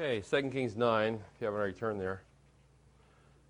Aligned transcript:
Okay, 0.00 0.20
2 0.20 0.50
Kings 0.50 0.76
9, 0.76 1.14
if 1.14 1.20
you 1.40 1.46
haven't 1.46 1.58
already 1.58 1.76
turned 1.76 2.00
there. 2.00 2.22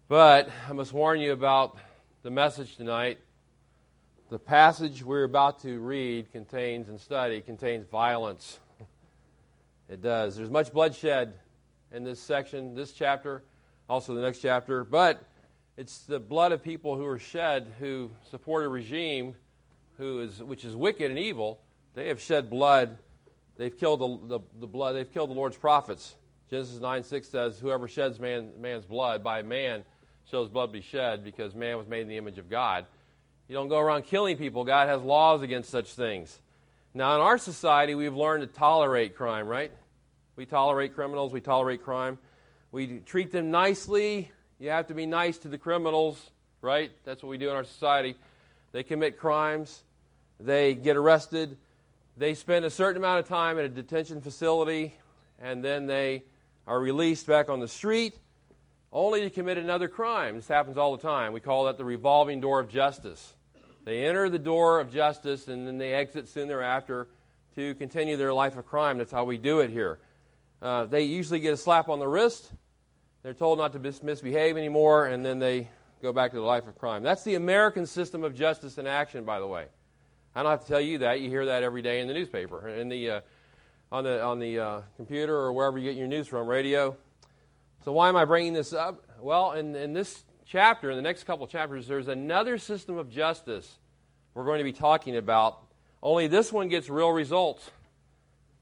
But 0.08 0.48
I 0.66 0.72
must 0.72 0.94
warn 0.94 1.20
you 1.20 1.32
about 1.32 1.76
the 2.22 2.30
message 2.30 2.76
tonight. 2.76 3.18
The 4.30 4.38
passage 4.38 5.04
we're 5.04 5.24
about 5.24 5.60
to 5.64 5.78
read 5.78 6.32
contains 6.32 6.88
and 6.88 6.98
study 6.98 7.42
contains 7.42 7.84
violence. 7.84 8.60
It 9.90 10.00
does. 10.00 10.36
There's 10.36 10.48
much 10.48 10.72
bloodshed 10.72 11.34
in 11.92 12.02
this 12.02 12.18
section, 12.18 12.74
this 12.74 12.92
chapter, 12.92 13.42
also 13.86 14.14
the 14.14 14.22
next 14.22 14.38
chapter, 14.38 14.84
but 14.84 15.22
it's 15.76 15.98
the 15.98 16.18
blood 16.18 16.52
of 16.52 16.62
people 16.62 16.96
who 16.96 17.04
are 17.04 17.18
shed 17.18 17.66
who 17.78 18.10
support 18.30 18.64
a 18.64 18.68
regime 18.68 19.34
who 19.98 20.20
is 20.20 20.42
which 20.42 20.64
is 20.64 20.74
wicked 20.74 21.10
and 21.10 21.18
evil. 21.18 21.60
They 21.92 22.08
have 22.08 22.22
shed 22.22 22.48
blood. 22.48 22.96
They've 23.58 23.76
killed 23.76 24.00
the, 24.00 24.38
the, 24.38 24.44
the 24.60 24.66
blood. 24.66 24.94
They've 24.94 25.12
killed 25.12 25.28
the 25.28 25.34
Lord's 25.34 25.58
prophets. 25.58 26.14
Genesis 26.50 26.80
9 26.80 27.02
6 27.02 27.28
says, 27.28 27.58
Whoever 27.58 27.88
sheds 27.88 28.18
man, 28.18 28.50
man's 28.58 28.84
blood, 28.84 29.22
by 29.22 29.42
man 29.42 29.84
shall 30.30 30.42
his 30.42 30.50
blood 30.50 30.72
be 30.72 30.80
shed, 30.80 31.24
because 31.24 31.54
man 31.54 31.76
was 31.76 31.86
made 31.86 32.02
in 32.02 32.08
the 32.08 32.16
image 32.16 32.38
of 32.38 32.48
God. 32.48 32.86
You 33.48 33.54
don't 33.54 33.68
go 33.68 33.78
around 33.78 34.04
killing 34.04 34.36
people. 34.36 34.64
God 34.64 34.88
has 34.88 35.00
laws 35.02 35.42
against 35.42 35.70
such 35.70 35.92
things. 35.92 36.38
Now, 36.94 37.14
in 37.14 37.20
our 37.20 37.38
society, 37.38 37.94
we've 37.94 38.14
learned 38.14 38.42
to 38.42 38.46
tolerate 38.46 39.14
crime, 39.14 39.46
right? 39.46 39.72
We 40.36 40.46
tolerate 40.46 40.94
criminals, 40.94 41.32
we 41.32 41.40
tolerate 41.40 41.82
crime. 41.82 42.18
We 42.72 42.98
treat 43.00 43.32
them 43.32 43.50
nicely. 43.50 44.30
You 44.58 44.70
have 44.70 44.88
to 44.88 44.94
be 44.94 45.06
nice 45.06 45.38
to 45.38 45.48
the 45.48 45.58
criminals, 45.58 46.30
right? 46.60 46.90
That's 47.04 47.22
what 47.22 47.30
we 47.30 47.38
do 47.38 47.50
in 47.50 47.56
our 47.56 47.64
society. 47.64 48.16
They 48.72 48.82
commit 48.82 49.18
crimes, 49.18 49.82
they 50.38 50.74
get 50.74 50.96
arrested, 50.96 51.56
they 52.16 52.34
spend 52.34 52.64
a 52.64 52.70
certain 52.70 53.00
amount 53.00 53.20
of 53.20 53.28
time 53.28 53.58
in 53.58 53.64
a 53.64 53.68
detention 53.68 54.20
facility, 54.20 54.94
and 55.40 55.64
then 55.64 55.86
they 55.86 56.24
are 56.68 56.78
released 56.78 57.26
back 57.26 57.48
on 57.48 57.60
the 57.60 57.66
street 57.66 58.14
only 58.92 59.22
to 59.22 59.30
commit 59.30 59.56
another 59.56 59.88
crime. 59.88 60.36
This 60.36 60.48
happens 60.48 60.76
all 60.76 60.96
the 60.96 61.02
time. 61.02 61.32
We 61.32 61.40
call 61.40 61.64
that 61.64 61.78
the 61.78 61.84
revolving 61.84 62.40
door 62.40 62.60
of 62.60 62.68
justice. 62.68 63.34
They 63.84 64.04
enter 64.04 64.28
the 64.28 64.38
door 64.38 64.78
of 64.78 64.92
justice 64.92 65.48
and 65.48 65.66
then 65.66 65.78
they 65.78 65.94
exit 65.94 66.28
soon 66.28 66.46
thereafter 66.46 67.08
to 67.56 67.74
continue 67.76 68.18
their 68.18 68.34
life 68.34 68.56
of 68.58 68.66
crime. 68.66 68.98
That's 68.98 69.10
how 69.10 69.24
we 69.24 69.38
do 69.38 69.60
it 69.60 69.70
here. 69.70 69.98
Uh, 70.60 70.84
they 70.84 71.02
usually 71.02 71.40
get 71.40 71.54
a 71.54 71.56
slap 71.56 71.88
on 71.88 72.00
the 72.00 72.08
wrist. 72.08 72.52
They're 73.22 73.32
told 73.32 73.58
not 73.58 73.72
to 73.72 73.78
mis- 73.78 74.02
misbehave 74.02 74.56
anymore, 74.56 75.06
and 75.06 75.24
then 75.24 75.38
they 75.38 75.68
go 76.02 76.12
back 76.12 76.32
to 76.32 76.36
the 76.36 76.42
life 76.42 76.68
of 76.68 76.78
crime. 76.78 77.02
That's 77.02 77.24
the 77.24 77.34
American 77.34 77.86
system 77.86 78.24
of 78.24 78.34
justice 78.34 78.76
in 78.76 78.86
action, 78.86 79.24
by 79.24 79.40
the 79.40 79.46
way. 79.46 79.66
I 80.34 80.42
don't 80.42 80.50
have 80.50 80.62
to 80.62 80.68
tell 80.68 80.80
you 80.80 80.98
that. 80.98 81.20
You 81.20 81.30
hear 81.30 81.46
that 81.46 81.62
every 81.62 81.82
day 81.82 82.00
in 82.00 82.08
the 82.08 82.14
newspaper, 82.14 82.68
in 82.68 82.88
the, 82.88 83.10
uh, 83.10 83.20
on 83.90 84.04
the, 84.04 84.22
on 84.22 84.38
the 84.38 84.58
uh, 84.58 84.80
computer, 84.96 85.34
or 85.34 85.52
wherever 85.52 85.78
you 85.78 85.88
get 85.88 85.96
your 85.96 86.08
news 86.08 86.26
from, 86.26 86.46
radio. 86.46 86.96
So, 87.84 87.92
why 87.92 88.08
am 88.08 88.16
I 88.16 88.24
bringing 88.24 88.52
this 88.52 88.72
up? 88.72 89.04
Well, 89.20 89.52
in, 89.52 89.74
in 89.74 89.92
this 89.92 90.24
chapter, 90.46 90.90
in 90.90 90.96
the 90.96 91.02
next 91.02 91.24
couple 91.24 91.46
chapters, 91.46 91.86
there's 91.86 92.08
another 92.08 92.58
system 92.58 92.98
of 92.98 93.10
justice 93.10 93.78
we're 94.34 94.44
going 94.44 94.58
to 94.58 94.64
be 94.64 94.72
talking 94.72 95.16
about. 95.16 95.58
Only 96.02 96.26
this 96.26 96.52
one 96.52 96.68
gets 96.68 96.88
real 96.88 97.10
results. 97.10 97.70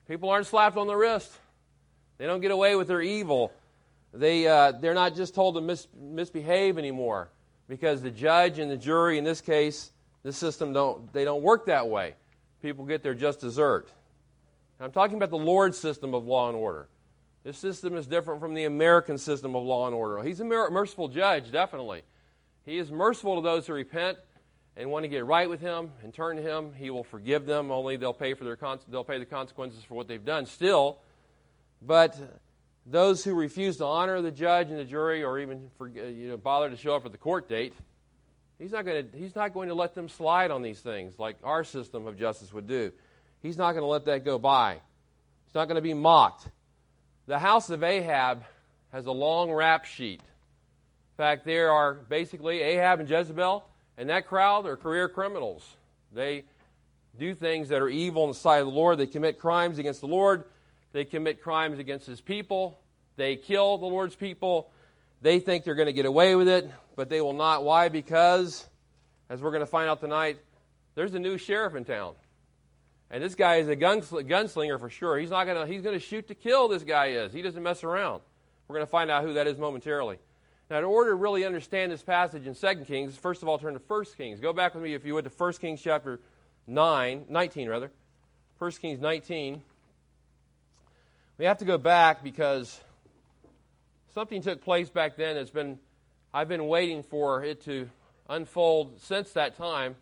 People 0.08 0.30
aren't 0.30 0.46
slapped 0.46 0.76
on 0.76 0.86
the 0.86 0.96
wrist, 0.96 1.32
they 2.18 2.26
don't 2.26 2.40
get 2.40 2.50
away 2.50 2.76
with 2.76 2.88
their 2.88 3.02
evil. 3.02 3.52
They, 4.14 4.46
uh, 4.46 4.72
they're 4.72 4.94
not 4.94 5.14
just 5.14 5.34
told 5.34 5.56
to 5.56 5.60
mis- 5.60 5.88
misbehave 5.94 6.78
anymore 6.78 7.28
because 7.68 8.00
the 8.00 8.10
judge 8.10 8.58
and 8.58 8.70
the 8.70 8.76
jury, 8.76 9.18
in 9.18 9.24
this 9.24 9.42
case, 9.42 9.90
this 10.22 10.38
system, 10.38 10.72
don't, 10.72 11.12
they 11.12 11.24
don't 11.24 11.42
work 11.42 11.66
that 11.66 11.88
way. 11.88 12.14
People 12.62 12.86
get 12.86 13.02
their 13.02 13.14
just 13.14 13.40
desert. 13.40 13.90
I'm 14.80 14.92
talking 14.92 15.16
about 15.16 15.30
the 15.30 15.38
Lord's 15.38 15.78
system 15.78 16.14
of 16.14 16.26
law 16.26 16.48
and 16.48 16.56
order. 16.56 16.88
This 17.44 17.56
system 17.58 17.96
is 17.96 18.06
different 18.06 18.40
from 18.40 18.54
the 18.54 18.64
American 18.64 19.18
system 19.18 19.54
of 19.54 19.62
law 19.62 19.86
and 19.86 19.94
order. 19.94 20.22
He's 20.22 20.40
a 20.40 20.44
merciful 20.44 21.08
judge, 21.08 21.50
definitely. 21.50 22.02
He 22.64 22.78
is 22.78 22.90
merciful 22.90 23.36
to 23.36 23.42
those 23.42 23.66
who 23.66 23.72
repent 23.72 24.18
and 24.76 24.90
want 24.90 25.04
to 25.04 25.08
get 25.08 25.24
right 25.24 25.48
with 25.48 25.60
Him 25.60 25.92
and 26.02 26.12
turn 26.12 26.36
to 26.36 26.42
Him. 26.42 26.72
He 26.74 26.90
will 26.90 27.04
forgive 27.04 27.46
them. 27.46 27.70
Only 27.70 27.96
they'll 27.96 28.12
pay 28.12 28.34
for 28.34 28.44
their 28.44 28.58
they'll 28.88 29.04
pay 29.04 29.18
the 29.18 29.24
consequences 29.24 29.82
for 29.84 29.94
what 29.94 30.08
they've 30.08 30.24
done. 30.24 30.44
Still, 30.44 30.98
but 31.80 32.18
those 32.84 33.24
who 33.24 33.34
refuse 33.34 33.76
to 33.78 33.84
honor 33.84 34.20
the 34.20 34.30
judge 34.30 34.68
and 34.68 34.78
the 34.78 34.84
jury, 34.84 35.24
or 35.24 35.38
even 35.38 35.70
for, 35.78 35.88
uh, 35.88 36.02
you 36.02 36.28
know, 36.28 36.36
bother 36.36 36.68
to 36.70 36.76
show 36.76 36.94
up 36.94 37.06
at 37.06 37.12
the 37.12 37.18
court 37.18 37.48
date, 37.48 37.74
he's 38.58 38.72
not 38.72 38.84
going 38.84 39.08
to 39.08 39.16
he's 39.16 39.34
not 39.34 39.54
going 39.54 39.68
to 39.68 39.74
let 39.74 39.94
them 39.94 40.08
slide 40.08 40.50
on 40.50 40.62
these 40.62 40.80
things 40.80 41.18
like 41.18 41.36
our 41.42 41.64
system 41.64 42.06
of 42.06 42.18
justice 42.18 42.52
would 42.52 42.66
do. 42.66 42.92
He's 43.46 43.56
not 43.56 43.72
going 43.72 43.82
to 43.82 43.88
let 43.88 44.06
that 44.06 44.24
go 44.24 44.40
by. 44.40 44.80
He's 45.44 45.54
not 45.54 45.68
going 45.68 45.76
to 45.76 45.80
be 45.80 45.94
mocked. 45.94 46.48
The 47.28 47.38
house 47.38 47.70
of 47.70 47.84
Ahab 47.84 48.42
has 48.92 49.06
a 49.06 49.12
long 49.12 49.52
rap 49.52 49.84
sheet. 49.84 50.20
In 50.20 51.16
fact, 51.16 51.44
there 51.44 51.70
are 51.70 51.94
basically 51.94 52.60
Ahab 52.60 52.98
and 52.98 53.08
Jezebel, 53.08 53.64
and 53.96 54.10
that 54.10 54.26
crowd 54.26 54.66
are 54.66 54.76
career 54.76 55.08
criminals. 55.08 55.64
They 56.12 56.42
do 57.16 57.36
things 57.36 57.68
that 57.68 57.80
are 57.80 57.88
evil 57.88 58.24
in 58.24 58.30
the 58.30 58.34
sight 58.34 58.58
of 58.58 58.66
the 58.66 58.72
Lord. 58.72 58.98
They 58.98 59.06
commit 59.06 59.38
crimes 59.38 59.78
against 59.78 60.00
the 60.00 60.08
Lord. 60.08 60.42
They 60.90 61.04
commit 61.04 61.40
crimes 61.40 61.78
against 61.78 62.04
his 62.08 62.20
people. 62.20 62.80
They 63.14 63.36
kill 63.36 63.78
the 63.78 63.86
Lord's 63.86 64.16
people. 64.16 64.72
They 65.22 65.38
think 65.38 65.62
they're 65.62 65.76
going 65.76 65.86
to 65.86 65.92
get 65.92 66.04
away 66.04 66.34
with 66.34 66.48
it, 66.48 66.68
but 66.96 67.08
they 67.10 67.20
will 67.20 67.32
not. 67.32 67.62
Why? 67.62 67.90
Because, 67.90 68.66
as 69.30 69.40
we're 69.40 69.52
going 69.52 69.60
to 69.60 69.66
find 69.66 69.88
out 69.88 70.00
tonight, 70.00 70.38
there's 70.96 71.14
a 71.14 71.20
new 71.20 71.38
sheriff 71.38 71.76
in 71.76 71.84
town. 71.84 72.16
And 73.10 73.22
this 73.22 73.34
guy 73.34 73.56
is 73.56 73.68
a 73.68 73.76
gunslinger 73.76 74.80
for 74.80 74.90
sure. 74.90 75.16
He's 75.18 75.30
not 75.30 75.44
to 75.44 75.66
he's 75.66 75.82
to 75.94 76.04
shoot 76.04 76.28
to 76.28 76.34
kill 76.34 76.68
this 76.68 76.82
guy 76.82 77.06
is. 77.08 77.32
He 77.32 77.40
doesn't 77.40 77.62
mess 77.62 77.84
around. 77.84 78.22
We're 78.66 78.74
to 78.86 78.90
find 78.90 79.10
out 79.10 79.22
who 79.22 79.34
that 79.34 79.46
is 79.46 79.58
momentarily. 79.58 80.18
Now, 80.68 80.78
in 80.78 80.84
order 80.84 81.10
to 81.10 81.14
really 81.14 81.44
understand 81.44 81.92
this 81.92 82.02
passage 82.02 82.48
in 82.48 82.56
2 82.56 82.84
Kings, 82.84 83.16
first 83.16 83.42
of 83.42 83.48
all, 83.48 83.58
turn 83.58 83.74
to 83.74 83.80
1 83.86 84.04
Kings. 84.16 84.40
Go 84.40 84.52
back 84.52 84.74
with 84.74 84.82
me, 84.82 84.94
if 84.94 85.04
you 85.04 85.14
would, 85.14 85.24
to 85.24 85.30
1 85.30 85.52
Kings 85.54 85.80
chapter 85.80 86.18
9, 86.66 87.26
19, 87.28 87.68
rather. 87.68 87.92
1 88.58 88.70
Kings 88.72 89.00
19. 89.00 89.62
We 91.38 91.44
have 91.44 91.58
to 91.58 91.64
go 91.64 91.78
back 91.78 92.24
because 92.24 92.80
something 94.14 94.42
took 94.42 94.62
place 94.62 94.90
back 94.90 95.16
then 95.16 95.36
that's 95.36 95.50
been, 95.50 95.78
I've 96.34 96.48
been 96.48 96.66
waiting 96.66 97.04
for 97.04 97.44
it 97.44 97.62
to 97.66 97.88
unfold 98.28 99.00
since 99.00 99.30
that 99.32 99.56
time. 99.56 99.94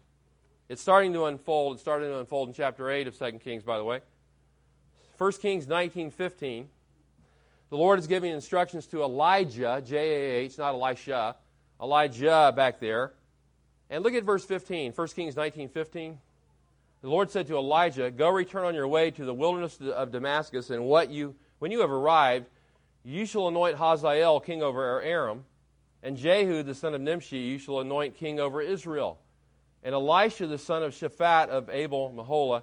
It's 0.69 0.81
starting 0.81 1.13
to 1.13 1.27
unfold. 1.27 1.75
It's 1.75 1.83
starting 1.83 2.09
to 2.09 2.19
unfold 2.19 2.49
in 2.49 2.55
chapter 2.55 2.91
8 2.91 3.07
of 3.07 3.19
2 3.19 3.39
Kings, 3.41 3.63
by 3.63 3.77
the 3.77 3.85
way. 3.85 4.01
1 5.19 5.33
Kings 5.41 5.67
19:15. 5.67 6.69
The 7.69 7.77
Lord 7.77 7.99
is 7.99 8.07
giving 8.07 8.33
instructions 8.33 8.87
to 8.89 9.03
Elijah, 9.03 9.83
J 9.85 9.97
A 9.97 10.45
H, 10.45 10.59
not 10.59 10.75
Elisha, 10.75 11.37
Elijah 11.81 12.53
back 12.57 12.81
there. 12.81 13.13
And 13.91 14.03
look 14.03 14.15
at 14.15 14.25
verse 14.25 14.45
15, 14.45 14.93
1 14.93 15.15
Kings 15.15 15.35
19:15. 15.35 16.19
The 17.03 17.09
Lord 17.09 17.31
said 17.31 17.47
to 17.49 17.57
Elijah, 17.57 18.11
"Go 18.11 18.31
return 18.31 18.65
on 18.65 18.75
your 18.75 18.89
way 18.89 19.11
to 19.11 19.25
the 19.25 19.35
wilderness 19.35 19.79
of 19.81 20.13
Damascus, 20.13 20.71
and 20.71 20.87
what 20.87 21.11
you 21.11 21.37
when 21.59 21.71
you 21.71 21.81
have 21.81 21.91
arrived, 21.91 22.49
you 23.03 23.27
shall 23.27 23.49
anoint 23.49 23.77
Hazael 23.77 24.41
king 24.41 24.63
over 24.63 25.03
Aram, 25.03 25.45
and 26.03 26.17
Jehu 26.17 26.63
the 26.63 26.75
son 26.75 26.95
of 26.95 27.03
Nimshi 27.03 27.39
you 27.39 27.59
shall 27.59 27.81
anoint 27.81 28.17
king 28.17 28.41
over 28.41 28.63
Israel." 28.63 29.19
And 29.85 29.95
Elisha, 29.95 30.47
the 30.47 30.59
son 30.59 30.83
of 30.83 30.93
Shaphat 30.93 31.49
of 31.49 31.69
Abel 31.69 32.13
Meholah, 32.17 32.63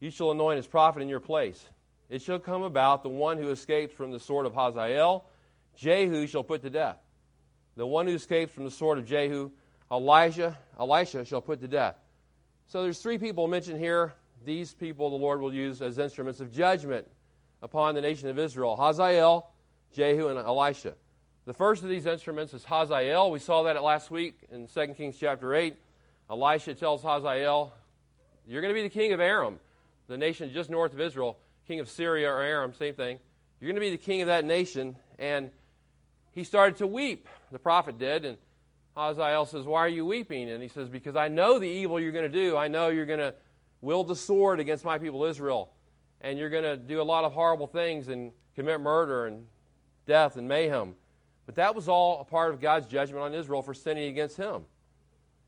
you 0.00 0.10
shall 0.10 0.30
anoint 0.30 0.58
as 0.58 0.66
prophet 0.66 1.02
in 1.02 1.08
your 1.08 1.20
place. 1.20 1.62
It 2.08 2.22
shall 2.22 2.38
come 2.38 2.62
about 2.62 3.02
the 3.02 3.10
one 3.10 3.38
who 3.38 3.50
escapes 3.50 3.94
from 3.94 4.10
the 4.12 4.20
sword 4.20 4.46
of 4.46 4.54
Hazael, 4.54 5.26
Jehu 5.76 6.26
shall 6.26 6.42
put 6.42 6.62
to 6.62 6.70
death. 6.70 6.98
The 7.76 7.86
one 7.86 8.06
who 8.06 8.14
escapes 8.14 8.52
from 8.52 8.64
the 8.64 8.70
sword 8.70 8.98
of 8.98 9.06
Jehu, 9.06 9.50
Elijah, 9.90 10.56
Elisha 10.78 11.24
shall 11.24 11.40
put 11.40 11.60
to 11.60 11.68
death. 11.68 11.96
So 12.66 12.82
there's 12.82 13.00
three 13.00 13.18
people 13.18 13.46
mentioned 13.46 13.78
here. 13.78 14.14
These 14.44 14.74
people 14.74 15.10
the 15.10 15.16
Lord 15.16 15.40
will 15.40 15.52
use 15.52 15.82
as 15.82 15.98
instruments 15.98 16.40
of 16.40 16.52
judgment 16.52 17.06
upon 17.62 17.94
the 17.94 18.00
nation 18.00 18.28
of 18.28 18.38
Israel 18.38 18.76
Hazael, 18.76 19.50
Jehu, 19.92 20.28
and 20.28 20.38
Elisha. 20.38 20.94
The 21.46 21.54
first 21.54 21.82
of 21.82 21.88
these 21.88 22.06
instruments 22.06 22.54
is 22.54 22.64
Hazael. 22.64 23.30
We 23.30 23.38
saw 23.38 23.64
that 23.64 23.76
at 23.76 23.82
last 23.82 24.10
week 24.10 24.38
in 24.50 24.66
2 24.66 24.94
Kings 24.94 25.16
chapter 25.18 25.54
8. 25.54 25.76
Elisha 26.30 26.74
tells 26.74 27.02
Hazael, 27.02 27.72
You're 28.46 28.62
going 28.62 28.74
to 28.74 28.78
be 28.78 28.82
the 28.82 28.92
king 28.92 29.12
of 29.12 29.20
Aram, 29.20 29.58
the 30.08 30.16
nation 30.16 30.50
just 30.52 30.70
north 30.70 30.92
of 30.92 31.00
Israel, 31.00 31.38
king 31.66 31.80
of 31.80 31.88
Syria 31.88 32.30
or 32.30 32.40
Aram, 32.40 32.72
same 32.74 32.94
thing. 32.94 33.18
You're 33.60 33.68
going 33.68 33.76
to 33.76 33.80
be 33.80 33.90
the 33.90 34.02
king 34.02 34.20
of 34.20 34.26
that 34.28 34.44
nation. 34.44 34.96
And 35.18 35.50
he 36.32 36.44
started 36.44 36.76
to 36.78 36.86
weep, 36.86 37.28
the 37.52 37.58
prophet 37.58 37.98
did. 37.98 38.24
And 38.24 38.38
Hazael 38.96 39.46
says, 39.46 39.64
Why 39.64 39.80
are 39.80 39.88
you 39.88 40.04
weeping? 40.06 40.50
And 40.50 40.62
he 40.62 40.68
says, 40.68 40.88
Because 40.88 41.16
I 41.16 41.28
know 41.28 41.58
the 41.58 41.68
evil 41.68 42.00
you're 42.00 42.12
going 42.12 42.30
to 42.30 42.38
do. 42.38 42.56
I 42.56 42.68
know 42.68 42.88
you're 42.88 43.06
going 43.06 43.20
to 43.20 43.34
wield 43.80 44.08
the 44.08 44.16
sword 44.16 44.60
against 44.60 44.84
my 44.84 44.98
people 44.98 45.24
Israel. 45.24 45.70
And 46.20 46.38
you're 46.38 46.50
going 46.50 46.64
to 46.64 46.76
do 46.76 47.00
a 47.00 47.04
lot 47.04 47.24
of 47.24 47.32
horrible 47.32 47.66
things 47.66 48.08
and 48.08 48.32
commit 48.54 48.80
murder 48.80 49.26
and 49.26 49.46
death 50.06 50.36
and 50.36 50.48
mayhem. 50.48 50.94
But 51.46 51.56
that 51.56 51.74
was 51.74 51.88
all 51.88 52.20
a 52.20 52.24
part 52.24 52.54
of 52.54 52.60
God's 52.60 52.86
judgment 52.86 53.22
on 53.22 53.34
Israel 53.34 53.62
for 53.62 53.74
sinning 53.74 54.08
against 54.08 54.36
him. 54.36 54.64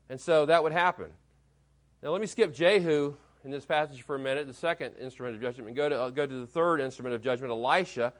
And 0.09 0.19
so 0.19 0.45
that 0.45 0.63
would 0.63 0.71
happen. 0.71 1.07
Now 2.01 2.09
let 2.09 2.21
me 2.21 2.27
skip 2.27 2.53
Jehu 2.53 3.15
in 3.43 3.51
this 3.51 3.65
passage 3.65 4.01
for 4.01 4.15
a 4.15 4.19
minute, 4.19 4.47
the 4.47 4.53
second 4.53 4.95
instrument 4.99 5.35
of 5.35 5.41
judgment, 5.41 5.67
and 5.67 5.75
go 5.75 5.89
to, 5.89 6.01
uh, 6.01 6.09
go 6.09 6.25
to 6.25 6.39
the 6.41 6.47
third 6.47 6.79
instrument 6.79 7.15
of 7.15 7.21
judgment, 7.21 7.51
Elisha. 7.51 8.13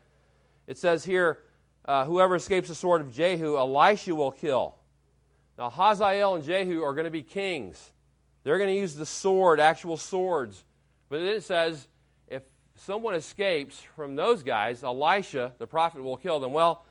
It 0.67 0.77
says 0.77 1.05
here, 1.05 1.39
uh, 1.85 2.05
whoever 2.05 2.35
escapes 2.35 2.67
the 2.67 2.75
sword 2.75 3.01
of 3.01 3.13
Jehu, 3.13 3.57
Elisha 3.57 4.13
will 4.13 4.31
kill. 4.31 4.75
Now, 5.57 5.69
Hazael 5.69 6.35
and 6.35 6.43
Jehu 6.43 6.83
are 6.83 6.93
going 6.93 7.05
to 7.05 7.11
be 7.11 7.23
kings. 7.23 7.91
They're 8.43 8.57
going 8.57 8.73
to 8.73 8.79
use 8.79 8.95
the 8.95 9.05
sword, 9.05 9.59
actual 9.59 9.97
swords. 9.97 10.63
But 11.09 11.19
then 11.19 11.29
it 11.29 11.43
says, 11.43 11.87
if 12.27 12.43
someone 12.75 13.15
escapes 13.15 13.81
from 13.95 14.15
those 14.15 14.43
guys, 14.43 14.83
Elisha, 14.83 15.53
the 15.57 15.67
prophet, 15.67 16.03
will 16.03 16.17
kill 16.17 16.39
them. 16.39 16.53
Well, 16.53 16.85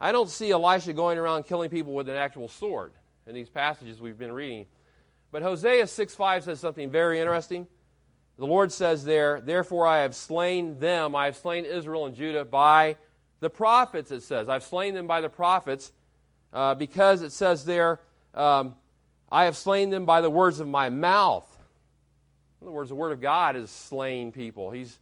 I 0.00 0.12
don't 0.12 0.28
see 0.28 0.50
Elisha 0.50 0.92
going 0.92 1.18
around 1.18 1.44
killing 1.44 1.70
people 1.70 1.94
with 1.94 2.08
an 2.08 2.16
actual 2.16 2.48
sword 2.48 2.92
in 3.28 3.34
these 3.34 3.50
passages 3.50 4.00
we've 4.00 4.18
been 4.18 4.32
reading. 4.32 4.66
But 5.30 5.42
Hosea 5.42 5.86
6 5.86 6.14
5 6.14 6.44
says 6.44 6.60
something 6.60 6.90
very 6.90 7.20
interesting. 7.20 7.66
The 8.38 8.46
Lord 8.46 8.72
says 8.72 9.04
there, 9.04 9.40
Therefore 9.40 9.86
I 9.86 9.98
have 9.98 10.14
slain 10.14 10.78
them, 10.78 11.14
I 11.14 11.26
have 11.26 11.36
slain 11.36 11.64
Israel 11.64 12.06
and 12.06 12.16
Judah 12.16 12.44
by 12.44 12.96
the 13.40 13.50
prophets, 13.50 14.10
it 14.10 14.22
says. 14.22 14.48
I've 14.48 14.62
slain 14.62 14.94
them 14.94 15.06
by 15.06 15.20
the 15.20 15.28
prophets 15.28 15.92
uh, 16.52 16.74
because 16.74 17.20
it 17.22 17.32
says 17.32 17.64
there, 17.64 18.00
um, 18.34 18.74
I 19.30 19.44
have 19.44 19.56
slain 19.56 19.90
them 19.90 20.06
by 20.06 20.22
the 20.22 20.30
words 20.30 20.60
of 20.60 20.66
my 20.66 20.88
mouth. 20.88 21.46
In 22.60 22.66
other 22.66 22.74
words, 22.74 22.88
the 22.88 22.96
word 22.96 23.12
of 23.12 23.20
God 23.20 23.56
is 23.56 23.70
slaying 23.70 24.32
people. 24.32 24.70
He's, 24.70 24.98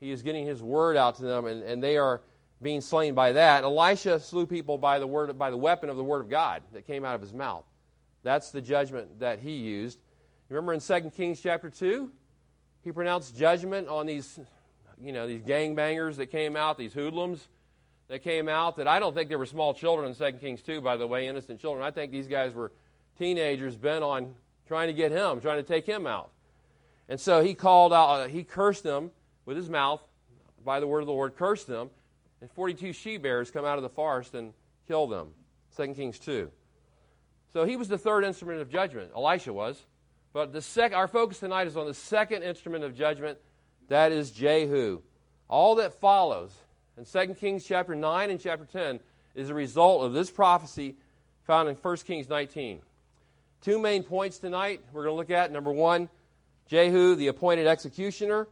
he 0.00 0.10
is 0.10 0.22
getting 0.22 0.46
his 0.46 0.62
word 0.62 0.96
out 0.96 1.16
to 1.16 1.22
them, 1.22 1.46
and, 1.46 1.62
and 1.62 1.82
they 1.82 1.96
are 1.96 2.22
being 2.62 2.80
slain 2.80 3.14
by 3.14 3.32
that. 3.32 3.64
Elisha 3.64 4.20
slew 4.20 4.46
people 4.46 4.78
by 4.78 4.98
the 4.98 5.06
word 5.06 5.36
by 5.38 5.50
the 5.50 5.56
weapon 5.56 5.90
of 5.90 5.96
the 5.96 6.04
word 6.04 6.20
of 6.20 6.30
God 6.30 6.62
that 6.72 6.86
came 6.86 7.04
out 7.04 7.14
of 7.14 7.20
his 7.20 7.32
mouth. 7.32 7.64
That's 8.22 8.50
the 8.50 8.60
judgment 8.60 9.20
that 9.20 9.40
he 9.40 9.52
used. 9.52 9.98
Remember 10.48 10.72
in 10.72 10.80
2 10.80 11.10
Kings 11.16 11.40
chapter 11.40 11.70
2? 11.70 12.10
He 12.82 12.92
pronounced 12.92 13.36
judgment 13.36 13.88
on 13.88 14.06
these, 14.06 14.38
you 15.02 15.12
know, 15.12 15.26
these 15.26 15.42
gangbangers 15.42 16.16
that 16.16 16.26
came 16.26 16.56
out, 16.56 16.78
these 16.78 16.92
hoodlums 16.92 17.48
that 18.08 18.22
came 18.22 18.48
out 18.48 18.76
that 18.76 18.86
I 18.86 18.98
don't 18.98 19.14
think 19.14 19.28
they 19.28 19.36
were 19.36 19.46
small 19.46 19.72
children 19.72 20.08
in 20.08 20.14
2 20.14 20.38
Kings 20.38 20.62
2, 20.62 20.80
by 20.80 20.96
the 20.96 21.06
way, 21.06 21.26
innocent 21.26 21.60
children. 21.60 21.84
I 21.84 21.90
think 21.90 22.12
these 22.12 22.26
guys 22.26 22.52
were 22.52 22.72
teenagers 23.18 23.76
bent 23.76 24.04
on 24.04 24.34
trying 24.66 24.88
to 24.88 24.92
get 24.92 25.10
him, 25.10 25.40
trying 25.40 25.58
to 25.58 25.62
take 25.62 25.86
him 25.86 26.06
out. 26.06 26.30
And 27.08 27.18
so 27.18 27.42
he 27.42 27.54
called 27.54 27.92
out, 27.92 28.08
uh, 28.08 28.28
he 28.28 28.44
cursed 28.44 28.82
them 28.82 29.10
with 29.46 29.56
his 29.56 29.68
mouth 29.70 30.02
by 30.64 30.80
the 30.80 30.86
word 30.86 31.00
of 31.00 31.06
the 31.06 31.12
Lord, 31.12 31.36
cursed 31.36 31.66
them, 31.66 31.90
and 32.42 32.50
42 32.50 32.92
she 32.92 33.16
bears 33.16 33.50
come 33.50 33.64
out 33.64 33.78
of 33.78 33.82
the 33.82 33.88
forest 33.88 34.34
and 34.34 34.52
kill 34.86 35.06
them. 35.06 35.28
2 35.76 35.94
Kings 35.94 36.18
2. 36.18 36.50
So 37.52 37.64
he 37.64 37.76
was 37.76 37.88
the 37.88 37.96
third 37.96 38.24
instrument 38.24 38.60
of 38.60 38.68
judgment. 38.68 39.12
Elisha 39.16 39.52
was. 39.52 39.80
But 40.32 40.52
the 40.52 40.60
sec- 40.60 40.92
our 40.92 41.06
focus 41.06 41.38
tonight 41.38 41.68
is 41.68 41.76
on 41.76 41.86
the 41.86 41.94
second 41.94 42.42
instrument 42.42 42.84
of 42.84 42.96
judgment. 42.96 43.38
That 43.88 44.10
is 44.10 44.32
Jehu. 44.32 45.00
All 45.48 45.76
that 45.76 46.00
follows 46.00 46.52
in 46.98 47.04
2 47.04 47.34
Kings 47.34 47.64
chapter 47.64 47.94
9 47.94 48.30
and 48.30 48.40
chapter 48.40 48.64
10 48.64 48.98
is 49.34 49.48
a 49.48 49.54
result 49.54 50.04
of 50.04 50.12
this 50.12 50.30
prophecy 50.30 50.96
found 51.46 51.68
in 51.68 51.76
1 51.76 51.96
Kings 51.98 52.28
19. 52.28 52.80
Two 53.60 53.78
main 53.78 54.02
points 54.02 54.38
tonight 54.38 54.80
we're 54.92 55.04
going 55.04 55.12
to 55.12 55.16
look 55.16 55.30
at. 55.30 55.52
Number 55.52 55.70
one, 55.70 56.08
Jehu, 56.66 57.14
the 57.14 57.28
appointed 57.28 57.68
executioner. 57.68 58.48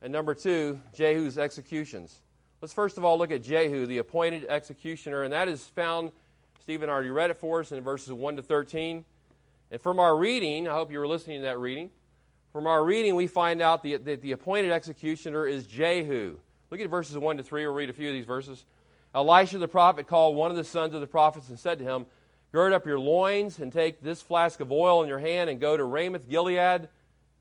And 0.00 0.12
number 0.12 0.34
two, 0.34 0.80
Jehu's 0.94 1.38
executions. 1.38 2.20
Let's 2.62 2.72
first 2.72 2.96
of 2.96 3.04
all 3.04 3.18
look 3.18 3.32
at 3.32 3.42
Jehu, 3.42 3.86
the 3.86 3.98
appointed 3.98 4.46
executioner. 4.48 5.24
And 5.24 5.32
that 5.32 5.48
is 5.48 5.64
found, 5.64 6.12
Stephen 6.60 6.88
already 6.88 7.10
read 7.10 7.30
it 7.30 7.36
for 7.36 7.58
us 7.58 7.72
in 7.72 7.82
verses 7.82 8.12
1 8.12 8.36
to 8.36 8.42
13. 8.42 9.04
And 9.72 9.80
from 9.80 9.98
our 9.98 10.16
reading, 10.16 10.68
I 10.68 10.74
hope 10.74 10.92
you 10.92 11.00
were 11.00 11.08
listening 11.08 11.40
to 11.40 11.46
that 11.46 11.58
reading. 11.58 11.90
From 12.52 12.68
our 12.68 12.84
reading, 12.84 13.16
we 13.16 13.26
find 13.26 13.60
out 13.60 13.82
the, 13.82 13.96
that 13.96 14.22
the 14.22 14.30
appointed 14.30 14.70
executioner 14.70 15.44
is 15.44 15.66
Jehu. 15.66 16.36
Look 16.70 16.80
at 16.80 16.88
verses 16.88 17.18
1 17.18 17.38
to 17.38 17.42
3. 17.42 17.66
We'll 17.66 17.74
read 17.74 17.90
a 17.90 17.92
few 17.92 18.08
of 18.08 18.14
these 18.14 18.26
verses. 18.26 18.64
Elisha 19.12 19.58
the 19.58 19.66
prophet 19.66 20.06
called 20.06 20.36
one 20.36 20.52
of 20.52 20.56
the 20.56 20.62
sons 20.62 20.94
of 20.94 21.00
the 21.00 21.08
prophets 21.08 21.48
and 21.48 21.58
said 21.58 21.80
to 21.80 21.84
him, 21.84 22.06
Gird 22.52 22.72
up 22.72 22.86
your 22.86 23.00
loins 23.00 23.58
and 23.58 23.72
take 23.72 24.02
this 24.02 24.22
flask 24.22 24.60
of 24.60 24.70
oil 24.70 25.02
in 25.02 25.08
your 25.08 25.18
hand 25.18 25.50
and 25.50 25.58
go 25.58 25.76
to 25.76 25.82
Ramoth 25.82 26.28
Gilead. 26.28 26.88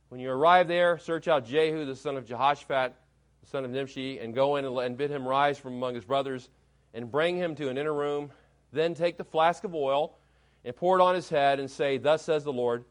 When 0.10 0.20
you 0.20 0.32
arrive 0.32 0.68
there, 0.68 0.98
search 0.98 1.28
out 1.28 1.46
Jehu, 1.46 1.86
the 1.86 1.96
son 1.96 2.18
of 2.18 2.26
Jehoshaphat, 2.26 2.96
the 3.42 3.48
son 3.48 3.66
of 3.66 3.72
Nimshi, 3.72 4.20
and 4.20 4.34
go 4.34 4.56
in 4.56 4.66
and 4.66 4.98
bid 4.98 5.12
him 5.12 5.28
rise 5.28 5.58
from 5.58 5.74
among 5.74 5.96
his 5.96 6.06
brothers 6.06 6.50
and 6.94 7.12
bring 7.12 7.38
him 7.38 7.56
to 7.56 7.70
an 7.70 7.78
inner 7.78 7.94
room. 7.94 8.32
Then 8.72 8.94
take 8.94 9.18
the 9.18 9.24
flask 9.24 9.64
of 9.64 9.76
oil 9.76 10.18
and 10.64 10.76
pour 10.76 11.00
it 11.00 11.02
on 11.02 11.16
his 11.16 11.30
head 11.30 11.60
and 11.60 11.70
say, 11.70 11.98
Thus 11.98 12.24
says 12.24 12.44
the 12.44 12.54
Lord, 12.54 12.86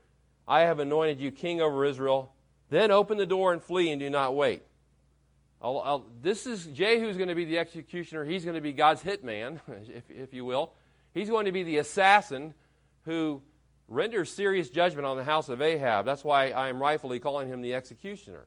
I 0.46 0.60
have 0.60 0.78
anointed 0.78 1.20
you 1.20 1.30
king 1.30 1.60
over 1.60 1.84
Israel. 1.84 2.32
Then 2.68 2.90
open 2.90 3.18
the 3.18 3.26
door 3.26 3.52
and 3.52 3.62
flee 3.62 3.90
and 3.90 4.00
do 4.00 4.10
not 4.10 4.34
wait. 4.34 4.62
I'll, 5.62 5.80
I'll, 5.80 6.06
this 6.22 6.46
is 6.46 6.66
Jehu's 6.66 7.16
going 7.16 7.28
to 7.28 7.34
be 7.34 7.44
the 7.44 7.58
executioner. 7.58 8.24
He's 8.24 8.44
going 8.44 8.54
to 8.54 8.60
be 8.60 8.72
God's 8.72 9.02
hitman, 9.02 9.60
if, 9.94 10.10
if 10.10 10.32
you 10.32 10.44
will. 10.44 10.72
He's 11.12 11.28
going 11.28 11.46
to 11.46 11.52
be 11.52 11.62
the 11.62 11.78
assassin 11.78 12.54
who 13.04 13.42
renders 13.88 14.32
serious 14.32 14.70
judgment 14.70 15.06
on 15.06 15.16
the 15.16 15.24
house 15.24 15.48
of 15.48 15.60
Ahab. 15.60 16.06
That's 16.06 16.24
why 16.24 16.50
I 16.50 16.68
am 16.68 16.80
rightfully 16.80 17.18
calling 17.18 17.48
him 17.48 17.60
the 17.60 17.74
executioner, 17.74 18.46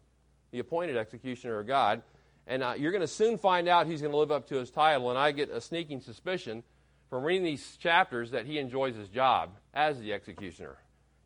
the 0.53 0.59
appointed 0.59 0.95
executioner 0.95 1.59
of 1.59 1.67
God. 1.67 2.03
And 2.45 2.61
uh, 2.61 2.75
you're 2.77 2.91
going 2.91 3.01
to 3.01 3.07
soon 3.07 3.37
find 3.37 3.67
out 3.67 3.87
he's 3.87 4.01
going 4.01 4.11
to 4.11 4.17
live 4.17 4.31
up 4.31 4.47
to 4.49 4.55
his 4.55 4.69
title. 4.69 5.09
And 5.09 5.17
I 5.17 5.31
get 5.31 5.49
a 5.49 5.59
sneaking 5.59 5.99
suspicion 5.99 6.63
from 7.09 7.23
reading 7.23 7.43
these 7.43 7.75
chapters 7.77 8.31
that 8.31 8.45
he 8.45 8.59
enjoys 8.59 8.95
his 8.95 9.09
job 9.09 9.49
as 9.73 9.99
the 9.99 10.13
executioner. 10.13 10.77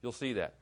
You'll 0.01 0.13
see 0.13 0.33
that. 0.33 0.55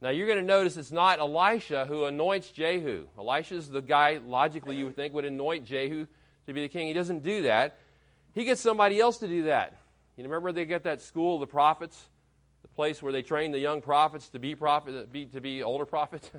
Now 0.00 0.10
you're 0.10 0.26
going 0.26 0.38
to 0.38 0.44
notice 0.44 0.76
it's 0.76 0.90
not 0.92 1.20
Elisha 1.20 1.86
who 1.86 2.04
anoints 2.04 2.50
Jehu. 2.50 3.06
Elisha's 3.16 3.68
the 3.68 3.80
guy, 3.80 4.18
logically, 4.24 4.76
you 4.76 4.86
would 4.86 4.96
think, 4.96 5.14
would 5.14 5.24
anoint 5.24 5.64
Jehu 5.64 6.06
to 6.46 6.52
be 6.52 6.62
the 6.62 6.68
king. 6.68 6.88
He 6.88 6.92
doesn't 6.92 7.22
do 7.22 7.42
that. 7.42 7.78
He 8.34 8.44
gets 8.44 8.60
somebody 8.60 8.98
else 9.00 9.18
to 9.18 9.28
do 9.28 9.44
that. 9.44 9.76
You 10.16 10.24
remember 10.24 10.50
they 10.50 10.64
get 10.64 10.84
that 10.84 11.02
school 11.02 11.36
of 11.36 11.40
the 11.40 11.46
prophets, 11.46 12.08
the 12.62 12.68
place 12.68 13.00
where 13.00 13.12
they 13.12 13.22
train 13.22 13.52
the 13.52 13.60
young 13.60 13.80
prophets 13.80 14.28
to 14.30 14.40
be 14.40 14.56
prophet, 14.56 15.12
be, 15.12 15.26
to 15.26 15.40
be 15.40 15.62
older 15.62 15.86
prophets, 15.86 16.30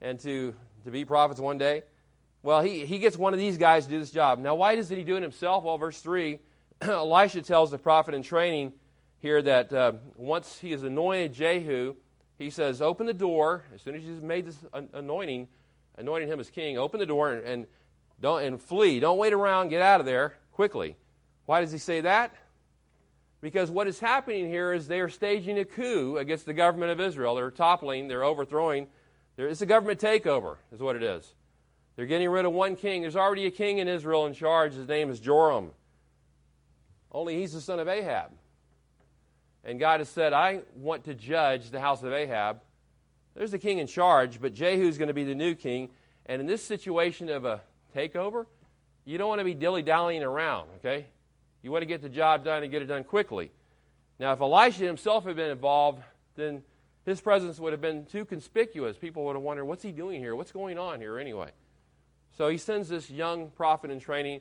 and 0.00 0.18
to 0.20 0.54
to 0.84 0.90
be 0.90 1.04
prophets 1.04 1.40
one 1.40 1.58
day. 1.58 1.82
Well, 2.42 2.62
he, 2.62 2.86
he 2.86 2.98
gets 2.98 3.16
one 3.16 3.34
of 3.34 3.38
these 3.38 3.58
guys 3.58 3.84
to 3.84 3.90
do 3.90 3.98
this 3.98 4.10
job. 4.10 4.38
Now, 4.38 4.54
why 4.54 4.74
doesn't 4.74 4.96
he 4.96 5.04
do 5.04 5.16
it 5.16 5.22
himself? 5.22 5.64
Well, 5.64 5.76
verse 5.76 6.00
3, 6.00 6.38
Elisha 6.80 7.42
tells 7.42 7.70
the 7.70 7.78
prophet 7.78 8.14
in 8.14 8.22
training 8.22 8.72
here 9.18 9.42
that 9.42 9.72
uh, 9.72 9.92
once 10.16 10.58
he 10.58 10.70
has 10.70 10.82
anointed 10.82 11.34
Jehu, 11.34 11.94
he 12.38 12.48
says, 12.48 12.80
Open 12.80 13.06
the 13.06 13.14
door. 13.14 13.64
As 13.74 13.82
soon 13.82 13.94
as 13.94 14.02
he's 14.02 14.22
made 14.22 14.46
this 14.46 14.56
anointing, 14.94 15.48
anointing 15.98 16.28
him 16.28 16.40
as 16.40 16.48
king, 16.48 16.78
open 16.78 16.98
the 16.98 17.06
door 17.06 17.32
and, 17.32 17.46
and, 17.46 17.66
don't, 18.20 18.42
and 18.42 18.60
flee. 18.60 19.00
Don't 19.00 19.18
wait 19.18 19.34
around. 19.34 19.68
Get 19.68 19.82
out 19.82 20.00
of 20.00 20.06
there 20.06 20.36
quickly. 20.52 20.96
Why 21.44 21.60
does 21.60 21.72
he 21.72 21.78
say 21.78 22.00
that? 22.02 22.34
Because 23.42 23.70
what 23.70 23.86
is 23.86 23.98
happening 23.98 24.48
here 24.48 24.72
is 24.72 24.86
they 24.86 25.00
are 25.00 25.08
staging 25.08 25.58
a 25.58 25.64
coup 25.64 26.16
against 26.18 26.46
the 26.46 26.52
government 26.52 26.92
of 26.92 27.00
Israel. 27.00 27.34
They're 27.34 27.50
toppling, 27.50 28.08
they're 28.08 28.24
overthrowing. 28.24 28.86
It's 29.48 29.62
a 29.62 29.66
government 29.66 30.00
takeover, 30.00 30.56
is 30.72 30.80
what 30.80 30.96
it 30.96 31.02
is. 31.02 31.34
They're 31.96 32.06
getting 32.06 32.28
rid 32.30 32.44
of 32.44 32.52
one 32.52 32.76
king. 32.76 33.02
There's 33.02 33.16
already 33.16 33.46
a 33.46 33.50
king 33.50 33.78
in 33.78 33.88
Israel 33.88 34.26
in 34.26 34.34
charge. 34.34 34.74
His 34.74 34.88
name 34.88 35.10
is 35.10 35.20
Joram. 35.20 35.70
Only 37.12 37.38
he's 37.38 37.52
the 37.52 37.60
son 37.60 37.78
of 37.78 37.88
Ahab. 37.88 38.30
And 39.64 39.78
God 39.78 40.00
has 40.00 40.08
said, 40.08 40.32
I 40.32 40.60
want 40.74 41.04
to 41.04 41.14
judge 41.14 41.70
the 41.70 41.80
house 41.80 42.02
of 42.02 42.12
Ahab. 42.12 42.60
There's 43.34 43.50
the 43.50 43.58
king 43.58 43.78
in 43.78 43.86
charge, 43.86 44.40
but 44.40 44.54
Jehu's 44.54 44.98
going 44.98 45.08
to 45.08 45.14
be 45.14 45.24
the 45.24 45.34
new 45.34 45.54
king. 45.54 45.90
And 46.26 46.40
in 46.40 46.46
this 46.46 46.64
situation 46.64 47.28
of 47.28 47.44
a 47.44 47.60
takeover, 47.94 48.46
you 49.04 49.18
don't 49.18 49.28
want 49.28 49.40
to 49.40 49.44
be 49.44 49.54
dilly 49.54 49.82
dallying 49.82 50.22
around, 50.22 50.68
okay? 50.78 51.06
You 51.62 51.70
want 51.70 51.82
to 51.82 51.86
get 51.86 52.02
the 52.02 52.08
job 52.08 52.44
done 52.44 52.62
and 52.62 52.70
get 52.70 52.82
it 52.82 52.86
done 52.86 53.04
quickly. 53.04 53.50
Now, 54.18 54.32
if 54.32 54.40
Elisha 54.40 54.84
himself 54.84 55.24
had 55.24 55.36
been 55.36 55.50
involved, 55.50 56.02
then 56.36 56.62
his 57.04 57.20
presence 57.20 57.58
would 57.58 57.72
have 57.72 57.80
been 57.80 58.04
too 58.06 58.24
conspicuous. 58.24 58.96
People 58.96 59.24
would 59.24 59.36
have 59.36 59.42
wondered, 59.42 59.64
what's 59.64 59.82
he 59.82 59.92
doing 59.92 60.20
here? 60.20 60.36
What's 60.36 60.52
going 60.52 60.78
on 60.78 61.00
here 61.00 61.18
anyway? 61.18 61.50
So 62.36 62.48
he 62.48 62.58
sends 62.58 62.88
this 62.88 63.10
young 63.10 63.50
prophet 63.50 63.90
in 63.90 64.00
training 64.00 64.40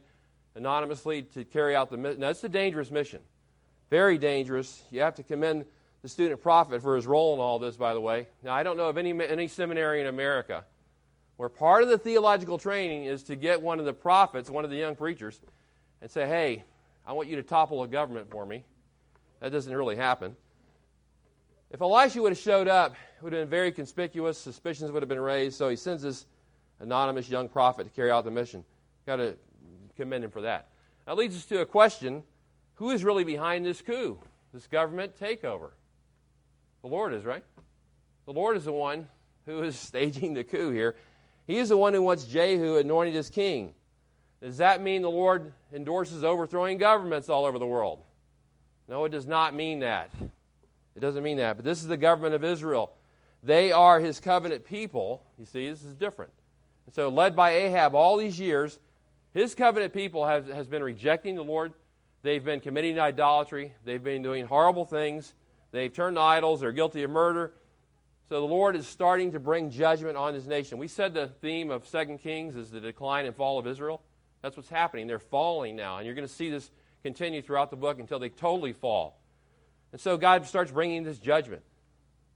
anonymously 0.56 1.24
to 1.24 1.46
carry 1.46 1.75
out 1.75 1.89
the 1.89 1.98
mission. 1.98 2.20
Now, 2.20 2.30
it's 2.30 2.44
a 2.44 2.50
dangerous 2.50 2.92
mission. 2.92 3.22
Very 3.89 4.18
dangerous. 4.18 4.82
You 4.92 5.01
have 5.01 5.16
to 5.16 5.24
commend 5.24 5.66
the 6.01 6.10
student 6.10 6.42
prophet 6.42 6.82
for 6.82 6.96
his 6.96 7.08
role 7.08 7.34
in 7.34 7.39
all 7.39 7.60
this, 7.60 7.75
by 7.75 7.94
the 7.94 8.01
way. 8.01 8.28
Now, 8.44 8.54
I 8.54 8.63
don't 8.63 8.78
know 8.78 8.89
of 8.89 8.98
any, 8.98 9.12
any 9.22 9.48
seminary 9.48 10.01
in 10.01 10.08
America 10.08 10.66
where 11.38 11.50
part 11.50 11.84
of 11.84 11.89
the 11.89 11.98
theological 11.98 12.58
training 12.58 13.06
is 13.06 13.24
to 13.24 13.36
get 13.36 13.62
one 13.62 13.80
of 13.80 13.86
the 13.86 13.94
prophets, 13.94 14.50
one 14.50 14.66
of 14.66 14.70
the 14.70 14.75
young 14.75 14.96
preachers, 14.96 15.39
and 16.01 16.12
say, 16.12 16.28
hey, 16.28 16.66
I 17.08 17.13
want 17.13 17.30
you 17.30 17.38
to 17.38 17.44
topple 17.44 17.82
a 17.84 17.88
government 17.88 18.30
for 18.30 18.46
me. 18.46 18.66
That 19.39 19.54
doesn't 19.54 19.74
really 19.74 19.96
happen. 19.96 20.36
If 21.72 21.82
Elisha 21.82 22.22
would 22.22 22.32
have 22.32 22.40
showed 22.40 22.68
up, 22.68 22.94
it 22.94 23.24
would 23.24 23.34
have 23.34 23.44
been 23.44 23.50
very 23.50 23.72
conspicuous. 23.72 24.38
Suspicions 24.38 24.92
would 24.92 25.04
have 25.04 25.10
been 25.10 25.20
raised. 25.20 25.58
So 25.58 25.70
he 25.70 25.76
sends 25.76 26.02
this 26.02 26.26
anonymous 26.80 27.30
young 27.30 27.48
prophet 27.48 27.84
to 27.84 27.90
carry 27.92 28.10
out 28.10 28.24
the 28.24 28.32
mission. 28.32 28.64
Got 29.06 29.18
to 29.18 29.36
commend 29.96 30.24
him 30.24 30.32
for 30.32 30.42
that. 30.42 30.70
That 31.06 31.18
leads 31.18 31.36
us 31.36 31.46
to 31.48 31.62
a 31.62 31.66
question 31.66 32.24
who 32.76 32.92
is 32.92 33.04
really 33.04 33.24
behind 33.24 33.66
this 33.66 33.82
coup, 33.82 34.18
this 34.54 34.66
government 34.68 35.20
takeover? 35.20 35.72
The 36.82 36.88
Lord 36.88 37.14
is, 37.14 37.26
right? 37.26 37.44
The 38.26 38.34
Lord 38.34 38.58
is 38.58 38.66
the 38.66 38.72
one 38.72 39.08
who 39.46 39.62
is 39.64 39.78
staging 39.80 40.34
the 40.34 40.44
coup 40.44 40.72
here. 40.72 40.96
He 41.46 41.58
is 41.58 41.70
the 41.70 41.78
one 41.78 41.94
who 41.94 42.02
wants 42.02 42.26
Jehu 42.26 42.78
anointed 42.78 43.16
as 43.16 43.30
king. 43.30 43.74
Does 44.42 44.58
that 44.58 44.82
mean 44.82 45.02
the 45.02 45.10
Lord 45.10 45.52
endorses 45.74 46.24
overthrowing 46.24 46.78
governments 46.78 47.28
all 47.28 47.46
over 47.46 47.60
the 47.60 47.68
world? 47.68 48.02
No, 48.88 49.04
it 49.06 49.10
does 49.10 49.28
not 49.28 49.54
mean 49.54 49.80
that. 49.80 50.12
It 51.00 51.01
doesn't 51.01 51.24
mean 51.24 51.38
that. 51.38 51.56
But 51.56 51.63
this 51.63 51.79
is 51.82 51.88
the 51.88 51.96
government 51.96 52.36
of 52.36 52.44
Israel. 52.44 52.91
They 53.41 53.72
are 53.72 54.01
his 54.01 54.20
covenant 54.20 54.65
people. 54.65 55.24
You 55.38 55.46
see, 55.46 55.70
this 55.70 55.82
is 55.82 55.96
different. 55.96 56.34
And 56.88 56.94
so, 56.94 57.08
led 57.08 57.38
by 57.38 57.51
Ahab 57.51 57.96
all 57.96 58.18
these 58.18 58.38
years, 58.38 58.79
his 59.34 59.56
covenant 59.56 59.94
people 59.94 60.25
have, 60.25 60.50
has 60.50 60.68
been 60.68 60.84
rejecting 60.84 61.36
the 61.36 61.44
Lord. 61.44 61.72
They've 62.22 62.44
been 62.44 62.60
committing 62.60 63.00
idolatry. 63.00 63.74
They've 63.86 64.03
been 64.03 64.22
doing 64.22 64.46
horrible 64.46 64.84
things. 64.84 65.36
They've 65.72 65.94
turned 65.94 66.18
to 66.18 66.22
idols. 66.22 66.60
They're 66.60 66.74
guilty 66.74 67.03
of 67.03 67.12
murder. 67.12 67.53
So 68.27 68.41
the 68.41 68.48
Lord 68.48 68.75
is 68.75 68.86
starting 68.86 69.32
to 69.32 69.39
bring 69.39 69.70
judgment 69.70 70.18
on 70.18 70.34
his 70.34 70.48
nation. 70.48 70.79
We 70.79 70.89
said 70.89 71.13
the 71.13 71.27
theme 71.27 71.72
of 71.72 71.89
2 71.89 72.18
Kings 72.22 72.58
is 72.58 72.72
the 72.72 72.82
decline 72.82 73.25
and 73.25 73.34
fall 73.34 73.58
of 73.58 73.68
Israel. 73.68 74.01
That's 74.41 74.58
what's 74.58 74.68
happening. 74.68 75.08
They're 75.08 75.18
falling 75.18 75.77
now. 75.77 75.96
And 75.96 76.06
you're 76.06 76.15
going 76.15 76.27
to 76.27 76.34
see 76.34 76.50
this 76.50 76.72
continue 77.03 77.41
throughout 77.41 77.70
the 77.70 77.77
book 77.77 78.01
until 78.01 78.20
they 78.20 78.27
totally 78.27 78.74
fall. 78.74 79.19
And 79.91 80.00
so 80.00 80.17
God 80.17 80.46
starts 80.46 80.72
bringing 80.72 81.03
this 81.03 81.17
judgment. 81.17 81.63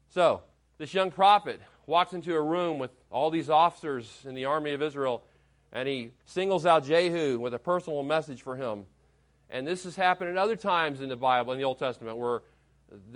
So 0.10 0.42
this 0.78 0.94
young 0.94 1.12
prophet 1.12 1.62
walks 1.86 2.14
into 2.14 2.36
a 2.36 2.42
room 2.42 2.80
with 2.80 2.92
all 3.12 3.30
these 3.30 3.50
officers 3.50 4.10
in 4.26 4.36
the 4.36 4.46
army 4.46 4.72
of 4.72 4.82
Israel, 4.82 5.24
and 5.72 5.88
he 5.88 6.12
singles 6.26 6.66
out 6.66 6.86
Jehu 6.86 7.40
with 7.40 7.54
a 7.54 7.60
personal 7.60 8.04
message 8.04 8.42
for 8.42 8.56
him. 8.56 8.86
And 9.50 9.68
this 9.68 9.84
has 9.84 9.96
happened 9.96 10.32
at 10.32 10.38
other 10.38 10.56
times 10.56 11.02
in 11.02 11.10
the 11.10 11.16
Bible, 11.16 11.54
in 11.54 11.60
the 11.60 11.66
Old 11.66 11.80
Testament, 11.80 12.18
where 12.18 12.42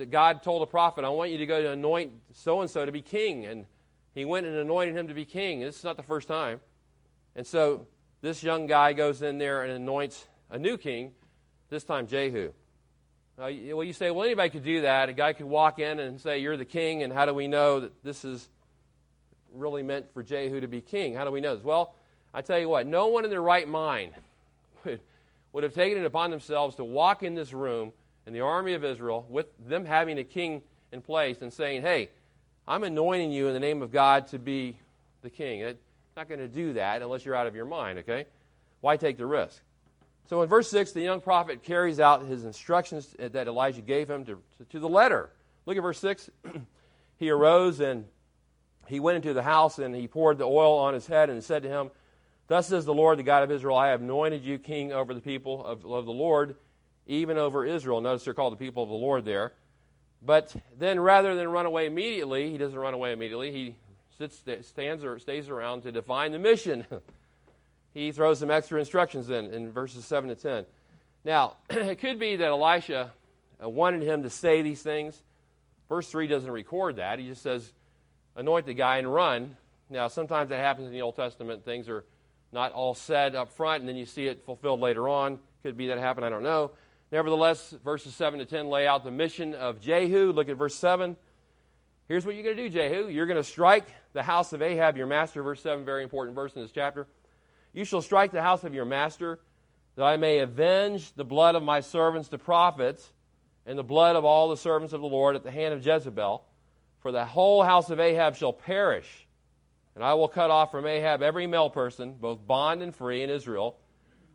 God 0.09 0.43
told 0.43 0.61
a 0.61 0.65
prophet, 0.65 1.03
I 1.03 1.09
want 1.09 1.31
you 1.31 1.37
to 1.37 1.45
go 1.45 1.61
to 1.61 1.71
anoint 1.71 2.11
so 2.33 2.61
and 2.61 2.69
so 2.69 2.85
to 2.85 2.91
be 2.91 3.01
king. 3.01 3.45
And 3.45 3.65
he 4.13 4.25
went 4.25 4.45
and 4.45 4.55
anointed 4.55 4.95
him 4.95 5.07
to 5.07 5.13
be 5.13 5.25
king. 5.25 5.61
This 5.61 5.77
is 5.77 5.83
not 5.83 5.97
the 5.97 6.03
first 6.03 6.27
time. 6.27 6.59
And 7.35 7.45
so 7.45 7.87
this 8.21 8.43
young 8.43 8.65
guy 8.65 8.93
goes 8.93 9.21
in 9.21 9.37
there 9.37 9.63
and 9.63 9.71
anoints 9.71 10.27
a 10.49 10.57
new 10.57 10.77
king, 10.77 11.11
this 11.69 11.83
time 11.83 12.07
Jehu. 12.07 12.51
Uh, 13.39 13.51
well, 13.73 13.83
you 13.83 13.93
say, 13.93 14.09
well, 14.09 14.25
anybody 14.25 14.49
could 14.49 14.63
do 14.63 14.81
that. 14.81 15.09
A 15.09 15.13
guy 15.13 15.31
could 15.31 15.45
walk 15.45 15.77
in 15.77 15.99
and 15.99 16.19
say, 16.19 16.39
You're 16.39 16.57
the 16.57 16.65
king, 16.65 17.03
and 17.03 17.13
how 17.13 17.27
do 17.27 17.35
we 17.35 17.47
know 17.47 17.81
that 17.81 18.03
this 18.03 18.25
is 18.25 18.49
really 19.53 19.83
meant 19.83 20.11
for 20.11 20.23
Jehu 20.23 20.59
to 20.59 20.67
be 20.67 20.81
king? 20.81 21.13
How 21.13 21.23
do 21.23 21.29
we 21.29 21.39
know 21.39 21.55
this? 21.55 21.63
Well, 21.63 21.93
I 22.33 22.41
tell 22.41 22.57
you 22.57 22.67
what, 22.67 22.87
no 22.87 23.07
one 23.07 23.25
in 23.25 23.29
their 23.29 23.41
right 23.41 23.67
mind 23.67 24.13
would, 24.85 25.01
would 25.53 25.63
have 25.63 25.75
taken 25.75 25.99
it 25.99 26.05
upon 26.05 26.31
themselves 26.31 26.77
to 26.77 26.83
walk 26.83 27.21
in 27.21 27.35
this 27.35 27.53
room 27.53 27.93
in 28.25 28.33
the 28.33 28.41
army 28.41 28.73
of 28.73 28.83
Israel 28.83 29.23
with 29.29 29.45
them 29.67 29.85
having 29.85 30.17
a 30.17 30.23
king 30.23 30.63
in 30.91 31.01
place 31.01 31.37
and 31.41 31.53
saying, 31.53 31.83
Hey, 31.83 32.09
I'm 32.67 32.83
anointing 32.83 33.31
you 33.31 33.47
in 33.49 33.53
the 33.53 33.59
name 33.59 33.83
of 33.83 33.91
God 33.91 34.29
to 34.29 34.39
be 34.39 34.77
the 35.21 35.29
king. 35.29 35.59
It's 35.59 35.79
not 36.15 36.27
going 36.27 36.39
to 36.39 36.47
do 36.47 36.73
that 36.73 37.03
unless 37.03 37.23
you're 37.23 37.35
out 37.35 37.45
of 37.45 37.55
your 37.55 37.65
mind, 37.65 37.99
okay? 37.99 38.25
Why 38.81 38.97
take 38.97 39.17
the 39.17 39.27
risk? 39.27 39.61
So 40.27 40.41
in 40.41 40.49
verse 40.49 40.69
6, 40.69 40.91
the 40.91 41.01
young 41.01 41.21
prophet 41.21 41.63
carries 41.63 42.01
out 42.01 42.25
his 42.25 42.43
instructions 42.43 43.15
that 43.17 43.47
Elijah 43.47 43.81
gave 43.81 44.09
him 44.09 44.25
to, 44.25 44.41
to 44.71 44.79
the 44.79 44.89
letter. 44.89 45.29
Look 45.65 45.77
at 45.77 45.83
verse 45.83 45.99
6. 45.99 46.29
he 47.17 47.29
arose 47.29 47.79
and 47.79 48.05
he 48.87 48.99
went 48.99 49.15
into 49.17 49.33
the 49.33 49.43
house 49.43 49.79
and 49.79 49.95
he 49.95 50.07
poured 50.07 50.37
the 50.37 50.45
oil 50.45 50.77
on 50.79 50.93
his 50.93 51.07
head 51.07 51.29
and 51.29 51.41
said 51.41 51.63
to 51.63 51.69
him, 51.69 51.91
Thus 52.47 52.67
says 52.67 52.83
the 52.83 52.93
Lord, 52.93 53.19
the 53.19 53.23
God 53.23 53.43
of 53.43 53.51
Israel, 53.51 53.77
I 53.77 53.89
have 53.89 54.01
anointed 54.01 54.43
you 54.43 54.59
king 54.59 54.91
over 54.91 55.13
the 55.13 55.21
people 55.21 55.65
of, 55.65 55.85
of 55.85 56.05
the 56.05 56.11
Lord, 56.11 56.55
even 57.05 57.37
over 57.37 57.65
Israel. 57.65 58.01
Notice 58.01 58.25
they're 58.25 58.33
called 58.33 58.53
the 58.53 58.57
people 58.57 58.83
of 58.83 58.89
the 58.89 58.95
Lord 58.95 59.23
there. 59.23 59.53
But 60.21 60.53
then 60.77 60.99
rather 60.99 61.35
than 61.35 61.47
run 61.47 61.65
away 61.65 61.85
immediately, 61.85 62.51
he 62.51 62.57
doesn't 62.57 62.77
run 62.77 62.93
away 62.93 63.13
immediately. 63.13 63.51
He 63.51 63.75
sits, 64.17 64.41
stands 64.67 65.05
or 65.05 65.19
stays 65.19 65.47
around 65.47 65.83
to 65.83 65.91
define 65.91 66.33
the 66.33 66.39
mission. 66.39 66.85
he 67.97 68.11
throws 68.11 68.39
some 68.39 68.51
extra 68.51 68.79
instructions 68.79 69.29
in 69.29 69.51
in 69.53 69.71
verses 69.71 70.05
7 70.05 70.29
to 70.29 70.35
10. 70.35 70.65
Now, 71.25 71.55
it 71.69 71.99
could 71.99 72.19
be 72.19 72.35
that 72.35 72.47
Elisha 72.47 73.11
uh, 73.63 73.67
wanted 73.67 74.03
him 74.03 74.23
to 74.23 74.29
say 74.29 74.61
these 74.61 74.81
things. 74.81 75.21
Verse 75.89 76.07
3 76.09 76.27
doesn't 76.27 76.51
record 76.51 76.97
that. 76.97 77.17
He 77.17 77.27
just 77.27 77.41
says, 77.41 77.73
anoint 78.35 78.65
the 78.65 78.73
guy 78.73 78.97
and 78.97 79.11
run. 79.11 79.57
Now, 79.89 80.09
sometimes 80.09 80.49
that 80.49 80.59
happens 80.59 80.87
in 80.87 80.93
the 80.93 81.01
Old 81.01 81.15
Testament. 81.15 81.65
Things 81.65 81.89
are 81.89 82.03
not 82.51 82.71
all 82.73 82.93
said 82.93 83.35
up 83.35 83.51
front, 83.51 83.79
and 83.81 83.89
then 83.89 83.95
you 83.95 84.05
see 84.05 84.27
it 84.27 84.45
fulfilled 84.45 84.79
later 84.79 85.09
on. 85.09 85.39
Could 85.63 85.75
be 85.75 85.87
that 85.87 85.97
happened, 85.97 86.25
I 86.25 86.29
don't 86.29 86.43
know. 86.43 86.71
Nevertheless, 87.11 87.73
verses 87.83 88.13
7 88.13 88.39
to 88.39 88.45
10 88.45 88.69
lay 88.69 88.85
out 88.85 89.03
the 89.03 89.11
mission 89.11 89.55
of 89.55 89.81
Jehu. 89.81 90.31
Look 90.33 90.49
at 90.49 90.57
verse 90.57 90.75
7. 90.75 91.15
Here's 92.07 92.25
what 92.25 92.35
you're 92.35 92.43
going 92.43 92.57
to 92.57 92.63
do, 92.63 92.69
Jehu. 92.69 93.07
You're 93.07 93.25
going 93.25 93.41
to 93.41 93.43
strike 93.43 93.87
the 94.13 94.23
house 94.23 94.53
of 94.53 94.61
Ahab, 94.61 94.97
your 94.97 95.07
master. 95.07 95.41
Verse 95.41 95.61
7, 95.61 95.83
very 95.83 96.03
important 96.03 96.35
verse 96.35 96.53
in 96.53 96.61
this 96.61 96.71
chapter. 96.71 97.07
You 97.77 97.85
shall 97.85 98.01
strike 98.01 98.31
the 98.31 98.41
house 98.41 98.63
of 98.63 98.73
your 98.73 98.85
master, 98.85 99.37
that 99.97 100.03
I 100.03 100.17
may 100.17 100.39
avenge 100.39 101.13
the 101.13 101.23
blood 101.23 101.53
of 101.53 101.61
my 101.61 101.81
servants, 101.81 102.27
the 102.27 102.39
prophets, 102.39 103.07
and 103.67 103.77
the 103.77 103.83
blood 103.83 104.15
of 104.15 104.25
all 104.25 104.49
the 104.49 104.57
servants 104.57 104.93
of 104.93 105.01
the 105.01 105.07
Lord 105.07 105.35
at 105.35 105.43
the 105.43 105.51
hand 105.51 105.75
of 105.75 105.85
Jezebel. 105.85 106.43
For 107.01 107.11
the 107.11 107.23
whole 107.23 107.61
house 107.61 107.91
of 107.91 107.99
Ahab 107.99 108.35
shall 108.35 108.51
perish, 108.51 109.27
and 109.93 110.03
I 110.03 110.15
will 110.15 110.27
cut 110.27 110.49
off 110.49 110.71
from 110.71 110.87
Ahab 110.87 111.21
every 111.21 111.45
male 111.45 111.69
person, 111.69 112.15
both 112.19 112.47
bond 112.47 112.81
and 112.81 112.95
free, 112.95 113.21
in 113.21 113.29
Israel 113.29 113.77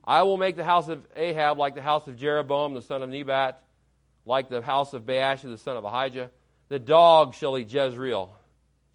I 0.05 0.23
will 0.23 0.37
make 0.37 0.55
the 0.55 0.63
house 0.63 0.87
of 0.89 1.05
Ahab 1.17 1.59
like 1.59 1.75
the 1.75 1.83
house 1.83 2.07
of 2.07 2.17
Jeroboam 2.17 2.75
the 2.75 2.83
son 2.83 3.03
of 3.03 3.11
Nebat, 3.11 3.61
like 4.25 4.51
the 4.51 4.63
house 4.63 4.95
of 4.95 5.03
Baasha 5.03 5.51
the 5.51 5.59
son 5.59 5.77
of 5.77 5.85
Ahijah. 5.85 6.31
The 6.69 6.79
dog 6.79 7.35
shall 7.35 7.59
eat 7.59 7.73
Jezreel, 7.73 8.33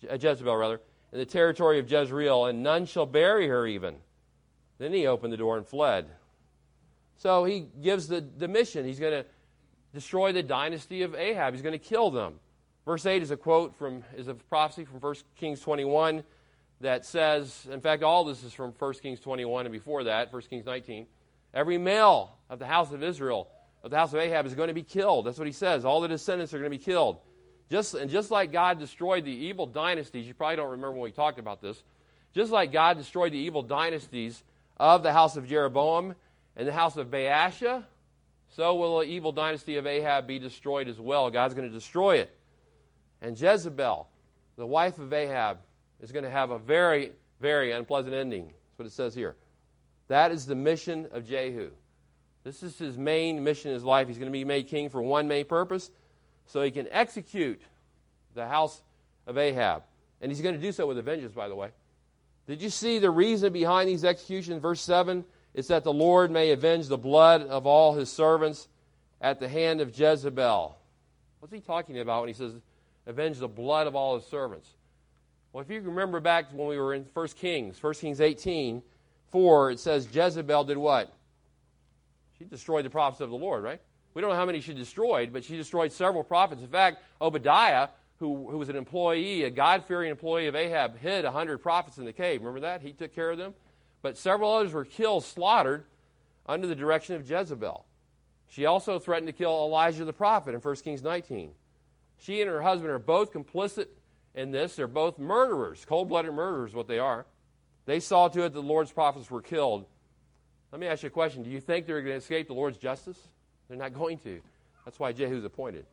Jezebel 0.02 0.56
rather, 0.56 0.80
in 1.12 1.20
the 1.20 1.26
territory 1.26 1.80
of 1.80 1.92
Jezreel, 1.92 2.46
and 2.46 2.64
none 2.64 2.86
shall 2.86 3.06
bury 3.06 3.50
her 3.50 3.68
even. 3.68 3.98
Then 4.78 4.94
he 4.94 5.08
opened 5.08 5.34
the 5.34 5.38
door 5.38 5.58
and 5.58 5.66
fled. 5.66 6.08
So 7.18 7.46
he 7.46 7.68
gives 7.82 8.08
the, 8.08 8.22
the 8.22 8.48
mission. 8.48 8.86
He's 8.86 9.00
going 9.00 9.24
to 9.24 9.26
destroy 9.94 10.32
the 10.32 10.44
dynasty 10.44 11.02
of 11.02 11.16
Ahab. 11.16 11.54
He's 11.54 11.64
going 11.64 11.74
to 11.74 11.80
kill 11.80 12.12
them. 12.12 12.36
Verse 12.86 13.06
8 13.06 13.22
is 13.22 13.32
a 13.32 13.38
quote 13.38 13.76
from 13.76 14.04
is 14.16 14.28
a 14.28 14.34
prophecy 14.34 14.86
from 14.86 15.00
1 15.00 15.16
Kings 15.36 15.60
21 15.60 16.24
that 16.80 17.06
says, 17.06 17.68
in 17.72 17.82
fact, 17.82 18.04
all 18.04 18.24
this 18.24 18.44
is 18.44 18.54
from 18.54 18.72
1 18.78 18.94
Kings 18.96 19.20
21 19.20 19.66
and 19.66 19.74
before 19.74 20.04
that, 20.06 20.32
1 20.32 20.42
Kings 20.44 20.66
19. 20.66 21.08
Every 21.54 21.78
male 21.78 22.36
of 22.50 22.60
the 22.60 22.68
house 22.68 22.92
of 22.92 23.04
Israel, 23.04 23.50
of 23.84 23.92
the 23.92 23.98
house 23.98 24.14
of 24.14 24.20
Ahab, 24.20 24.46
is 24.46 24.54
going 24.54 24.68
to 24.68 24.74
be 24.74 24.84
killed. 24.84 25.26
That's 25.26 25.38
what 25.38 25.48
he 25.48 25.54
says. 25.54 25.86
All 25.86 26.02
the 26.02 26.08
descendants 26.08 26.54
are 26.54 26.60
going 26.60 26.72
to 26.72 26.78
be 26.78 26.84
killed. 26.84 27.18
Just, 27.70 27.96
and 27.96 28.10
just 28.10 28.32
like 28.32 28.52
God 28.52 28.80
destroyed 28.80 29.26
the 29.26 29.32
evil 29.32 29.66
dynasties, 29.66 30.28
you 30.28 30.34
probably 30.34 30.56
don't 30.56 30.70
remember 30.70 30.94
when 30.94 31.02
we 31.02 31.12
talked 31.12 31.40
about 31.40 31.62
this, 31.62 31.84
just 32.34 32.52
like 32.52 32.72
God 32.72 32.98
destroyed 32.98 33.34
the 33.34 33.38
evil 33.38 33.64
dynasties 33.64 34.44
of 34.80 35.04
the 35.04 35.14
house 35.14 35.36
of 35.38 35.48
Jeroboam 35.48 36.16
and 36.56 36.68
the 36.68 36.74
house 36.74 36.98
of 36.98 37.08
Baasha, 37.08 37.84
so 38.56 38.76
will 38.76 39.00
the 39.00 39.06
evil 39.06 39.32
dynasty 39.32 39.78
of 39.78 39.86
Ahab 39.86 40.28
be 40.28 40.40
destroyed 40.40 40.88
as 40.88 41.00
well. 41.00 41.30
God's 41.30 41.54
going 41.54 41.68
to 41.68 41.74
destroy 41.74 42.18
it. 42.18 42.36
And 43.22 43.40
Jezebel, 43.40 44.08
the 44.58 44.66
wife 44.66 45.00
of 45.00 45.12
Ahab, 45.12 45.58
is 46.02 46.12
going 46.12 46.24
to 46.24 46.30
have 46.30 46.52
a 46.52 46.60
very, 46.60 47.12
very 47.42 47.72
unpleasant 47.72 48.14
ending. 48.14 48.46
That's 48.46 48.80
what 48.80 48.86
it 48.88 48.94
says 48.94 49.14
here. 49.14 49.36
That 50.08 50.32
is 50.32 50.46
the 50.46 50.56
mission 50.56 51.08
of 51.12 51.28
Jehu. 51.28 51.72
This 52.44 52.64
is 52.64 52.78
his 52.78 52.98
main 52.98 53.44
mission 53.44 53.72
in 53.72 53.76
his 53.76 53.84
life. 53.84 54.08
He's 54.08 54.18
going 54.18 54.32
to 54.32 54.38
be 54.38 54.46
made 54.46 54.68
king 54.68 54.90
for 54.90 55.02
one 55.02 55.28
main 55.28 55.46
purpose, 55.46 55.92
so 56.46 56.62
he 56.62 56.72
can 56.72 56.88
execute 56.92 57.62
the 58.36 58.48
house 58.48 58.82
of 59.26 59.38
Ahab. 59.38 59.84
And 60.22 60.32
he's 60.32 60.42
going 60.42 60.56
to 60.56 60.62
do 60.62 60.72
so 60.72 60.88
with 60.88 60.98
a 60.98 61.02
vengeance, 61.02 61.34
by 61.34 61.50
the 61.50 61.56
way. 61.56 61.72
Did 62.48 62.62
you 62.62 62.70
see 62.70 62.98
the 63.00 63.12
reason 63.12 63.52
behind 63.52 63.90
these 63.90 64.06
executions? 64.06 64.62
Verse 64.62 64.82
7 64.82 65.26
is 65.54 65.68
that 65.68 65.84
the 65.84 65.94
Lord 65.94 66.32
may 66.32 66.52
avenge 66.52 66.88
the 66.88 66.98
blood 66.98 67.42
of 67.42 67.66
all 67.66 67.94
his 67.94 68.12
servants 68.12 68.68
at 69.20 69.40
the 69.40 69.50
hand 69.50 69.82
of 69.82 69.98
Jezebel. 69.98 70.78
What's 71.40 71.54
he 71.54 71.60
talking 71.60 72.00
about 72.00 72.22
when 72.22 72.30
he 72.30 72.34
says, 72.34 72.54
avenge 73.06 73.40
the 73.40 73.48
blood 73.48 73.88
of 73.88 73.96
all 73.96 74.16
his 74.16 74.26
servants? 74.26 74.70
Well, 75.52 75.62
if 75.62 75.70
you 75.70 75.82
remember 75.82 76.20
back 76.20 76.52
when 76.54 76.68
we 76.68 76.78
were 76.78 76.94
in 76.94 77.06
1 77.14 77.28
Kings, 77.30 77.82
1 77.82 77.94
Kings 77.96 78.22
18, 78.22 78.82
4, 79.32 79.72
it 79.72 79.80
says 79.80 80.08
Jezebel 80.12 80.64
did 80.66 80.78
what? 80.78 81.14
She 82.38 82.46
destroyed 82.46 82.86
the 82.86 82.90
prophets 82.90 83.22
of 83.22 83.30
the 83.30 83.36
Lord, 83.36 83.64
right? 83.64 83.82
We 84.14 84.22
don't 84.22 84.32
know 84.32 84.38
how 84.38 84.46
many 84.46 84.62
she 84.62 84.74
destroyed, 84.74 85.34
but 85.34 85.44
she 85.44 85.58
destroyed 85.58 85.92
several 85.92 86.24
prophets. 86.24 86.62
In 86.62 86.68
fact, 86.68 87.02
Obadiah, 87.20 87.90
who, 88.20 88.50
who 88.50 88.58
was 88.58 88.70
an 88.70 88.76
employee, 88.76 89.44
a 89.44 89.50
God 89.50 89.86
fearing 89.86 90.10
employee 90.10 90.48
of 90.48 90.56
Ahab, 90.56 90.98
hid 90.98 91.24
100 91.24 91.60
prophets 91.60 91.98
in 91.98 92.06
the 92.06 92.14
cave. 92.14 92.42
Remember 92.42 92.62
that? 92.62 92.82
He 92.82 92.92
took 92.92 93.14
care 93.14 93.30
of 93.30 93.38
them. 93.38 93.54
But 94.02 94.18
several 94.18 94.52
others 94.54 94.74
were 94.74 94.86
killed, 94.86 95.24
slaughtered, 95.24 95.86
under 96.46 96.68
the 96.68 96.76
direction 96.76 97.16
of 97.16 97.30
Jezebel. 97.30 97.86
She 98.50 98.66
also 98.66 99.00
threatened 99.00 99.28
to 99.28 99.34
kill 99.34 99.52
Elijah 99.52 100.06
the 100.06 100.14
prophet 100.14 100.56
in 100.56 100.62
1 100.62 100.76
Kings 100.78 101.04
19. 101.04 101.52
She 102.20 102.42
and 102.42 102.50
her 102.50 102.62
husband 102.62 102.90
are 102.92 103.00
both 103.00 103.34
complicit 103.34 103.88
in 104.34 104.52
this. 104.52 104.76
They're 104.76 104.88
both 104.88 105.20
murderers, 105.20 105.86
cold 105.86 106.10
blooded 106.10 106.34
murderers, 106.34 106.74
what 106.74 106.88
they 106.88 107.00
are. 107.00 107.26
They 107.86 108.00
saw 108.00 108.28
to 108.30 108.40
it 108.42 108.54
that 108.54 108.54
the 108.54 108.62
Lord's 108.62 108.92
prophets 108.92 109.30
were 109.30 109.42
killed. 109.42 109.86
Let 110.72 110.82
me 110.82 110.88
ask 110.88 111.04
you 111.04 111.08
a 111.08 111.12
question. 111.12 111.44
Do 111.44 111.50
you 111.50 111.60
think 111.60 111.86
they're 111.86 112.02
going 112.02 112.14
to 112.14 112.18
escape 112.18 112.48
the 112.48 112.54
Lord's 112.54 112.78
justice? 112.78 113.18
They're 113.68 113.78
not 113.78 113.94
going 113.94 114.18
to. 114.20 114.42
That's 114.86 115.00
why 115.00 115.12
Jehu's 115.12 115.46
appointed. 115.46 115.86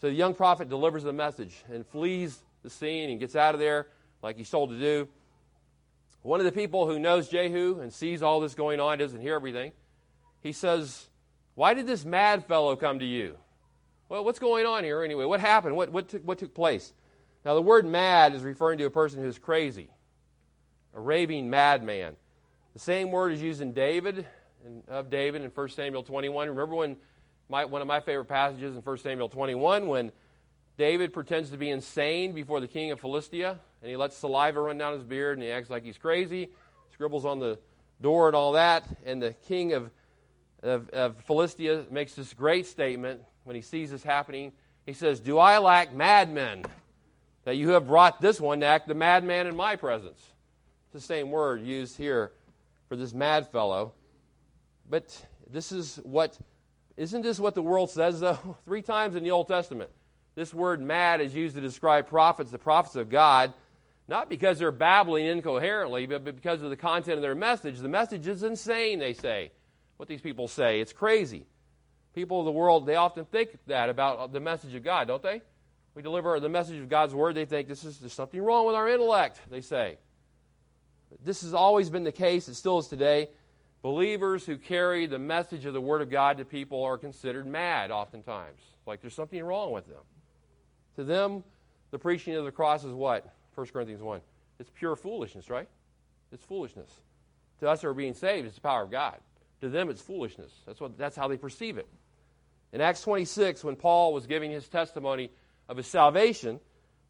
So 0.00 0.08
the 0.08 0.14
young 0.14 0.34
prophet 0.34 0.68
delivers 0.68 1.02
the 1.02 1.12
message 1.12 1.62
and 1.70 1.86
flees 1.86 2.38
the 2.62 2.70
scene 2.70 3.10
and 3.10 3.20
gets 3.20 3.36
out 3.36 3.54
of 3.54 3.60
there 3.60 3.86
like 4.22 4.36
he's 4.36 4.48
told 4.48 4.70
to 4.70 4.78
do. 4.78 5.08
One 6.22 6.40
of 6.40 6.46
the 6.46 6.52
people 6.52 6.86
who 6.86 6.98
knows 6.98 7.28
Jehu 7.28 7.80
and 7.80 7.92
sees 7.92 8.22
all 8.22 8.40
this 8.40 8.54
going 8.54 8.80
on, 8.80 8.98
doesn't 8.98 9.20
hear 9.20 9.34
everything, 9.34 9.72
he 10.42 10.52
says, 10.52 11.08
Why 11.54 11.74
did 11.74 11.86
this 11.86 12.04
mad 12.04 12.46
fellow 12.46 12.76
come 12.76 12.98
to 12.98 13.04
you? 13.04 13.36
Well, 14.08 14.24
what's 14.24 14.38
going 14.38 14.66
on 14.66 14.84
here 14.84 15.02
anyway? 15.02 15.24
What 15.24 15.40
happened? 15.40 15.76
What, 15.76 15.92
what, 15.92 16.08
took, 16.08 16.22
what 16.26 16.38
took 16.38 16.54
place? 16.54 16.92
Now, 17.44 17.54
the 17.54 17.62
word 17.62 17.86
mad 17.86 18.34
is 18.34 18.42
referring 18.42 18.78
to 18.78 18.84
a 18.84 18.90
person 18.90 19.22
who's 19.22 19.38
crazy, 19.38 19.88
a 20.94 21.00
raving 21.00 21.48
madman. 21.48 22.16
The 22.74 22.80
same 22.80 23.10
word 23.10 23.32
is 23.32 23.40
used 23.40 23.60
in 23.60 23.72
David, 23.72 24.26
of 24.88 25.10
David 25.10 25.42
in 25.42 25.50
1 25.50 25.68
Samuel 25.70 26.02
21. 26.02 26.48
Remember 26.48 26.74
when 26.74 26.96
my, 27.50 27.64
one 27.64 27.82
of 27.82 27.88
my 27.88 28.00
favorite 28.00 28.26
passages 28.26 28.76
in 28.76 28.82
1 28.82 28.98
Samuel 28.98 29.28
21 29.28 29.88
when 29.88 30.12
David 30.78 31.12
pretends 31.12 31.50
to 31.50 31.58
be 31.58 31.68
insane 31.68 32.32
before 32.32 32.60
the 32.60 32.68
king 32.68 32.92
of 32.92 33.00
Philistia, 33.00 33.58
and 33.82 33.90
he 33.90 33.96
lets 33.96 34.16
saliva 34.16 34.60
run 34.60 34.78
down 34.78 34.94
his 34.94 35.02
beard, 35.02 35.36
and 35.36 35.42
he 35.42 35.50
acts 35.50 35.68
like 35.68 35.84
he's 35.84 35.98
crazy, 35.98 36.50
scribbles 36.92 37.24
on 37.24 37.40
the 37.40 37.58
door 38.00 38.28
and 38.28 38.36
all 38.36 38.52
that, 38.52 38.86
and 39.04 39.20
the 39.20 39.32
king 39.48 39.72
of, 39.72 39.90
of, 40.62 40.88
of 40.90 41.16
Philistia 41.24 41.84
makes 41.90 42.14
this 42.14 42.32
great 42.32 42.66
statement 42.66 43.20
when 43.44 43.56
he 43.56 43.62
sees 43.62 43.90
this 43.90 44.02
happening. 44.02 44.52
He 44.86 44.92
says, 44.92 45.20
Do 45.20 45.38
I 45.38 45.58
lack 45.58 45.92
madmen 45.92 46.64
that 47.44 47.56
you 47.56 47.70
have 47.70 47.88
brought 47.88 48.20
this 48.20 48.40
one 48.40 48.60
to 48.60 48.66
act 48.66 48.88
the 48.88 48.94
madman 48.94 49.46
in 49.46 49.56
my 49.56 49.76
presence? 49.76 50.20
It's 50.84 50.92
the 50.92 51.00
same 51.00 51.30
word 51.30 51.62
used 51.62 51.96
here 51.96 52.32
for 52.88 52.96
this 52.96 53.12
mad 53.12 53.48
fellow. 53.48 53.92
But 54.88 55.26
this 55.52 55.72
is 55.72 56.00
what, 56.04 56.38
isn't 57.00 57.22
this 57.22 57.40
what 57.40 57.54
the 57.54 57.62
world 57.62 57.88
says, 57.88 58.20
though? 58.20 58.56
Three 58.66 58.82
times 58.82 59.16
in 59.16 59.24
the 59.24 59.30
Old 59.30 59.48
Testament. 59.48 59.88
This 60.34 60.52
word 60.52 60.82
mad 60.82 61.22
is 61.22 61.34
used 61.34 61.54
to 61.54 61.62
describe 61.62 62.08
prophets, 62.08 62.50
the 62.50 62.58
prophets 62.58 62.94
of 62.94 63.08
God, 63.08 63.54
not 64.06 64.28
because 64.28 64.58
they're 64.58 64.70
babbling 64.70 65.24
incoherently, 65.24 66.04
but 66.04 66.24
because 66.24 66.60
of 66.60 66.68
the 66.68 66.76
content 66.76 67.16
of 67.16 67.22
their 67.22 67.34
message. 67.34 67.78
The 67.78 67.88
message 67.88 68.26
is 68.26 68.42
insane, 68.42 68.98
they 68.98 69.14
say. 69.14 69.50
What 69.96 70.10
these 70.10 70.20
people 70.20 70.46
say. 70.46 70.80
It's 70.80 70.92
crazy. 70.92 71.46
People 72.14 72.40
of 72.40 72.44
the 72.44 72.52
world, 72.52 72.84
they 72.84 72.96
often 72.96 73.24
think 73.24 73.56
that 73.66 73.88
about 73.88 74.18
uh, 74.18 74.26
the 74.26 74.40
message 74.40 74.74
of 74.74 74.84
God, 74.84 75.08
don't 75.08 75.22
they? 75.22 75.40
We 75.94 76.02
deliver 76.02 76.38
the 76.38 76.50
message 76.50 76.80
of 76.80 76.90
God's 76.90 77.14
word, 77.14 77.34
they 77.34 77.46
think 77.46 77.66
this 77.66 77.84
is 77.84 77.98
there's 77.98 78.12
something 78.12 78.42
wrong 78.42 78.66
with 78.66 78.76
our 78.76 78.88
intellect, 78.90 79.40
they 79.50 79.62
say. 79.62 79.96
This 81.24 81.40
has 81.42 81.54
always 81.54 81.88
been 81.88 82.04
the 82.04 82.12
case, 82.12 82.46
it 82.48 82.56
still 82.56 82.78
is 82.78 82.88
today. 82.88 83.30
Believers 83.82 84.44
who 84.44 84.58
carry 84.58 85.06
the 85.06 85.18
message 85.18 85.64
of 85.64 85.72
the 85.72 85.80
Word 85.80 86.02
of 86.02 86.10
God 86.10 86.38
to 86.38 86.44
people 86.44 86.84
are 86.84 86.98
considered 86.98 87.46
mad 87.46 87.90
oftentimes, 87.90 88.60
like 88.86 89.00
there's 89.00 89.14
something 89.14 89.42
wrong 89.42 89.72
with 89.72 89.86
them. 89.86 90.02
To 90.96 91.04
them, 91.04 91.44
the 91.90 91.98
preaching 91.98 92.34
of 92.34 92.44
the 92.44 92.52
cross 92.52 92.84
is 92.84 92.92
what? 92.92 93.26
1 93.54 93.66
Corinthians 93.68 94.02
1. 94.02 94.20
It's 94.58 94.70
pure 94.70 94.96
foolishness, 94.96 95.48
right? 95.48 95.68
It's 96.30 96.44
foolishness. 96.44 96.90
To 97.60 97.68
us 97.68 97.82
who 97.82 97.88
are 97.88 97.94
being 97.94 98.14
saved, 98.14 98.46
it's 98.46 98.56
the 98.56 98.60
power 98.60 98.82
of 98.82 98.90
God. 98.90 99.16
To 99.62 99.68
them, 99.68 99.88
it's 99.88 100.02
foolishness. 100.02 100.52
That's, 100.66 100.80
what, 100.80 100.98
that's 100.98 101.16
how 101.16 101.28
they 101.28 101.36
perceive 101.36 101.78
it. 101.78 101.88
In 102.72 102.80
Acts 102.80 103.02
26, 103.02 103.64
when 103.64 103.76
Paul 103.76 104.12
was 104.12 104.26
giving 104.26 104.50
his 104.50 104.68
testimony 104.68 105.30
of 105.68 105.76
his 105.76 105.86
salvation, 105.86 106.60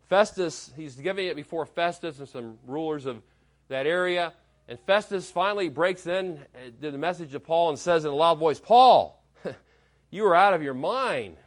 Festus, 0.09 0.73
he's 0.77 0.97
giving 0.97 1.27
it 1.27 1.37
before 1.37 1.67
Festus 1.67 2.19
and 2.19 2.29
some 2.29 2.59
rulers 2.67 3.07
of 3.07 3.23
that 3.69 3.87
area. 3.87 4.33
And 4.71 4.79
Festus 4.87 5.29
finally 5.29 5.69
breaks 5.69 6.07
in 6.07 6.39
to 6.81 6.93
the 6.93 6.97
message 6.97 7.35
of 7.35 7.43
Paul 7.43 7.71
and 7.71 7.79
says 7.79 8.05
in 8.05 8.13
a 8.13 8.15
loud 8.15 8.39
voice, 8.39 8.61
Paul, 8.61 9.21
you 10.11 10.25
are 10.27 10.35
out 10.37 10.55
of 10.55 10.63
your 10.63 10.75
mind. 10.75 11.39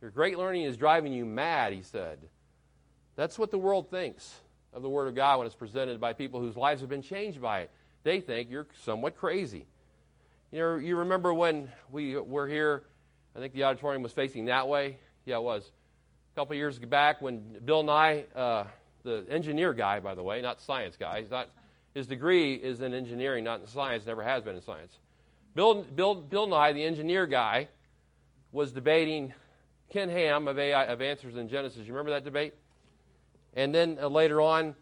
Your 0.00 0.10
great 0.10 0.38
learning 0.38 0.62
is 0.62 0.78
driving 0.78 1.12
you 1.12 1.26
mad, 1.26 1.74
he 1.74 1.82
said. 1.82 2.18
That's 3.16 3.38
what 3.38 3.50
the 3.50 3.58
world 3.58 3.90
thinks 3.90 4.34
of 4.72 4.80
the 4.80 4.88
Word 4.88 5.08
of 5.08 5.14
God 5.14 5.36
when 5.36 5.46
it's 5.46 5.54
presented 5.54 6.00
by 6.00 6.14
people 6.14 6.40
whose 6.40 6.56
lives 6.56 6.80
have 6.80 6.88
been 6.88 7.02
changed 7.02 7.38
by 7.42 7.60
it. 7.60 7.70
They 8.02 8.20
think 8.20 8.48
you're 8.50 8.66
somewhat 8.82 9.18
crazy. 9.18 9.66
You 10.50 10.58
know, 10.60 10.76
you 10.76 10.96
remember 10.96 11.34
when 11.34 11.70
we 11.90 12.16
were 12.16 12.48
here, 12.48 12.84
I 13.36 13.40
think 13.40 13.52
the 13.52 13.64
auditorium 13.64 14.02
was 14.02 14.12
facing 14.12 14.46
that 14.46 14.68
way. 14.68 14.96
Yeah, 15.26 15.36
it 15.36 15.42
was. 15.42 15.70
A 16.32 16.40
couple 16.40 16.56
years 16.56 16.78
back 16.78 17.20
when 17.20 17.58
Bill 17.62 17.82
Nye, 17.82 18.24
uh, 18.34 18.64
the 19.02 19.26
engineer 19.28 19.74
guy, 19.74 20.00
by 20.00 20.14
the 20.14 20.22
way, 20.22 20.40
not 20.40 20.62
science 20.62 20.96
guy, 20.96 21.20
he's 21.20 21.30
not, 21.30 21.50
his 21.94 22.06
degree 22.06 22.54
is 22.54 22.80
in 22.80 22.94
engineering, 22.94 23.44
not 23.44 23.60
in 23.60 23.66
science, 23.66 24.06
never 24.06 24.22
has 24.22 24.42
been 24.42 24.56
in 24.56 24.62
science. 24.62 24.98
Bill, 25.54 25.82
Bill, 25.82 26.14
Bill 26.14 26.46
Nye, 26.46 26.72
the 26.72 26.84
engineer 26.84 27.26
guy, 27.26 27.68
was 28.52 28.72
debating 28.72 29.32
Ken 29.90 30.08
Ham 30.08 30.48
of, 30.48 30.58
AI, 30.58 30.84
of 30.84 31.00
Answers 31.00 31.36
in 31.36 31.48
Genesis. 31.48 31.86
You 31.86 31.92
remember 31.92 32.10
that 32.10 32.24
debate? 32.24 32.54
And 33.54 33.74
then 33.74 33.98
uh, 34.00 34.08
later 34.08 34.40
on, 34.40 34.74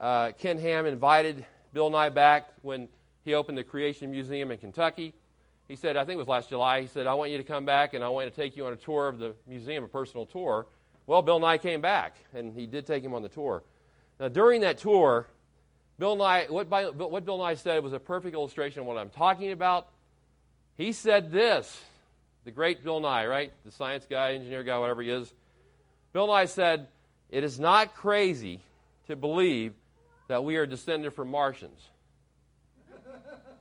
uh, 0.00 0.32
Ken 0.38 0.58
Ham 0.58 0.86
invited 0.86 1.44
Bill 1.72 1.90
Nye 1.90 2.10
back 2.10 2.50
when 2.62 2.88
he 3.24 3.34
opened 3.34 3.58
the 3.58 3.64
Creation 3.64 4.10
Museum 4.10 4.50
in 4.50 4.58
Kentucky. 4.58 5.14
He 5.68 5.76
said, 5.76 5.96
I 5.96 6.04
think 6.04 6.16
it 6.16 6.18
was 6.18 6.28
last 6.28 6.48
July, 6.48 6.80
he 6.82 6.86
said, 6.86 7.06
I 7.06 7.14
want 7.14 7.30
you 7.30 7.38
to 7.38 7.44
come 7.44 7.64
back 7.64 7.94
and 7.94 8.02
I 8.02 8.08
want 8.08 8.28
to 8.28 8.34
take 8.34 8.56
you 8.56 8.66
on 8.66 8.72
a 8.72 8.76
tour 8.76 9.08
of 9.08 9.18
the 9.18 9.34
museum, 9.46 9.84
a 9.84 9.88
personal 9.88 10.26
tour. 10.26 10.66
Well, 11.06 11.22
Bill 11.22 11.40
Nye 11.40 11.58
came 11.58 11.80
back, 11.80 12.16
and 12.32 12.54
he 12.54 12.66
did 12.66 12.86
take 12.86 13.02
him 13.02 13.14
on 13.14 13.22
the 13.22 13.28
tour. 13.28 13.64
Now, 14.20 14.28
during 14.28 14.60
that 14.60 14.78
tour, 14.78 15.26
Bill 16.00 16.16
Nye, 16.16 16.46
what, 16.48 16.66
what 16.96 17.26
Bill 17.26 17.36
Nye 17.36 17.54
said 17.56 17.84
was 17.84 17.92
a 17.92 18.00
perfect 18.00 18.32
illustration 18.32 18.80
of 18.80 18.86
what 18.86 18.96
I'm 18.96 19.10
talking 19.10 19.52
about. 19.52 19.86
He 20.78 20.92
said 20.92 21.30
this 21.30 21.78
the 22.46 22.50
great 22.50 22.82
Bill 22.82 23.00
Nye, 23.00 23.26
right? 23.26 23.52
The 23.66 23.70
science 23.70 24.06
guy, 24.08 24.32
engineer 24.32 24.62
guy, 24.62 24.78
whatever 24.78 25.02
he 25.02 25.10
is. 25.10 25.30
Bill 26.14 26.26
Nye 26.26 26.46
said, 26.46 26.86
It 27.28 27.44
is 27.44 27.60
not 27.60 27.94
crazy 27.94 28.60
to 29.08 29.14
believe 29.14 29.74
that 30.28 30.42
we 30.42 30.56
are 30.56 30.64
descended 30.64 31.12
from 31.12 31.30
Martians. 31.30 31.78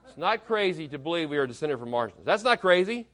It's 0.07 0.17
not 0.17 0.47
crazy 0.47 0.87
to 0.87 0.97
believe 0.97 1.29
we 1.29 1.37
are 1.39 1.45
descended 1.45 1.77
from 1.77 1.89
Martians. 1.89 2.21
That's 2.23 2.43
not 2.43 2.61
crazy. 2.61 3.05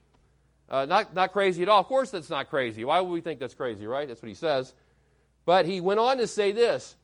Uh, 0.70 0.86
not, 0.86 1.16
not 1.16 1.34
crazy 1.34 1.64
at 1.64 1.70
all. 1.70 1.80
Of 1.80 1.88
course, 1.88 2.12
that's 2.12 2.30
not 2.30 2.52
crazy. 2.52 2.86
Why 2.86 3.00
would 3.00 3.12
we 3.12 3.22
think 3.22 3.40
that's 3.40 3.56
crazy, 3.56 3.88
right? 3.88 4.08
That's 4.08 4.22
what 4.22 4.30
he 4.30 4.36
says. 4.36 4.76
But 5.46 5.66
he 5.66 5.82
went 5.82 6.00
on 6.00 6.18
to 6.20 6.28
say 6.28 6.52
this 6.52 6.96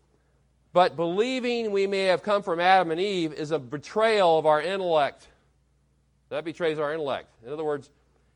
But 0.73 0.95
believing 0.95 1.71
we 1.71 1.85
may 1.85 2.05
have 2.05 2.23
come 2.23 2.43
from 2.43 2.59
Adam 2.59 2.91
and 2.91 2.99
Eve 2.99 3.33
is 3.33 3.51
a 3.51 3.59
betrayal 3.59 4.37
of 4.37 4.45
our 4.45 4.61
intellect. 4.61 5.27
That 6.29 6.45
betrays 6.45 6.79
our 6.79 6.93
intellect. 6.93 7.27
In 7.45 7.51
other 7.51 7.63
words, 7.63 7.89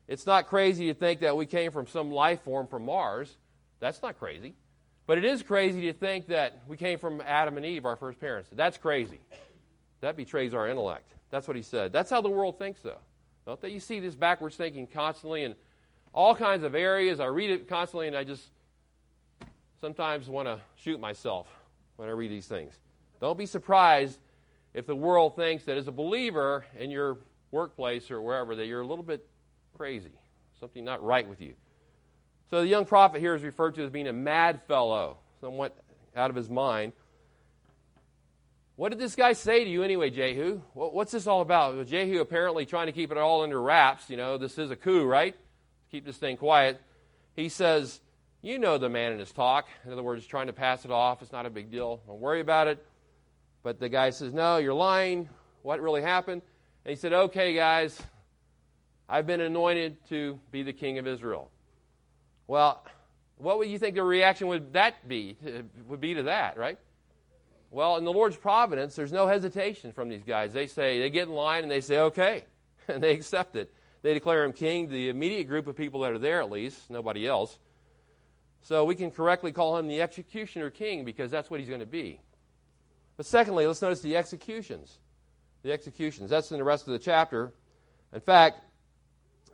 it's 0.06 0.26
not 0.26 0.46
crazy 0.46 0.88
to 0.88 0.94
think 0.94 1.20
that 1.20 1.36
we 1.36 1.46
came 1.46 1.72
from 1.72 1.86
some 1.86 2.10
life 2.10 2.42
form 2.42 2.66
from 2.66 2.84
Mars. 2.84 3.34
That's 3.80 4.02
not 4.02 4.18
crazy. 4.18 4.54
But 5.06 5.18
it 5.18 5.24
is 5.24 5.42
crazy 5.42 5.82
to 5.82 5.92
think 5.92 6.26
that 6.26 6.60
we 6.68 6.76
came 6.76 6.98
from 6.98 7.22
Adam 7.22 7.56
and 7.56 7.64
Eve, 7.64 7.86
our 7.86 7.96
first 7.96 8.20
parents. 8.20 8.50
That's 8.52 8.76
crazy. 8.76 9.20
That 10.00 10.16
betrays 10.16 10.52
our 10.52 10.68
intellect. 10.68 11.10
That's 11.30 11.48
what 11.48 11.56
he 11.56 11.62
said. 11.62 11.92
That's 11.92 12.10
how 12.10 12.20
the 12.20 12.28
world 12.28 12.58
thinks, 12.58 12.80
though. 12.80 12.98
Don't 13.46 13.60
they? 13.60 13.70
You 13.70 13.80
see 13.80 14.00
this 14.00 14.14
backwards 14.14 14.56
thinking 14.56 14.86
constantly 14.86 15.44
in 15.44 15.54
all 16.12 16.34
kinds 16.34 16.64
of 16.64 16.74
areas. 16.74 17.20
I 17.20 17.26
read 17.26 17.50
it 17.50 17.68
constantly, 17.68 18.08
and 18.08 18.16
I 18.16 18.24
just 18.24 18.44
sometimes 19.80 20.28
want 20.28 20.48
to 20.48 20.60
shoot 20.76 21.00
myself 21.00 21.46
when 21.96 22.08
I 22.08 22.12
read 22.12 22.30
these 22.30 22.46
things. 22.46 22.74
Don't 23.20 23.38
be 23.38 23.46
surprised 23.46 24.18
if 24.74 24.86
the 24.86 24.94
world 24.94 25.36
thinks 25.36 25.64
that 25.64 25.76
as 25.76 25.88
a 25.88 25.92
believer 25.92 26.64
in 26.78 26.90
your 26.90 27.18
workplace 27.50 28.10
or 28.10 28.20
wherever 28.20 28.54
that 28.56 28.66
you're 28.66 28.82
a 28.82 28.86
little 28.86 29.04
bit 29.04 29.26
crazy, 29.76 30.12
something 30.60 30.84
not 30.84 31.02
right 31.02 31.26
with 31.28 31.40
you. 31.40 31.54
So 32.50 32.60
the 32.60 32.68
young 32.68 32.84
prophet 32.84 33.20
here 33.20 33.34
is 33.34 33.42
referred 33.42 33.74
to 33.76 33.84
as 33.84 33.90
being 33.90 34.06
a 34.06 34.12
mad 34.12 34.60
fellow, 34.68 35.18
somewhat 35.40 35.76
out 36.14 36.30
of 36.30 36.36
his 36.36 36.48
mind. 36.48 36.92
What 38.76 38.90
did 38.90 38.98
this 38.98 39.16
guy 39.16 39.32
say 39.32 39.64
to 39.64 39.70
you 39.70 39.82
anyway, 39.82 40.10
Jehu? 40.10 40.60
What's 40.74 41.12
this 41.12 41.26
all 41.26 41.40
about? 41.40 41.76
Well, 41.76 41.84
Jehu 41.84 42.20
apparently 42.20 42.66
trying 42.66 42.86
to 42.86 42.92
keep 42.92 43.10
it 43.10 43.16
all 43.16 43.42
under 43.42 43.60
wraps. 43.60 44.10
You 44.10 44.18
know, 44.18 44.36
this 44.36 44.58
is 44.58 44.70
a 44.70 44.76
coup, 44.76 45.04
right? 45.04 45.34
Keep 45.90 46.04
this 46.04 46.18
thing 46.18 46.36
quiet. 46.36 46.78
He 47.34 47.48
says, 47.48 48.00
You 48.46 48.60
know 48.60 48.78
the 48.78 48.88
man 48.88 49.10
in 49.10 49.18
his 49.18 49.32
talk. 49.32 49.66
In 49.84 49.92
other 49.92 50.04
words, 50.04 50.24
trying 50.24 50.46
to 50.46 50.52
pass 50.52 50.84
it 50.84 50.92
off. 50.92 51.20
It's 51.20 51.32
not 51.32 51.46
a 51.46 51.50
big 51.50 51.68
deal. 51.68 52.00
Don't 52.06 52.20
worry 52.20 52.40
about 52.40 52.68
it. 52.68 52.86
But 53.64 53.80
the 53.80 53.88
guy 53.88 54.10
says, 54.10 54.32
No, 54.32 54.58
you're 54.58 54.72
lying. 54.72 55.28
What 55.62 55.80
really 55.80 56.00
happened? 56.00 56.42
And 56.84 56.90
he 56.90 56.94
said, 56.94 57.12
Okay, 57.12 57.54
guys, 57.54 58.00
I've 59.08 59.26
been 59.26 59.40
anointed 59.40 59.96
to 60.10 60.38
be 60.52 60.62
the 60.62 60.72
king 60.72 60.98
of 60.98 61.08
Israel. 61.08 61.50
Well, 62.46 62.84
what 63.38 63.58
would 63.58 63.68
you 63.68 63.80
think 63.80 63.96
the 63.96 64.04
reaction 64.04 64.46
would 64.46 64.74
that 64.74 65.08
be? 65.08 65.36
Uh, 65.44 65.62
would 65.88 66.00
be 66.00 66.14
to 66.14 66.22
that, 66.22 66.56
right? 66.56 66.78
Well, 67.72 67.96
in 67.96 68.04
the 68.04 68.12
Lord's 68.12 68.36
providence, 68.36 68.94
there's 68.94 69.12
no 69.12 69.26
hesitation 69.26 69.90
from 69.90 70.08
these 70.08 70.22
guys. 70.22 70.52
They 70.52 70.68
say, 70.68 71.00
they 71.00 71.10
get 71.10 71.26
in 71.26 71.34
line 71.34 71.64
and 71.64 71.72
they 71.72 71.80
say, 71.80 71.98
okay, 71.98 72.44
and 72.86 73.02
they 73.02 73.10
accept 73.12 73.56
it. 73.56 73.74
They 74.02 74.14
declare 74.14 74.44
him 74.44 74.52
king, 74.52 74.88
the 74.88 75.08
immediate 75.08 75.48
group 75.48 75.66
of 75.66 75.74
people 75.74 76.02
that 76.02 76.12
are 76.12 76.18
there 76.18 76.40
at 76.40 76.48
least, 76.48 76.90
nobody 76.90 77.26
else. 77.26 77.58
So 78.66 78.84
we 78.84 78.96
can 78.96 79.12
correctly 79.12 79.52
call 79.52 79.78
him 79.78 79.86
the 79.86 80.02
executioner 80.02 80.70
king 80.70 81.04
because 81.04 81.30
that's 81.30 81.48
what 81.48 81.60
he's 81.60 81.68
going 81.68 81.82
to 81.82 81.86
be. 81.86 82.18
But 83.16 83.24
secondly, 83.24 83.64
let's 83.64 83.80
notice 83.80 84.00
the 84.00 84.16
executions. 84.16 84.98
The 85.62 85.70
executions. 85.70 86.30
That's 86.30 86.50
in 86.50 86.58
the 86.58 86.64
rest 86.64 86.88
of 86.88 86.92
the 86.92 86.98
chapter. 86.98 87.52
In 88.12 88.18
fact, 88.18 88.58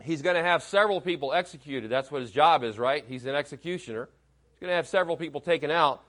he's 0.01 0.22
going 0.22 0.37
to 0.37 0.42
have 0.42 0.62
several 0.62 0.98
people 1.03 1.35
executed. 1.35 1.90
That's 1.90 2.11
what 2.11 2.22
his 2.22 2.31
job 2.31 2.64
is, 2.64 2.79
right? 2.79 3.05
He's 3.07 3.27
an 3.27 3.35
executioner. 3.35 4.09
He's 4.53 4.61
going 4.61 4.70
to 4.70 4.77
have 4.77 4.88
several 4.88 5.18
people 5.18 5.42
taken 5.42 5.70
out. 5.70 6.03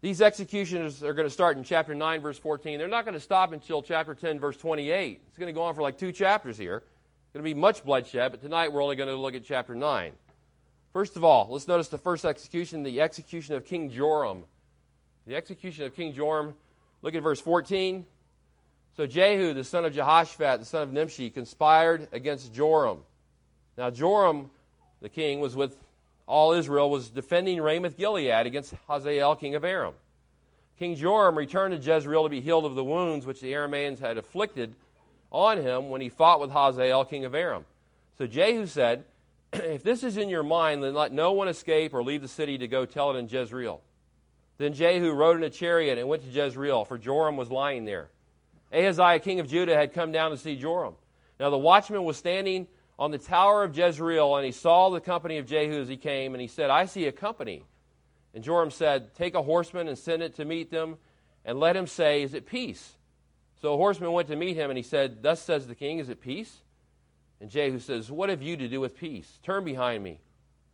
These 0.00 0.22
executions 0.22 1.02
are 1.02 1.12
going 1.12 1.28
to 1.28 1.34
start 1.34 1.58
in 1.58 1.64
chapter 1.64 1.94
9, 1.94 2.22
verse 2.22 2.38
14. 2.38 2.78
They're 2.78 2.88
not 2.88 3.04
going 3.04 3.12
to 3.12 3.20
stop 3.20 3.52
until 3.52 3.82
chapter 3.82 4.14
10, 4.14 4.40
verse 4.40 4.56
28. 4.56 5.20
It's 5.28 5.36
going 5.36 5.48
to 5.48 5.52
go 5.52 5.64
on 5.64 5.74
for 5.74 5.82
like 5.82 5.98
two 5.98 6.12
chapters 6.12 6.56
here. 6.56 6.76
It's 6.76 7.32
going 7.34 7.44
to 7.44 7.54
be 7.54 7.60
much 7.60 7.84
bloodshed, 7.84 8.30
but 8.30 8.40
tonight 8.40 8.72
we're 8.72 8.82
only 8.82 8.96
going 8.96 9.10
to 9.10 9.16
look 9.16 9.34
at 9.34 9.44
chapter 9.44 9.74
9. 9.74 10.12
First 10.98 11.14
of 11.14 11.22
all, 11.22 11.46
let's 11.48 11.68
notice 11.68 11.86
the 11.86 11.96
first 11.96 12.24
execution, 12.24 12.82
the 12.82 13.00
execution 13.00 13.54
of 13.54 13.64
King 13.64 13.88
Joram. 13.88 14.42
The 15.28 15.36
execution 15.36 15.84
of 15.84 15.94
King 15.94 16.12
Joram. 16.12 16.54
Look 17.02 17.14
at 17.14 17.22
verse 17.22 17.40
14. 17.40 18.04
So 18.96 19.06
Jehu, 19.06 19.54
the 19.54 19.62
son 19.62 19.84
of 19.84 19.94
Jehoshaphat, 19.94 20.58
the 20.58 20.66
son 20.66 20.82
of 20.82 20.92
Nimshi, 20.92 21.30
conspired 21.30 22.08
against 22.10 22.52
Joram. 22.52 22.98
Now 23.76 23.90
Joram, 23.90 24.50
the 25.00 25.08
king, 25.08 25.38
was 25.38 25.54
with 25.54 25.76
all 26.26 26.50
Israel, 26.50 26.90
was 26.90 27.10
defending 27.10 27.62
Ramoth 27.62 27.96
Gilead 27.96 28.48
against 28.48 28.74
Hazael, 28.88 29.36
king 29.36 29.54
of 29.54 29.64
Aram. 29.64 29.94
King 30.80 30.96
Joram 30.96 31.38
returned 31.38 31.80
to 31.80 31.92
Jezreel 31.94 32.24
to 32.24 32.28
be 32.28 32.40
healed 32.40 32.64
of 32.64 32.74
the 32.74 32.82
wounds 32.82 33.24
which 33.24 33.40
the 33.40 33.52
Arameans 33.52 34.00
had 34.00 34.18
afflicted 34.18 34.74
on 35.30 35.58
him 35.58 35.90
when 35.90 36.00
he 36.00 36.08
fought 36.08 36.40
with 36.40 36.50
Hazael, 36.50 37.04
king 37.04 37.24
of 37.24 37.36
Aram. 37.36 37.66
So 38.16 38.26
Jehu 38.26 38.66
said, 38.66 39.04
If 39.52 39.82
this 39.82 40.02
is 40.04 40.16
in 40.16 40.28
your 40.28 40.42
mind, 40.42 40.82
then 40.82 40.94
let 40.94 41.12
no 41.12 41.32
one 41.32 41.48
escape 41.48 41.94
or 41.94 42.02
leave 42.02 42.22
the 42.22 42.28
city 42.28 42.58
to 42.58 42.68
go 42.68 42.84
tell 42.84 43.10
it 43.10 43.18
in 43.18 43.28
Jezreel. 43.28 43.80
Then 44.58 44.74
Jehu 44.74 45.12
rode 45.12 45.36
in 45.36 45.44
a 45.44 45.50
chariot 45.50 45.98
and 45.98 46.08
went 46.08 46.22
to 46.24 46.28
Jezreel, 46.28 46.84
for 46.84 46.98
Joram 46.98 47.36
was 47.36 47.50
lying 47.50 47.84
there. 47.84 48.10
Ahaziah, 48.72 49.20
king 49.20 49.40
of 49.40 49.48
Judah, 49.48 49.74
had 49.74 49.94
come 49.94 50.12
down 50.12 50.32
to 50.32 50.36
see 50.36 50.56
Joram. 50.56 50.94
Now 51.40 51.50
the 51.50 51.58
watchman 51.58 52.04
was 52.04 52.16
standing 52.16 52.66
on 52.98 53.10
the 53.10 53.18
tower 53.18 53.62
of 53.62 53.76
Jezreel, 53.76 54.36
and 54.36 54.44
he 54.44 54.52
saw 54.52 54.90
the 54.90 55.00
company 55.00 55.38
of 55.38 55.46
Jehu 55.46 55.80
as 55.80 55.88
he 55.88 55.96
came, 55.96 56.34
and 56.34 56.40
he 56.42 56.48
said, 56.48 56.68
I 56.68 56.86
see 56.86 57.06
a 57.06 57.12
company. 57.12 57.64
And 58.34 58.42
Joram 58.42 58.70
said, 58.70 59.14
Take 59.14 59.34
a 59.34 59.42
horseman 59.42 59.88
and 59.88 59.96
send 59.96 60.22
it 60.22 60.34
to 60.36 60.44
meet 60.44 60.70
them, 60.70 60.96
and 61.44 61.60
let 61.60 61.76
him 61.76 61.86
say, 61.86 62.22
Is 62.22 62.34
it 62.34 62.46
peace? 62.46 62.96
So 63.62 63.74
a 63.74 63.76
horseman 63.76 64.12
went 64.12 64.28
to 64.28 64.36
meet 64.36 64.56
him, 64.56 64.70
and 64.70 64.76
he 64.76 64.82
said, 64.82 65.22
Thus 65.22 65.40
says 65.40 65.66
the 65.66 65.74
king, 65.74 66.00
Is 66.00 66.08
it 66.08 66.20
peace? 66.20 66.62
And 67.40 67.50
Jehu 67.50 67.78
says, 67.78 68.10
What 68.10 68.30
have 68.30 68.42
you 68.42 68.56
to 68.56 68.68
do 68.68 68.80
with 68.80 68.96
peace? 68.96 69.38
Turn 69.42 69.64
behind 69.64 70.02
me. 70.02 70.20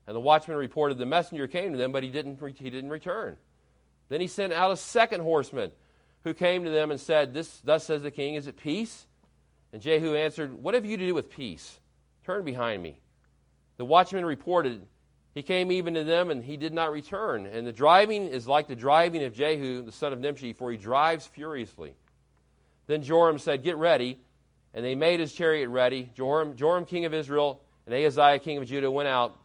And 0.06 0.14
the 0.14 0.20
watchman 0.20 0.56
reported, 0.56 0.98
The 0.98 1.06
messenger 1.06 1.46
came 1.46 1.72
to 1.72 1.78
them, 1.78 1.92
but 1.92 2.02
he 2.02 2.10
didn't, 2.10 2.40
he 2.56 2.70
didn't 2.70 2.90
return. 2.90 3.36
Then 4.08 4.20
he 4.20 4.26
sent 4.26 4.52
out 4.52 4.70
a 4.70 4.76
second 4.76 5.20
horseman 5.20 5.72
who 6.24 6.34
came 6.34 6.64
to 6.64 6.70
them 6.70 6.90
and 6.90 7.00
said, 7.00 7.34
this, 7.34 7.60
Thus 7.64 7.84
says 7.84 8.02
the 8.02 8.10
king, 8.10 8.34
is 8.34 8.46
it 8.46 8.56
peace? 8.56 9.06
And 9.72 9.82
Jehu 9.82 10.14
answered, 10.14 10.54
What 10.54 10.74
have 10.74 10.86
you 10.86 10.96
to 10.96 11.06
do 11.06 11.14
with 11.14 11.30
peace? 11.30 11.80
Turn 12.24 12.44
behind 12.44 12.82
me. 12.82 13.00
The 13.76 13.84
watchman 13.84 14.24
reported, 14.24 14.86
He 15.34 15.42
came 15.42 15.72
even 15.72 15.94
to 15.94 16.04
them, 16.04 16.30
and 16.30 16.44
he 16.44 16.56
did 16.56 16.72
not 16.72 16.92
return. 16.92 17.46
And 17.46 17.66
the 17.66 17.72
driving 17.72 18.28
is 18.28 18.46
like 18.46 18.68
the 18.68 18.76
driving 18.76 19.24
of 19.24 19.34
Jehu, 19.34 19.82
the 19.82 19.92
son 19.92 20.12
of 20.12 20.20
Nimshi, 20.20 20.52
for 20.52 20.70
he 20.70 20.76
drives 20.76 21.26
furiously. 21.26 21.94
Then 22.86 23.02
Joram 23.02 23.38
said, 23.38 23.62
Get 23.62 23.76
ready. 23.76 24.20
And 24.74 24.84
they 24.84 24.94
made 24.94 25.20
his 25.20 25.32
chariot 25.32 25.68
ready. 25.68 26.10
Joram, 26.14 26.56
Joram 26.56 26.84
king 26.84 27.04
of 27.04 27.14
Israel, 27.14 27.60
and 27.86 27.94
Ahaziah, 27.94 28.40
king 28.40 28.58
of 28.58 28.66
Judah, 28.66 28.90
went 28.90 29.08
out, 29.08 29.38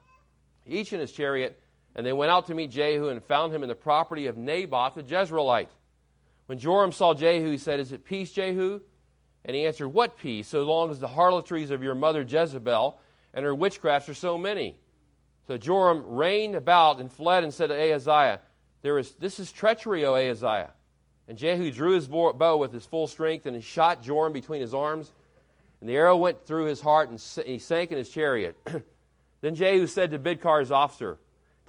each 0.65 0.91
in 0.91 0.99
his 0.99 1.11
chariot, 1.11 1.59
and 1.95 2.05
they 2.05 2.13
went 2.13 2.31
out 2.31 2.47
to 2.47 2.55
meet 2.55 2.71
Jehu 2.71 3.09
and 3.09 3.23
found 3.23 3.53
him 3.53 3.63
in 3.63 3.69
the 3.69 3.75
property 3.75 4.27
of 4.27 4.37
Naboth 4.37 4.95
the 4.95 5.03
Jezreelite. 5.03 5.69
When 6.47 6.57
Joram 6.57 6.91
saw 6.91 7.13
Jehu, 7.13 7.51
he 7.51 7.57
said, 7.57 7.79
Is 7.79 7.91
it 7.91 8.05
peace, 8.05 8.31
Jehu? 8.31 8.81
And 9.45 9.55
he 9.55 9.65
answered, 9.65 9.89
What 9.89 10.17
peace, 10.17 10.47
so 10.47 10.63
long 10.63 10.89
as 10.89 10.99
the 10.99 11.07
harlotries 11.07 11.71
of 11.71 11.83
your 11.83 11.95
mother 11.95 12.21
Jezebel 12.21 12.99
and 13.33 13.45
her 13.45 13.55
witchcrafts 13.55 14.09
are 14.09 14.15
so 14.15 14.37
many? 14.37 14.75
So 15.47 15.57
Joram 15.57 16.03
reined 16.05 16.55
about 16.55 16.99
and 16.99 17.11
fled 17.11 17.43
and 17.43 17.53
said 17.53 17.67
to 17.67 17.75
Ahaziah, 17.75 18.41
there 18.81 18.97
is, 18.97 19.11
This 19.13 19.39
is 19.39 19.51
treachery, 19.51 20.05
O 20.05 20.15
Ahaziah. 20.15 20.71
And 21.27 21.37
Jehu 21.37 21.71
drew 21.71 21.93
his 21.93 22.07
bow 22.07 22.57
with 22.57 22.73
his 22.73 22.85
full 22.85 23.07
strength 23.07 23.45
and 23.45 23.63
shot 23.63 24.01
Joram 24.01 24.33
between 24.33 24.61
his 24.61 24.73
arms. 24.73 25.11
And 25.81 25.89
the 25.89 25.95
arrow 25.95 26.17
went 26.17 26.45
through 26.45 26.65
his 26.65 26.81
heart 26.81 27.09
and 27.09 27.21
he 27.45 27.59
sank 27.59 27.91
in 27.91 27.97
his 27.97 28.09
chariot. 28.09 28.57
then 29.41 29.55
Jehu 29.55 29.87
said 29.87 30.11
to 30.11 30.19
Bidkar's 30.19 30.71
officer, 30.71 31.17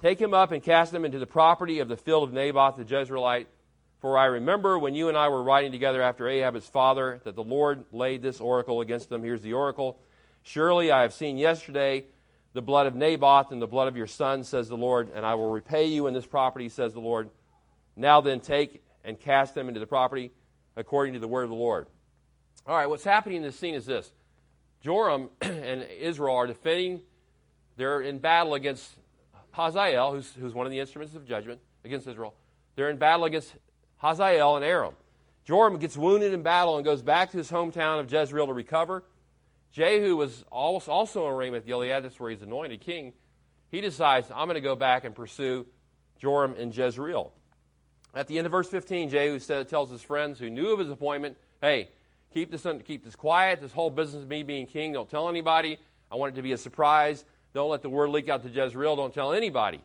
Take 0.01 0.19
him 0.19 0.33
up 0.33 0.51
and 0.51 0.63
cast 0.63 0.93
him 0.93 1.05
into 1.05 1.19
the 1.19 1.27
property 1.27 1.79
of 1.79 1.87
the 1.87 1.97
field 1.97 2.23
of 2.23 2.33
Naboth 2.33 2.75
the 2.75 2.83
Jezreelite 2.83 3.45
for 4.01 4.17
I 4.17 4.25
remember 4.25 4.79
when 4.79 4.95
you 4.95 5.09
and 5.09 5.17
I 5.17 5.29
were 5.29 5.43
riding 5.43 5.71
together 5.71 6.01
after 6.01 6.27
Ahab 6.27 6.55
his 6.55 6.65
father, 6.65 7.21
that 7.23 7.35
the 7.35 7.43
Lord 7.43 7.85
laid 7.91 8.23
this 8.23 8.41
oracle 8.41 8.81
against 8.81 9.09
them. 9.09 9.23
Here's 9.23 9.43
the 9.43 9.53
oracle. 9.53 9.99
Surely 10.41 10.91
I 10.91 11.03
have 11.03 11.13
seen 11.13 11.37
yesterday 11.37 12.05
the 12.53 12.63
blood 12.63 12.87
of 12.87 12.95
Naboth 12.95 13.51
and 13.51 13.61
the 13.61 13.67
blood 13.67 13.87
of 13.87 13.95
your 13.95 14.07
son, 14.07 14.43
says 14.43 14.67
the 14.67 14.75
Lord, 14.75 15.11
and 15.13 15.23
I 15.23 15.35
will 15.35 15.51
repay 15.51 15.85
you 15.85 16.07
in 16.07 16.15
this 16.15 16.25
property, 16.25 16.67
says 16.67 16.93
the 16.93 16.99
Lord. 16.99 17.29
Now 17.95 18.21
then, 18.21 18.39
take 18.39 18.83
and 19.05 19.19
cast 19.19 19.53
them 19.53 19.67
into 19.67 19.79
the 19.79 19.85
property 19.85 20.31
according 20.75 21.13
to 21.13 21.19
the 21.19 21.27
word 21.27 21.43
of 21.43 21.49
the 21.49 21.55
Lord. 21.55 21.85
All 22.67 22.75
right, 22.75 22.87
what's 22.87 23.03
happening 23.03 23.37
in 23.37 23.43
this 23.43 23.57
scene 23.57 23.73
is 23.73 23.85
this 23.85 24.11
Joram 24.81 25.29
and 25.41 25.83
Israel 25.83 26.35
are 26.35 26.47
defending, 26.47 27.01
they're 27.77 28.01
in 28.01 28.19
battle 28.19 28.53
against 28.53 28.95
Hazael, 29.51 30.13
who's, 30.13 30.31
who's 30.33 30.53
one 30.53 30.65
of 30.65 30.71
the 30.71 30.79
instruments 30.79 31.15
of 31.15 31.25
judgment 31.25 31.59
against 31.83 32.07
Israel. 32.07 32.35
They're 32.75 32.89
in 32.89 32.97
battle 32.97 33.25
against 33.25 33.53
Hazael 33.97 34.55
and 34.55 34.65
Aram. 34.65 34.93
Joram 35.43 35.77
gets 35.79 35.97
wounded 35.97 36.33
in 36.33 36.43
battle 36.43 36.75
and 36.77 36.85
goes 36.85 37.01
back 37.01 37.31
to 37.31 37.37
his 37.37 37.49
hometown 37.49 37.99
of 37.99 38.11
Jezreel 38.11 38.45
to 38.47 38.53
recover. 38.53 39.03
Jehu 39.71 40.15
was 40.15 40.43
also 40.51 41.27
in 41.29 41.33
Ramoth 41.33 41.65
Gilead, 41.65 42.03
that's 42.03 42.19
where 42.19 42.29
he's 42.29 42.41
anointed 42.41 42.81
king. 42.81 43.13
He 43.69 43.81
decides, 43.81 44.29
I'm 44.29 44.45
going 44.45 44.55
to 44.55 44.61
go 44.61 44.75
back 44.75 45.03
and 45.03 45.15
pursue 45.15 45.65
Joram 46.19 46.53
in 46.55 46.71
Jezreel. 46.71 47.33
At 48.13 48.27
the 48.27 48.37
end 48.37 48.45
of 48.45 48.51
verse 48.51 48.67
15, 48.67 49.09
Jehu 49.09 49.39
tells 49.63 49.89
his 49.89 50.01
friends 50.01 50.37
who 50.37 50.49
knew 50.49 50.73
of 50.73 50.79
his 50.79 50.89
appointment, 50.89 51.37
hey, 51.61 51.89
keep 52.33 52.51
this, 52.51 52.65
keep 52.85 53.03
this 53.03 53.15
quiet, 53.15 53.61
this 53.61 53.71
whole 53.71 53.89
business 53.89 54.23
of 54.23 54.29
me 54.29 54.43
being 54.43 54.65
king. 54.65 54.93
Don't 54.93 55.09
tell 55.09 55.29
anybody. 55.29 55.77
I 56.11 56.15
want 56.15 56.33
it 56.33 56.35
to 56.37 56.41
be 56.41 56.51
a 56.51 56.57
surprise. 56.57 57.23
Don't 57.53 57.69
let 57.69 57.81
the 57.81 57.89
word 57.89 58.09
leak 58.09 58.29
out 58.29 58.43
to 58.43 58.49
Jezreel. 58.49 58.95
Don't 58.95 59.13
tell 59.13 59.33
anybody. 59.33 59.81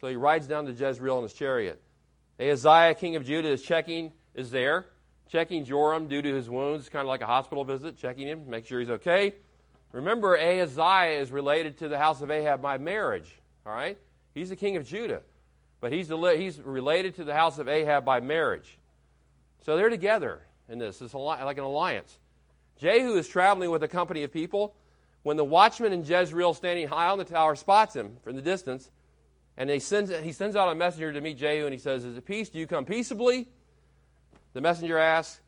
So 0.00 0.08
he 0.08 0.16
rides 0.16 0.46
down 0.46 0.66
to 0.66 0.72
Jezreel 0.72 1.18
in 1.18 1.22
his 1.22 1.32
chariot. 1.32 1.80
Ahaziah, 2.38 2.94
king 2.94 3.16
of 3.16 3.24
Judah, 3.24 3.48
is 3.48 3.62
checking, 3.62 4.12
is 4.34 4.50
there, 4.50 4.86
checking 5.30 5.64
Joram 5.64 6.08
due 6.08 6.20
to 6.20 6.34
his 6.34 6.50
wounds. 6.50 6.84
It's 6.84 6.88
kind 6.90 7.02
of 7.02 7.08
like 7.08 7.22
a 7.22 7.26
hospital 7.26 7.64
visit, 7.64 7.96
checking 7.96 8.26
him, 8.26 8.48
make 8.48 8.66
sure 8.66 8.80
he's 8.80 8.90
okay. 8.90 9.34
Remember, 9.92 10.36
Ahaziah 10.36 11.20
is 11.20 11.30
related 11.30 11.78
to 11.78 11.88
the 11.88 11.98
house 11.98 12.20
of 12.20 12.30
Ahab 12.30 12.60
by 12.60 12.78
marriage. 12.78 13.32
All 13.64 13.72
right? 13.72 13.96
He's 14.34 14.48
the 14.48 14.56
king 14.56 14.76
of 14.76 14.86
Judah. 14.86 15.22
But 15.80 15.92
he's, 15.92 16.08
he's 16.08 16.60
related 16.60 17.14
to 17.16 17.24
the 17.24 17.34
house 17.34 17.58
of 17.58 17.68
Ahab 17.68 18.04
by 18.04 18.20
marriage. 18.20 18.78
So 19.64 19.76
they're 19.76 19.90
together 19.90 20.40
in 20.68 20.78
this. 20.78 21.00
It's 21.00 21.14
like 21.14 21.58
an 21.58 21.64
alliance. 21.64 22.18
Jehu 22.78 23.16
is 23.16 23.28
traveling 23.28 23.70
with 23.70 23.82
a 23.82 23.88
company 23.88 24.22
of 24.22 24.32
people. 24.32 24.74
When 25.22 25.36
the 25.36 25.44
watchman 25.44 25.92
in 25.92 26.04
Jezreel, 26.04 26.54
standing 26.54 26.86
high 26.88 27.08
on 27.08 27.18
the 27.18 27.24
tower, 27.24 27.56
spots 27.56 27.96
him 27.96 28.16
from 28.22 28.36
the 28.36 28.42
distance, 28.42 28.90
and 29.56 29.70
he 29.70 29.78
sends, 29.78 30.10
he 30.10 30.32
sends 30.32 30.56
out 30.56 30.70
a 30.70 30.74
messenger 30.74 31.12
to 31.12 31.20
meet 31.20 31.38
Jehu, 31.38 31.64
and 31.64 31.72
he 31.72 31.78
says, 31.78 32.04
Is 32.04 32.16
it 32.16 32.26
peace? 32.26 32.48
Do 32.48 32.58
you 32.58 32.66
come 32.66 32.84
peaceably? 32.84 33.48
The 34.52 34.60
messenger 34.60 34.98
asks. 34.98 35.40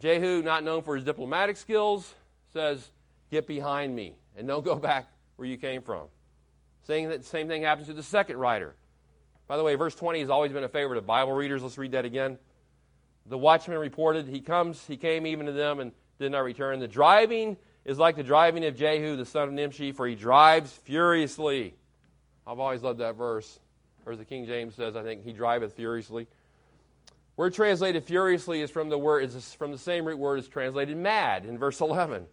Jehu, 0.00 0.42
not 0.42 0.62
known 0.62 0.82
for 0.82 0.94
his 0.94 1.04
diplomatic 1.04 1.56
skills, 1.56 2.14
says, 2.52 2.90
Get 3.30 3.46
behind 3.46 3.94
me, 3.94 4.14
and 4.36 4.46
don't 4.46 4.64
go 4.64 4.74
back 4.76 5.08
where 5.36 5.48
you 5.48 5.56
came 5.56 5.82
from. 5.82 6.06
Saying 6.86 7.08
that 7.08 7.22
the 7.22 7.28
same 7.28 7.48
thing 7.48 7.62
happens 7.62 7.88
to 7.88 7.94
the 7.94 8.02
second 8.02 8.36
writer. 8.36 8.76
By 9.48 9.56
the 9.56 9.64
way, 9.64 9.74
verse 9.74 9.94
20 9.94 10.20
has 10.20 10.30
always 10.30 10.52
been 10.52 10.64
a 10.64 10.68
favorite 10.68 10.98
of 10.98 11.06
Bible 11.06 11.32
readers. 11.32 11.62
Let's 11.62 11.78
read 11.78 11.92
that 11.92 12.04
again. 12.04 12.38
The 13.28 13.38
watchman 13.38 13.78
reported, 13.78 14.26
He 14.26 14.40
comes, 14.40 14.86
he 14.86 14.96
came 14.96 15.26
even 15.26 15.46
to 15.46 15.52
them 15.52 15.80
and 15.80 15.92
did 16.18 16.32
not 16.32 16.40
return. 16.40 16.80
The 16.80 16.88
driving 16.88 17.56
is 17.84 17.98
like 17.98 18.16
the 18.16 18.22
driving 18.22 18.64
of 18.64 18.76
Jehu, 18.76 19.16
the 19.16 19.24
son 19.24 19.48
of 19.48 19.54
Nimshi, 19.54 19.92
for 19.92 20.06
he 20.06 20.14
drives 20.14 20.72
furiously. 20.72 21.74
I've 22.46 22.58
always 22.58 22.82
loved 22.82 23.00
that 23.00 23.16
verse. 23.16 23.60
Or 24.06 24.12
as 24.12 24.18
the 24.18 24.24
King 24.24 24.46
James 24.46 24.74
says, 24.74 24.96
I 24.96 25.02
think, 25.02 25.24
he 25.24 25.32
driveth 25.32 25.74
furiously. 25.74 26.26
Word 27.36 27.54
translated 27.54 28.04
furiously 28.04 28.62
is 28.62 28.70
from 28.70 28.88
the 28.88 28.98
word 28.98 29.22
is 29.22 29.54
from 29.54 29.70
the 29.70 29.78
same 29.78 30.04
root 30.04 30.18
word 30.18 30.40
as 30.40 30.48
translated 30.48 30.96
mad 30.96 31.44
in 31.44 31.56
verse 31.56 31.80
11. 31.80 32.26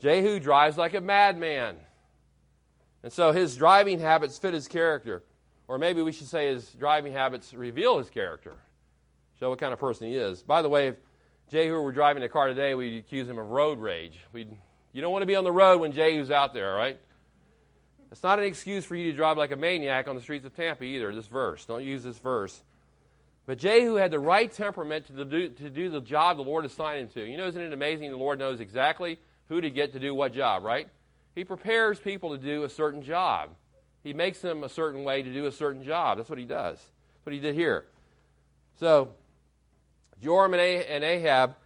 Jehu 0.00 0.38
drives 0.38 0.76
like 0.76 0.94
a 0.94 1.00
madman. 1.00 1.76
And 3.02 3.12
so 3.12 3.32
his 3.32 3.56
driving 3.56 3.98
habits 3.98 4.38
fit 4.38 4.54
his 4.54 4.68
character. 4.68 5.24
Or 5.68 5.78
maybe 5.78 6.00
we 6.02 6.12
should 6.12 6.28
say 6.28 6.48
his 6.48 6.70
driving 6.70 7.12
habits 7.12 7.52
reveal 7.54 7.98
his 7.98 8.08
character, 8.08 8.54
show 9.38 9.50
what 9.50 9.58
kind 9.58 9.72
of 9.72 9.78
person 9.78 10.08
he 10.08 10.16
is. 10.16 10.42
By 10.42 10.62
the 10.62 10.68
way, 10.68 10.88
if 10.88 10.96
Jehu 11.50 11.80
were 11.80 11.92
driving 11.92 12.22
a 12.22 12.28
car 12.28 12.48
today, 12.48 12.74
we'd 12.74 12.98
accuse 12.98 13.28
him 13.28 13.38
of 13.38 13.48
road 13.48 13.78
rage. 13.78 14.18
We'd, 14.32 14.56
you 14.92 15.00
don't 15.00 15.12
want 15.12 15.22
to 15.22 15.26
be 15.26 15.36
on 15.36 15.44
the 15.44 15.52
road 15.52 15.80
when 15.80 15.92
Jehu's 15.92 16.30
out 16.30 16.54
there, 16.54 16.74
right? 16.74 16.98
It's 18.10 18.22
not 18.22 18.38
an 18.38 18.44
excuse 18.44 18.84
for 18.84 18.96
you 18.96 19.10
to 19.10 19.16
drive 19.16 19.36
like 19.36 19.50
a 19.50 19.56
maniac 19.56 20.08
on 20.08 20.16
the 20.16 20.22
streets 20.22 20.46
of 20.46 20.56
Tampa 20.56 20.84
either, 20.84 21.14
this 21.14 21.26
verse. 21.26 21.64
Don't 21.64 21.84
use 21.84 22.02
this 22.02 22.18
verse. 22.18 22.62
But 23.46 23.58
Jehu 23.58 23.94
had 23.94 24.10
the 24.10 24.18
right 24.18 24.50
temperament 24.50 25.06
to 25.06 25.24
do, 25.24 25.48
to 25.48 25.70
do 25.70 25.88
the 25.88 26.00
job 26.00 26.36
the 26.36 26.42
Lord 26.42 26.64
assigned 26.64 27.00
him 27.00 27.08
to. 27.08 27.30
You 27.30 27.36
know, 27.36 27.46
isn't 27.46 27.60
it 27.60 27.72
amazing 27.72 28.10
the 28.10 28.16
Lord 28.16 28.38
knows 28.38 28.60
exactly 28.60 29.18
who 29.48 29.60
to 29.60 29.70
get 29.70 29.92
to 29.92 30.00
do 30.00 30.14
what 30.14 30.32
job, 30.32 30.64
right? 30.64 30.88
He 31.34 31.44
prepares 31.44 32.00
people 32.00 32.30
to 32.30 32.38
do 32.38 32.64
a 32.64 32.68
certain 32.68 33.02
job. 33.02 33.50
He 34.02 34.12
makes 34.12 34.40
them 34.40 34.64
a 34.64 34.68
certain 34.68 35.04
way 35.04 35.22
to 35.22 35.32
do 35.32 35.46
a 35.46 35.52
certain 35.52 35.84
job. 35.84 36.18
That's 36.18 36.30
what 36.30 36.38
he 36.38 36.44
does. 36.44 36.78
That's 36.78 37.26
what 37.26 37.34
he 37.34 37.40
did 37.40 37.54
here. 37.54 37.86
So 38.80 39.10
Joram 40.22 40.54
and, 40.54 41.04
ah- 41.04 41.06
Ahab 41.06 41.56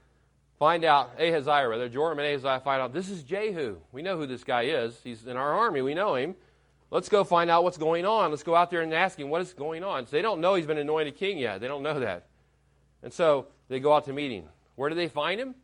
find 0.59 0.85
out, 0.85 1.13
Ahaziah 1.19 1.69
rather, 1.69 1.89
Joram 1.89 2.19
and 2.19 2.29
Ahaziah 2.29 2.61
find 2.61 2.83
out, 2.83 2.93
this 2.93 3.09
is 3.09 3.23
Jehu. 3.23 3.77
We 3.93 4.03
know 4.03 4.17
who 4.17 4.27
this 4.27 4.45
guy 4.45 4.63
is. 4.63 5.01
He's 5.03 5.27
in 5.27 5.37
our 5.37 5.53
army. 5.53 5.83
We 5.83 5.95
know 5.95 6.15
him. 6.15 6.35
Let's 6.91 7.09
go 7.09 7.23
find 7.23 7.51
out 7.51 7.63
what's 7.63 7.79
going 7.79 8.05
on. 8.05 8.31
Let's 8.31 8.43
go 8.43 8.55
out 8.55 8.71
there 8.71 8.83
and 8.83 8.93
ask 8.93 9.19
him 9.19 9.31
what 9.31 9.41
is 9.41 9.53
going 9.53 9.85
on. 9.85 10.07
So 10.07 10.17
they 10.17 10.23
don't 10.23 10.41
know 10.41 10.55
he's 10.55 10.67
been 10.67 10.79
anointed 10.79 11.17
king 11.17 11.39
yet. 11.39 11.61
They 11.61 11.69
don't 11.69 11.83
know 11.83 12.01
that. 12.01 12.27
And 13.03 13.13
so 13.13 13.47
they 13.69 13.81
go 13.81 13.93
out 13.93 14.05
to 14.07 14.13
meet 14.13 14.33
him. 14.33 14.45
Where 14.75 14.91
do 14.91 14.97
they 14.97 15.09
find 15.09 15.41
him? 15.41 15.55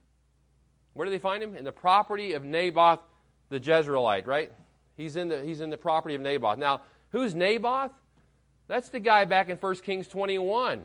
Where 0.94 1.04
do 1.04 1.10
they 1.10 1.18
find 1.18 1.42
him? 1.42 1.56
In 1.56 1.64
the 1.64 1.72
property 1.72 2.32
of 2.32 2.44
Naboth 2.44 3.00
the 3.48 3.60
Jezreelite, 3.60 4.26
right? 4.26 4.52
He's 4.96 5.16
in 5.16 5.28
the, 5.28 5.42
he's 5.42 5.60
in 5.60 5.70
the 5.70 5.76
property 5.76 6.14
of 6.14 6.20
Naboth. 6.20 6.58
Now, 6.58 6.82
who's 7.10 7.34
Naboth? 7.34 7.92
That's 8.68 8.88
the 8.88 9.00
guy 9.00 9.24
back 9.24 9.48
in 9.48 9.56
1 9.56 9.74
Kings 9.76 10.08
21. 10.08 10.82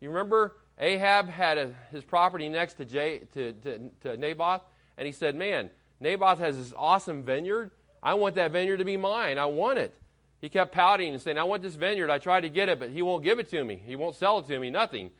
You 0.00 0.08
remember 0.08 0.56
Ahab 0.78 1.28
had 1.28 1.58
a, 1.58 1.74
his 1.90 2.04
property 2.04 2.48
next 2.48 2.74
to, 2.74 2.84
to, 2.84 3.52
to, 3.52 3.90
to 4.02 4.16
Naboth, 4.16 4.62
and 4.98 5.06
he 5.06 5.12
said, 5.12 5.34
Man, 5.34 5.70
Naboth 6.00 6.38
has 6.38 6.56
this 6.56 6.72
awesome 6.76 7.22
vineyard. 7.22 7.70
I 8.02 8.14
want 8.14 8.34
that 8.34 8.52
vineyard 8.52 8.78
to 8.78 8.84
be 8.84 8.96
mine. 8.96 9.38
I 9.38 9.46
want 9.46 9.78
it. 9.78 9.94
He 10.40 10.48
kept 10.48 10.72
pouting 10.72 11.12
and 11.12 11.22
saying, 11.22 11.38
I 11.38 11.44
want 11.44 11.62
this 11.62 11.74
vineyard. 11.74 12.10
I 12.10 12.18
tried 12.18 12.42
to 12.42 12.48
get 12.50 12.68
it, 12.68 12.78
but 12.78 12.90
he 12.90 13.02
won't 13.02 13.24
give 13.24 13.38
it 13.38 13.48
to 13.50 13.64
me. 13.64 13.82
He 13.84 13.96
won't 13.96 14.16
sell 14.16 14.38
it 14.38 14.46
to 14.48 14.58
me, 14.58 14.70
nothing. 14.70 15.10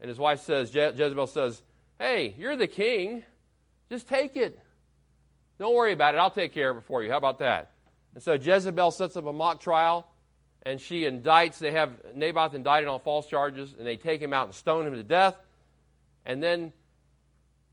And 0.00 0.08
his 0.08 0.18
wife 0.18 0.40
says, 0.40 0.70
Je- 0.70 0.92
Jezebel 0.92 1.26
says, 1.26 1.62
Hey, 1.98 2.34
you're 2.38 2.56
the 2.56 2.66
king. 2.66 3.24
Just 3.90 4.08
take 4.08 4.36
it. 4.36 4.58
Don't 5.58 5.74
worry 5.74 5.92
about 5.92 6.14
it. 6.14 6.18
I'll 6.18 6.30
take 6.30 6.54
care 6.54 6.70
of 6.70 6.78
it 6.78 6.84
for 6.84 7.02
you. 7.02 7.10
How 7.10 7.18
about 7.18 7.38
that? 7.40 7.72
And 8.14 8.22
so 8.22 8.32
Jezebel 8.32 8.90
sets 8.92 9.16
up 9.16 9.26
a 9.26 9.32
mock 9.32 9.60
trial, 9.60 10.06
and 10.62 10.80
she 10.80 11.02
indicts. 11.02 11.58
They 11.58 11.72
have 11.72 11.92
Naboth 12.14 12.54
indicted 12.54 12.88
on 12.88 13.00
false 13.00 13.26
charges, 13.26 13.74
and 13.78 13.86
they 13.86 13.96
take 13.96 14.20
him 14.20 14.32
out 14.32 14.46
and 14.46 14.54
stone 14.54 14.86
him 14.86 14.94
to 14.94 15.02
death. 15.02 15.36
And 16.26 16.42
then 16.42 16.72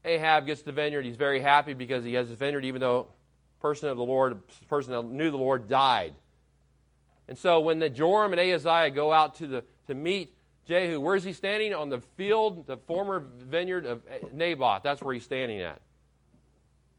Ahab 0.06 0.45
gets 0.45 0.62
the 0.62 0.71
vineyard. 0.71 1.06
He's 1.06 1.17
very 1.17 1.41
happy 1.41 1.73
because 1.73 2.04
he 2.04 2.13
has 2.13 2.30
the 2.30 2.36
vineyard, 2.36 2.65
even 2.65 2.82
though 2.82 3.08
person 3.60 3.89
of 3.89 3.97
the 3.97 4.04
Lord, 4.04 4.39
person 4.67 4.93
that 4.93 5.04
knew 5.04 5.32
the 5.32 5.38
Lord, 5.38 5.67
died. 5.67 6.13
And 7.28 7.38
so 7.38 7.60
when 7.60 7.80
the 7.80 7.89
Joram 7.89 8.32
and 8.32 8.39
Ahaziah 8.39 8.91
go 8.91 9.12
out 9.12 9.36
to 9.36 9.47
the 9.47 9.63
to 9.88 9.95
meet 9.95 10.34
Jehu, 10.65 11.00
where 11.00 11.15
is 11.15 11.23
he 11.23 11.34
standing? 11.34 11.73
On 11.73 11.89
the 11.89 12.02
field, 12.15 12.67
the 12.67 12.78
former 12.78 13.26
vineyard 13.38 13.86
of 13.86 14.02
Naboth. 14.34 14.84
That's 14.84 15.02
where 15.02 15.13
he's 15.13 15.23
standing 15.23 15.62
at. 15.62 15.82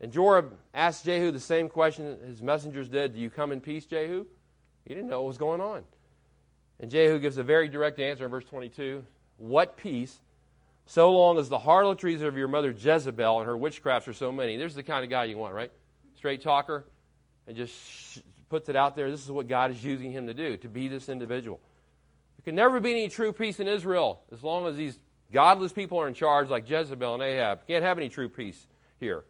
And 0.01 0.13
Joram 0.13 0.53
asks 0.75 1.05
Jehu 1.05 1.31
the 1.31 1.41
same 1.41 1.69
question 1.69 2.19
his 2.27 2.41
messengers 2.43 2.89
did 2.89 3.15
Do 3.15 3.21
you 3.21 3.31
come 3.31 3.53
in 3.53 3.61
peace, 3.61 3.85
Jehu? 3.85 4.27
He 4.89 4.95
didn't 4.95 5.11
know 5.11 5.21
what 5.21 5.29
was 5.29 5.39
going 5.39 5.61
on. 5.61 5.85
And 6.81 6.91
Jehu 6.91 7.19
gives 7.19 7.37
a 7.37 7.43
very 7.43 7.69
direct 7.69 8.01
answer 8.01 8.25
in 8.25 8.31
verse 8.31 8.45
22 8.45 9.05
What 9.37 9.77
peace? 9.77 10.19
So 10.87 11.13
long 11.13 11.39
as 11.39 11.51
the 11.51 11.59
harlotries 11.59 12.23
of 12.23 12.39
your 12.39 12.49
mother 12.49 12.71
Jezebel 12.71 13.41
and 13.41 13.47
her 13.47 13.57
witchcrafts 13.57 14.09
are 14.09 14.15
so 14.15 14.33
many. 14.33 14.57
There's 14.57 14.75
the 14.75 14.83
kind 14.83 15.05
of 15.05 15.11
guy 15.11 15.25
you 15.25 15.37
want, 15.37 15.53
right? 15.53 15.71
Straight 16.17 16.43
talker, 16.43 16.87
and 17.47 17.55
just 17.55 18.23
puts 18.49 18.71
it 18.71 18.77
out 18.77 18.97
there. 18.97 19.11
This 19.11 19.23
is 19.23 19.31
what 19.31 19.49
God 19.49 19.71
is 19.71 19.85
using 19.85 20.11
him 20.11 20.27
to 20.27 20.35
do, 20.35 20.57
to 20.57 20.69
be 20.69 20.89
this 20.89 21.11
individual. 21.11 21.61
There 22.39 22.45
can 22.45 22.55
never 22.55 22.81
be 22.81 22.93
any 22.93 23.09
true 23.09 23.35
peace 23.35 23.61
in 23.61 23.69
Israel 23.69 24.23
as 24.33 24.43
long 24.43 24.67
as 24.67 24.77
these 24.77 24.99
godless 25.31 25.75
people 25.75 26.01
are 26.01 26.09
in 26.09 26.15
charge, 26.15 26.49
like 26.49 26.69
Jezebel 26.69 27.15
and 27.15 27.23
Ahab. 27.23 27.67
Can't 27.67 27.85
have 27.85 27.99
any 27.99 28.09
true 28.09 28.31
peace 28.31 28.67
here. 28.99 29.25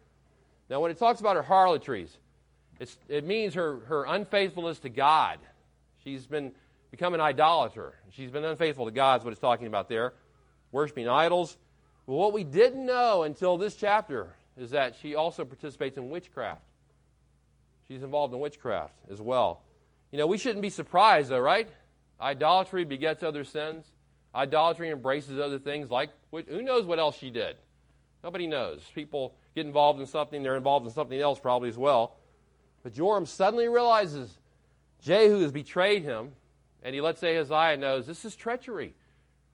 Now, 0.69 0.79
when 0.79 0.91
it 0.91 0.97
talks 0.97 1.19
about 1.19 1.35
her 1.35 1.41
harlotries, 1.41 2.17
it 3.07 3.25
means 3.25 3.53
her, 3.55 3.79
her 3.87 4.05
unfaithfulness 4.05 4.79
to 4.79 4.89
God. 4.89 5.39
She's 6.03 6.25
been 6.25 6.53
become 6.91 7.13
an 7.13 7.21
idolater. 7.21 7.93
She's 8.11 8.31
been 8.31 8.45
unfaithful 8.45 8.85
to 8.85 8.91
God, 8.91 9.21
is 9.21 9.25
what 9.25 9.31
it's 9.31 9.41
talking 9.41 9.67
about 9.67 9.89
there. 9.89 10.13
Worshipping 10.71 11.07
idols. 11.07 11.57
Well, 12.07 12.17
what 12.17 12.33
we 12.33 12.43
didn't 12.43 12.85
know 12.85 13.23
until 13.23 13.57
this 13.57 13.75
chapter 13.75 14.35
is 14.57 14.71
that 14.71 14.95
she 15.01 15.15
also 15.15 15.45
participates 15.45 15.97
in 15.97 16.09
witchcraft. 16.09 16.63
She's 17.87 18.03
involved 18.03 18.33
in 18.33 18.39
witchcraft 18.39 18.93
as 19.11 19.21
well. 19.21 19.61
You 20.11 20.17
know, 20.17 20.27
we 20.27 20.37
shouldn't 20.37 20.61
be 20.61 20.69
surprised, 20.69 21.29
though, 21.29 21.39
right? 21.39 21.69
Idolatry 22.19 22.85
begets 22.85 23.23
other 23.23 23.43
sins. 23.43 23.85
Idolatry 24.33 24.89
embraces 24.89 25.39
other 25.39 25.59
things 25.59 25.89
like, 25.89 26.09
who 26.31 26.61
knows 26.61 26.85
what 26.85 26.99
else 26.99 27.17
she 27.17 27.29
did? 27.29 27.55
Nobody 28.23 28.47
knows. 28.47 28.83
People 28.93 29.35
get 29.55 29.65
involved 29.65 29.99
in 29.99 30.05
something, 30.05 30.43
they're 30.43 30.57
involved 30.57 30.85
in 30.85 30.91
something 30.91 31.19
else 31.19 31.39
probably 31.39 31.69
as 31.69 31.77
well. 31.77 32.15
But 32.83 32.93
Joram 32.93 33.25
suddenly 33.25 33.67
realizes 33.67 34.37
Jehu 35.01 35.41
has 35.41 35.51
betrayed 35.51 36.03
him, 36.03 36.31
and 36.83 36.95
he 36.95 37.01
lets 37.01 37.21
Ahaziah 37.23 37.77
know 37.77 38.01
this 38.01 38.25
is 38.25 38.35
treachery. 38.35 38.93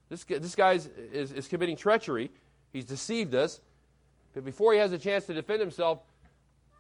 This, 0.10 0.24
this 0.24 0.56
guy 0.56 0.74
is, 0.74 0.88
is, 1.12 1.32
is 1.32 1.48
committing 1.48 1.76
treachery. 1.76 2.32
He's 2.72 2.86
deceived 2.86 3.34
us. 3.34 3.60
But 4.34 4.46
before 4.46 4.74
he 4.74 4.80
has 4.80 4.92
a 4.92 4.98
chance 4.98 5.26
to 5.26 5.34
defend 5.34 5.62
himself, 5.62 6.00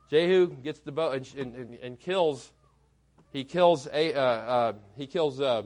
Jehu 0.10 0.47
gets 0.47 0.79
the 0.79 0.91
bow 0.91 1.12
and, 1.12 1.27
and, 1.36 1.77
and 1.81 1.99
kills. 1.99 2.51
He 3.34 3.43
kills 3.43 3.88
a, 3.91 4.13
uh, 4.13 4.21
uh, 4.21 4.73
he 4.95 5.08
kills 5.08 5.41
uh, 5.41 5.63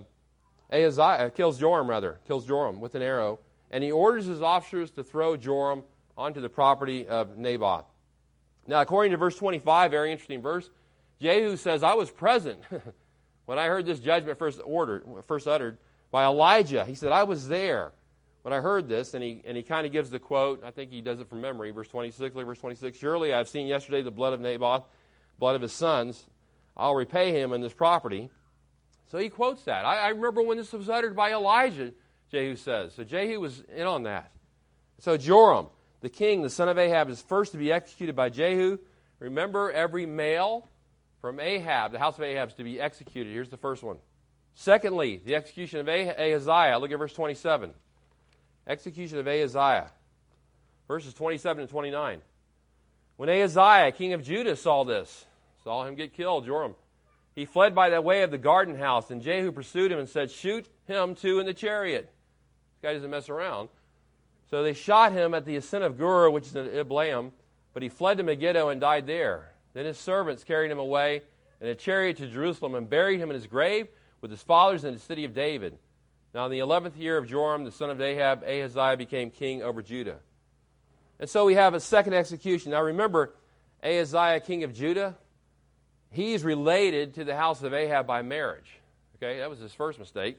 Ahaziah, 0.72 1.32
kills 1.36 1.60
Joram 1.60 1.90
rather, 1.90 2.20
kills 2.28 2.46
Joram 2.46 2.80
with 2.80 2.96
an 2.96 3.02
arrow, 3.02 3.40
and 3.72 3.84
he 3.84 3.92
orders 3.92 4.26
his 4.26 4.42
officers 4.42 4.92
to 4.92 5.04
throw 5.04 5.36
Joram 5.36 5.84
onto 6.18 6.42
the 6.42 6.50
property 6.50 7.08
of 7.08 7.38
Naboth. 7.38 7.86
Now, 8.70 8.82
according 8.82 9.14
to 9.14 9.18
verse 9.18 9.36
25, 9.36 9.90
very 9.90 10.12
interesting 10.12 10.44
verse, 10.44 10.70
Jehu 11.20 11.58
says, 11.58 11.82
I 11.82 11.96
was 11.96 12.12
present 12.12 12.60
when 13.46 13.58
I 13.58 13.66
heard 13.66 13.88
this 13.88 14.00
judgment 14.00 14.38
first, 14.38 14.62
ordered, 14.64 15.04
first 15.28 15.48
uttered 15.48 15.80
by 16.12 16.26
Elijah. 16.26 16.86
He 16.86 16.94
said, 16.94 17.12
I 17.12 17.24
was 17.24 17.48
there 17.48 17.94
when 18.44 18.54
I 18.54 18.58
heard 18.58 18.88
this. 18.88 19.16
And 19.16 19.24
he, 19.24 19.42
and 19.44 19.58
he 19.58 19.64
kind 19.64 19.88
of 19.88 19.92
gives 19.92 20.12
the 20.12 20.20
quote. 20.20 20.64
I 20.64 20.70
think 20.70 20.92
he 20.92 21.02
does 21.02 21.20
it 21.20 21.28
from 21.28 21.42
memory. 21.42 21.72
Verse 21.72 21.88
26, 21.88 22.36
look 22.36 22.46
verse 22.46 22.60
26. 22.60 22.96
Surely 22.96 23.34
I 23.34 23.40
have 23.40 23.50
seen 23.50 23.66
yesterday 23.66 24.04
the 24.04 24.12
blood 24.12 24.34
of 24.34 24.40
Naboth, 24.40 24.84
blood 25.40 25.56
of 25.56 25.64
his 25.64 25.74
sons. 25.74 26.24
I'll 26.78 26.96
repay 26.96 27.32
him 27.32 27.54
in 27.54 27.62
this 27.62 27.74
property. 27.74 28.30
So 29.08 29.18
he 29.18 29.30
quotes 29.30 29.64
that. 29.64 29.84
I, 29.84 29.98
I 29.98 30.10
remember 30.10 30.44
when 30.44 30.58
this 30.58 30.72
was 30.74 30.90
uttered 30.90 31.16
by 31.16 31.32
Elijah, 31.32 31.92
Jehu 32.32 32.56
says. 32.56 32.94
So 32.94 33.04
Jehu 33.04 33.40
was 33.40 33.64
in 33.76 33.88
on 33.88 34.04
that. 34.04 34.32
So 35.00 35.18
Joram, 35.18 35.70
the 36.02 36.10
king, 36.10 36.42
the 36.42 36.50
son 36.50 36.70
of 36.70 36.78
Ahab, 36.78 37.10
is 37.10 37.22
first 37.22 37.52
to 37.52 37.58
be 37.58 37.72
executed 37.72 38.16
by 38.16 38.30
Jehu. 38.30 38.78
Remember, 39.20 39.72
every 39.72 40.06
male 40.06 40.68
from 41.22 41.40
Ahab, 41.40 41.92
the 41.92 42.00
house 42.00 42.18
of 42.18 42.24
Ahab, 42.24 42.50
is 42.50 42.56
to 42.56 42.64
be 42.64 42.80
executed. 42.80 43.34
Here's 43.34 43.50
the 43.50 43.58
first 43.58 43.84
one. 43.84 43.98
Secondly, 44.56 45.22
the 45.26 45.36
execution 45.36 45.80
of 45.80 45.88
Ahaziah. 45.88 46.78
Look 46.80 46.92
at 46.92 46.98
verse 47.00 47.14
27. 47.14 47.72
Execution 48.68 49.18
of 49.18 49.28
Ahaziah. 49.28 49.92
Verses 50.88 51.14
27 51.14 51.62
and 51.62 51.70
29. 51.70 52.22
When 53.18 53.30
Ahaziah, 53.30 53.92
king 53.92 54.14
of 54.14 54.24
Judah, 54.24 54.56
saw 54.56 54.86
this, 54.86 55.26
saw 55.64 55.86
him 55.86 55.96
get 55.96 56.14
killed, 56.14 56.46
Joram, 56.46 56.76
he 57.36 57.46
fled 57.46 57.76
by 57.76 57.90
the 57.90 58.02
way 58.02 58.24
of 58.24 58.32
the 58.32 58.38
garden 58.38 58.76
house, 58.76 59.12
and 59.12 59.22
Jehu 59.22 59.52
pursued 59.52 59.92
him 59.92 60.00
and 60.00 60.10
said, 60.10 60.32
Shoot 60.32 60.68
him 60.88 61.16
too 61.16 61.40
in 61.40 61.46
the 61.46 61.54
chariot. 61.54 62.06
This 62.06 62.82
guy 62.82 62.94
doesn't 62.94 63.10
mess 63.10 63.30
around. 63.30 63.70
So 64.50 64.64
they 64.64 64.74
shot 64.74 65.12
him 65.12 65.34
at 65.34 65.46
the 65.46 65.56
ascent 65.56 65.84
of 65.84 65.98
Gur, 65.98 66.30
which 66.30 66.48
is 66.48 66.56
in 66.56 66.68
Ibleam, 66.68 67.32
but 67.74 67.84
he 67.84 67.90
fled 67.90 68.18
to 68.18 68.24
Megiddo 68.24 68.70
and 68.70 68.82
died 68.82 69.06
there. 69.06 69.52
Then 69.74 69.86
his 69.86 69.98
servants 69.98 70.44
carried 70.44 70.72
him 70.72 70.80
away 70.80 71.22
in 71.62 71.68
a 71.68 71.76
chariot 71.76 72.18
to 72.18 72.28
Jerusalem 72.28 72.74
and 72.76 72.90
buried 72.90 73.20
him 73.20 73.30
in 73.30 73.36
his 73.36 73.48
grave 73.48 73.88
with 74.22 74.32
his 74.32 74.42
fathers 74.42 74.84
in 74.84 74.94
the 74.94 75.00
city 75.00 75.24
of 75.26 75.34
David. 75.34 75.78
Now, 76.34 76.46
in 76.46 76.52
the 76.52 76.60
eleventh 76.60 76.98
year 76.98 77.18
of 77.18 77.28
Joram, 77.28 77.64
the 77.64 77.72
son 77.72 77.90
of 77.90 78.02
Ahab, 78.02 78.44
Ahaziah 78.44 78.98
became 78.98 79.32
king 79.32 79.62
over 79.62 79.82
Judah. 79.82 80.18
And 81.20 81.30
so 81.30 81.46
we 81.46 81.56
have 81.56 81.74
a 81.74 81.80
second 81.80 82.14
execution. 82.14 82.72
Now, 82.72 82.82
remember, 82.82 83.34
Ahaziah, 83.84 84.40
king 84.40 84.64
of 84.64 84.74
Judah, 84.74 85.16
he's 86.12 86.44
related 86.44 87.16
to 87.16 87.24
the 87.24 87.36
house 87.36 87.62
of 87.64 87.74
Ahab 87.74 88.08
by 88.08 88.22
marriage. 88.22 88.80
Okay, 89.18 89.40
that 89.40 89.50
was 89.50 89.60
his 89.60 89.74
first 89.74 90.00
mistake. 90.00 90.38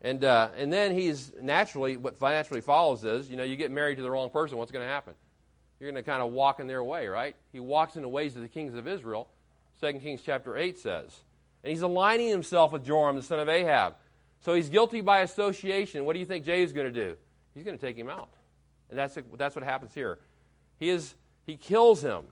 And, 0.00 0.22
uh, 0.22 0.50
and 0.56 0.72
then 0.72 0.92
he's 0.92 1.32
naturally, 1.40 1.96
what 1.96 2.18
financially 2.18 2.60
follows 2.60 3.04
is, 3.04 3.28
you 3.28 3.36
know, 3.36 3.42
you 3.42 3.56
get 3.56 3.70
married 3.70 3.96
to 3.96 4.02
the 4.02 4.10
wrong 4.10 4.30
person, 4.30 4.56
what's 4.58 4.70
going 4.70 4.84
to 4.84 4.90
happen? 4.90 5.14
You're 5.80 5.90
going 5.90 6.02
to 6.02 6.08
kind 6.08 6.22
of 6.22 6.32
walk 6.32 6.60
in 6.60 6.66
their 6.66 6.82
way, 6.82 7.08
right? 7.08 7.36
He 7.52 7.60
walks 7.60 7.96
in 7.96 8.02
the 8.02 8.08
ways 8.08 8.36
of 8.36 8.42
the 8.42 8.48
kings 8.48 8.74
of 8.74 8.86
Israel, 8.86 9.28
2 9.80 9.94
Kings 9.94 10.20
chapter 10.24 10.56
8 10.56 10.78
says. 10.78 11.16
And 11.62 11.70
he's 11.70 11.82
aligning 11.82 12.28
himself 12.28 12.72
with 12.72 12.84
Joram, 12.84 13.16
the 13.16 13.22
son 13.22 13.40
of 13.40 13.48
Ahab. 13.48 13.94
So 14.40 14.54
he's 14.54 14.68
guilty 14.68 15.00
by 15.00 15.20
association. 15.20 16.04
What 16.04 16.12
do 16.12 16.20
you 16.20 16.26
think 16.26 16.44
Jay 16.44 16.62
is 16.62 16.72
going 16.72 16.92
to 16.92 16.92
do? 16.92 17.16
He's 17.54 17.64
going 17.64 17.76
to 17.76 17.84
take 17.84 17.96
him 17.96 18.08
out. 18.08 18.30
And 18.90 18.98
that's, 18.98 19.18
that's 19.36 19.56
what 19.56 19.64
happens 19.64 19.92
here. 19.94 20.18
He, 20.78 20.88
is, 20.88 21.14
he 21.44 21.56
kills 21.56 22.02
him. 22.02 22.24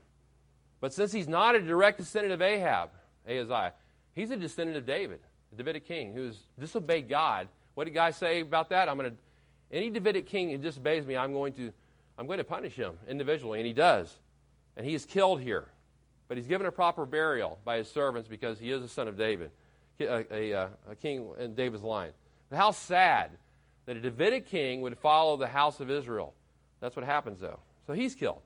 But 0.81 0.93
since 0.93 1.13
he's 1.13 1.29
not 1.29 1.57
a 1.57 1.61
direct 1.61 1.99
descendant 1.99 2.35
of 2.35 2.43
Ahab, 2.43 2.91
Ahaziah, 3.29 3.75
he's 4.15 4.31
a 4.31 4.37
descendant 4.37 4.79
of 4.79 4.87
David, 4.87 5.21
the 5.51 5.57
Davidic 5.57 5.87
king, 5.87 6.13
who's 6.15 6.39
disobeyed 6.59 7.09
God 7.09 7.49
what 7.77 7.85
did 7.85 7.93
God 7.93 8.15
say 8.15 8.41
about 8.41 8.71
that? 8.71 8.89
I'm 8.89 8.97
going 8.97 9.11
to 9.11 9.17
any 9.71 9.91
Davidic 9.91 10.27
king 10.27 10.51
who 10.51 10.57
disobeys 10.57 11.05
me, 11.05 11.15
I'm 11.15 11.35
going 11.35 11.53
to 11.55 11.73
I'm 12.19 12.27
going 12.27 12.39
to 12.39 12.45
punish 12.45 12.75
him 12.75 12.95
individually, 13.07 13.59
and 13.59 13.67
he 13.67 13.75
does. 13.75 14.13
And 14.79 14.87
he 14.87 14.95
is 14.95 15.05
killed 15.05 15.43
here. 15.43 15.67
But 16.29 16.39
he's 16.39 16.47
given 16.47 16.67
a 16.67 16.73
proper 16.73 17.05
burial 17.05 17.59
by 17.67 17.77
his 17.77 17.91
servants 17.91 18.29
because 18.29 18.59
he 18.59 18.71
is 18.71 18.83
a 18.83 18.89
son 18.89 19.09
of 19.09 19.19
David, 19.19 19.51
a, 20.01 20.25
a, 20.33 20.69
a 20.91 20.97
king 20.97 21.29
in 21.39 21.55
David's 21.55 21.83
line. 21.83 22.13
But 22.49 22.57
how 22.57 22.71
sad 22.71 23.33
that 23.85 23.99
a 23.99 24.01
Davidic 24.01 24.47
king 24.47 24.81
would 24.81 24.97
follow 24.99 25.37
the 25.37 25.47
house 25.47 25.79
of 25.81 25.91
Israel. 25.91 26.33
That's 26.81 26.97
what 26.97 27.05
happens, 27.05 27.41
though. 27.41 27.61
So 27.87 27.93
he's 27.93 28.15
killed. 28.15 28.41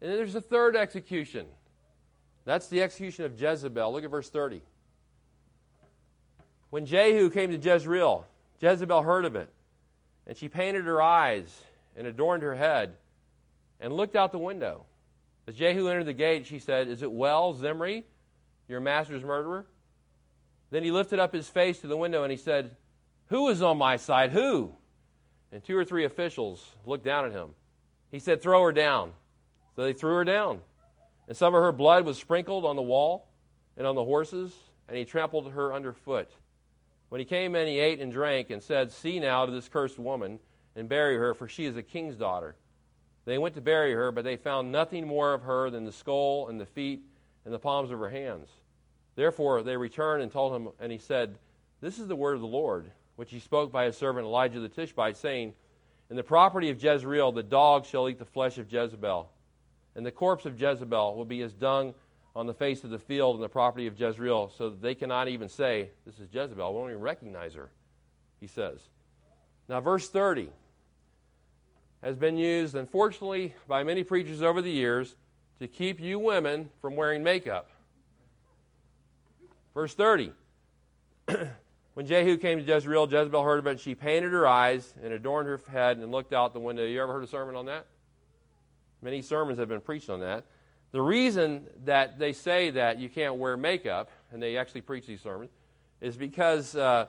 And 0.00 0.10
then 0.10 0.16
there's 0.16 0.34
a 0.34 0.40
third 0.40 0.74
execution. 0.74 1.46
That's 2.46 2.68
the 2.68 2.82
execution 2.82 3.26
of 3.26 3.38
Jezebel. 3.38 3.92
Look 3.92 4.04
at 4.04 4.10
verse 4.10 4.30
30. 4.30 4.62
When 6.70 6.86
Jehu 6.86 7.28
came 7.30 7.50
to 7.50 7.58
Jezreel, 7.58 8.26
Jezebel 8.60 9.02
heard 9.02 9.24
of 9.24 9.36
it, 9.36 9.50
and 10.26 10.36
she 10.36 10.48
painted 10.48 10.84
her 10.84 11.02
eyes 11.02 11.62
and 11.96 12.06
adorned 12.06 12.42
her 12.42 12.54
head 12.54 12.94
and 13.80 13.92
looked 13.92 14.16
out 14.16 14.32
the 14.32 14.38
window. 14.38 14.84
As 15.46 15.54
Jehu 15.54 15.88
entered 15.88 16.06
the 16.06 16.12
gate, 16.12 16.46
she 16.46 16.58
said, 16.58 16.88
Is 16.88 17.02
it 17.02 17.12
well, 17.12 17.54
Zimri, 17.54 18.04
your 18.68 18.80
master's 18.80 19.22
murderer? 19.22 19.66
Then 20.70 20.82
he 20.82 20.90
lifted 20.90 21.18
up 21.18 21.32
his 21.32 21.48
face 21.48 21.80
to 21.80 21.86
the 21.86 21.96
window 21.96 22.22
and 22.24 22.30
he 22.32 22.36
said, 22.36 22.76
Who 23.26 23.48
is 23.48 23.62
on 23.62 23.78
my 23.78 23.96
side? 23.96 24.32
Who? 24.32 24.72
And 25.52 25.62
two 25.62 25.76
or 25.76 25.84
three 25.84 26.04
officials 26.04 26.74
looked 26.84 27.04
down 27.04 27.24
at 27.24 27.32
him. 27.32 27.50
He 28.10 28.18
said, 28.18 28.42
Throw 28.42 28.62
her 28.64 28.72
down. 28.72 29.12
So 29.76 29.82
they 29.82 29.92
threw 29.92 30.14
her 30.14 30.24
down. 30.24 30.60
And 31.28 31.36
some 31.36 31.54
of 31.54 31.62
her 31.62 31.72
blood 31.72 32.04
was 32.04 32.18
sprinkled 32.18 32.64
on 32.64 32.76
the 32.76 32.82
wall 32.82 33.28
and 33.76 33.86
on 33.86 33.94
the 33.94 34.04
horses, 34.04 34.52
and 34.88 34.96
he 34.96 35.04
trampled 35.04 35.52
her 35.52 35.72
underfoot. 35.72 36.30
When 37.08 37.20
he 37.20 37.24
came 37.24 37.54
in, 37.54 37.66
he 37.66 37.78
ate 37.78 38.00
and 38.00 38.12
drank 38.12 38.50
and 38.50 38.62
said, 38.62 38.90
See 38.90 39.20
now 39.20 39.46
to 39.46 39.52
this 39.52 39.68
cursed 39.68 39.98
woman 39.98 40.40
and 40.74 40.88
bury 40.88 41.16
her, 41.16 41.34
for 41.34 41.48
she 41.48 41.64
is 41.64 41.76
a 41.76 41.82
king's 41.82 42.16
daughter. 42.16 42.56
They 43.24 43.38
went 43.38 43.54
to 43.54 43.60
bury 43.60 43.92
her, 43.92 44.12
but 44.12 44.24
they 44.24 44.36
found 44.36 44.70
nothing 44.70 45.06
more 45.06 45.34
of 45.34 45.42
her 45.42 45.70
than 45.70 45.84
the 45.84 45.92
skull 45.92 46.48
and 46.48 46.60
the 46.60 46.66
feet 46.66 47.02
and 47.44 47.52
the 47.52 47.58
palms 47.58 47.90
of 47.90 47.98
her 47.98 48.08
hands. 48.10 48.48
Therefore 49.14 49.62
they 49.62 49.76
returned 49.76 50.22
and 50.22 50.30
told 50.30 50.54
him, 50.54 50.68
and 50.78 50.92
he 50.92 50.98
said, 50.98 51.38
This 51.80 51.98
is 51.98 52.06
the 52.06 52.16
word 52.16 52.34
of 52.34 52.40
the 52.40 52.46
Lord, 52.46 52.90
which 53.16 53.30
he 53.30 53.40
spoke 53.40 53.72
by 53.72 53.84
his 53.84 53.96
servant 53.96 54.26
Elijah 54.26 54.60
the 54.60 54.68
Tishbite, 54.68 55.16
saying, 55.16 55.54
In 56.10 56.16
the 56.16 56.22
property 56.22 56.70
of 56.70 56.82
Jezreel 56.82 57.32
the 57.32 57.42
dog 57.42 57.86
shall 57.86 58.08
eat 58.08 58.18
the 58.18 58.24
flesh 58.24 58.58
of 58.58 58.70
Jezebel, 58.70 59.28
and 59.94 60.04
the 60.04 60.12
corpse 60.12 60.44
of 60.44 60.60
Jezebel 60.60 61.16
will 61.16 61.24
be 61.24 61.42
as 61.42 61.54
dung 61.54 61.94
on 62.36 62.46
the 62.46 62.54
face 62.54 62.84
of 62.84 62.90
the 62.90 62.98
field 62.98 63.36
and 63.36 63.42
the 63.42 63.48
property 63.48 63.86
of 63.86 63.98
Jezreel, 63.98 64.52
so 64.58 64.68
that 64.68 64.82
they 64.82 64.94
cannot 64.94 65.26
even 65.28 65.48
say, 65.48 65.88
This 66.04 66.18
is 66.18 66.28
Jezebel. 66.30 66.72
We 66.72 66.78
won't 66.78 66.90
even 66.90 67.02
recognize 67.02 67.54
her, 67.54 67.70
he 68.40 68.46
says. 68.46 68.78
Now, 69.70 69.80
verse 69.80 70.10
30 70.10 70.50
has 72.02 72.14
been 72.14 72.36
used, 72.36 72.74
unfortunately, 72.74 73.54
by 73.66 73.82
many 73.82 74.04
preachers 74.04 74.42
over 74.42 74.60
the 74.60 74.70
years 74.70 75.16
to 75.60 75.66
keep 75.66 75.98
you 75.98 76.18
women 76.18 76.68
from 76.82 76.94
wearing 76.94 77.24
makeup. 77.24 77.70
Verse 79.72 79.94
30. 79.94 80.30
when 81.94 82.06
Jehu 82.06 82.36
came 82.36 82.58
to 82.58 82.64
Jezreel, 82.64 83.10
Jezebel 83.10 83.42
heard 83.42 83.60
of 83.60 83.66
it. 83.66 83.80
She 83.80 83.94
painted 83.94 84.32
her 84.32 84.46
eyes 84.46 84.92
and 85.02 85.14
adorned 85.14 85.48
her 85.48 85.58
head 85.72 85.96
and 85.96 86.12
looked 86.12 86.34
out 86.34 86.52
the 86.52 86.60
window. 86.60 86.84
You 86.84 87.02
ever 87.02 87.14
heard 87.14 87.24
a 87.24 87.28
sermon 87.28 87.56
on 87.56 87.64
that? 87.66 87.86
Many 89.00 89.22
sermons 89.22 89.58
have 89.58 89.68
been 89.68 89.80
preached 89.80 90.10
on 90.10 90.20
that. 90.20 90.44
The 90.96 91.02
reason 91.02 91.66
that 91.84 92.18
they 92.18 92.32
say 92.32 92.70
that 92.70 92.98
you 92.98 93.10
can't 93.10 93.36
wear 93.36 93.58
makeup, 93.58 94.08
and 94.32 94.42
they 94.42 94.56
actually 94.56 94.80
preach 94.80 95.06
these 95.06 95.20
sermons, 95.20 95.50
is 96.00 96.16
because 96.16 96.74
uh, 96.74 97.08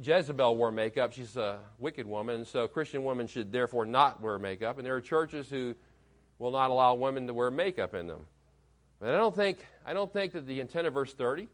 Jezebel 0.00 0.56
wore 0.56 0.72
makeup. 0.72 1.12
She's 1.12 1.36
a 1.36 1.58
wicked 1.78 2.06
woman, 2.06 2.46
so 2.46 2.66
Christian 2.66 3.04
women 3.04 3.26
should 3.26 3.52
therefore 3.52 3.84
not 3.84 4.22
wear 4.22 4.38
makeup. 4.38 4.78
And 4.78 4.86
there 4.86 4.96
are 4.96 5.02
churches 5.02 5.50
who 5.50 5.74
will 6.38 6.52
not 6.52 6.70
allow 6.70 6.94
women 6.94 7.26
to 7.26 7.34
wear 7.34 7.50
makeup 7.50 7.92
in 7.92 8.06
them. 8.06 8.24
But 8.98 9.10
I 9.10 9.18
don't 9.18 9.36
think, 9.36 9.58
I 9.84 9.92
don't 9.92 10.10
think 10.10 10.32
that 10.32 10.46
the 10.46 10.60
intent 10.60 10.86
of 10.86 10.94
verse 10.94 11.12
30 11.12 11.48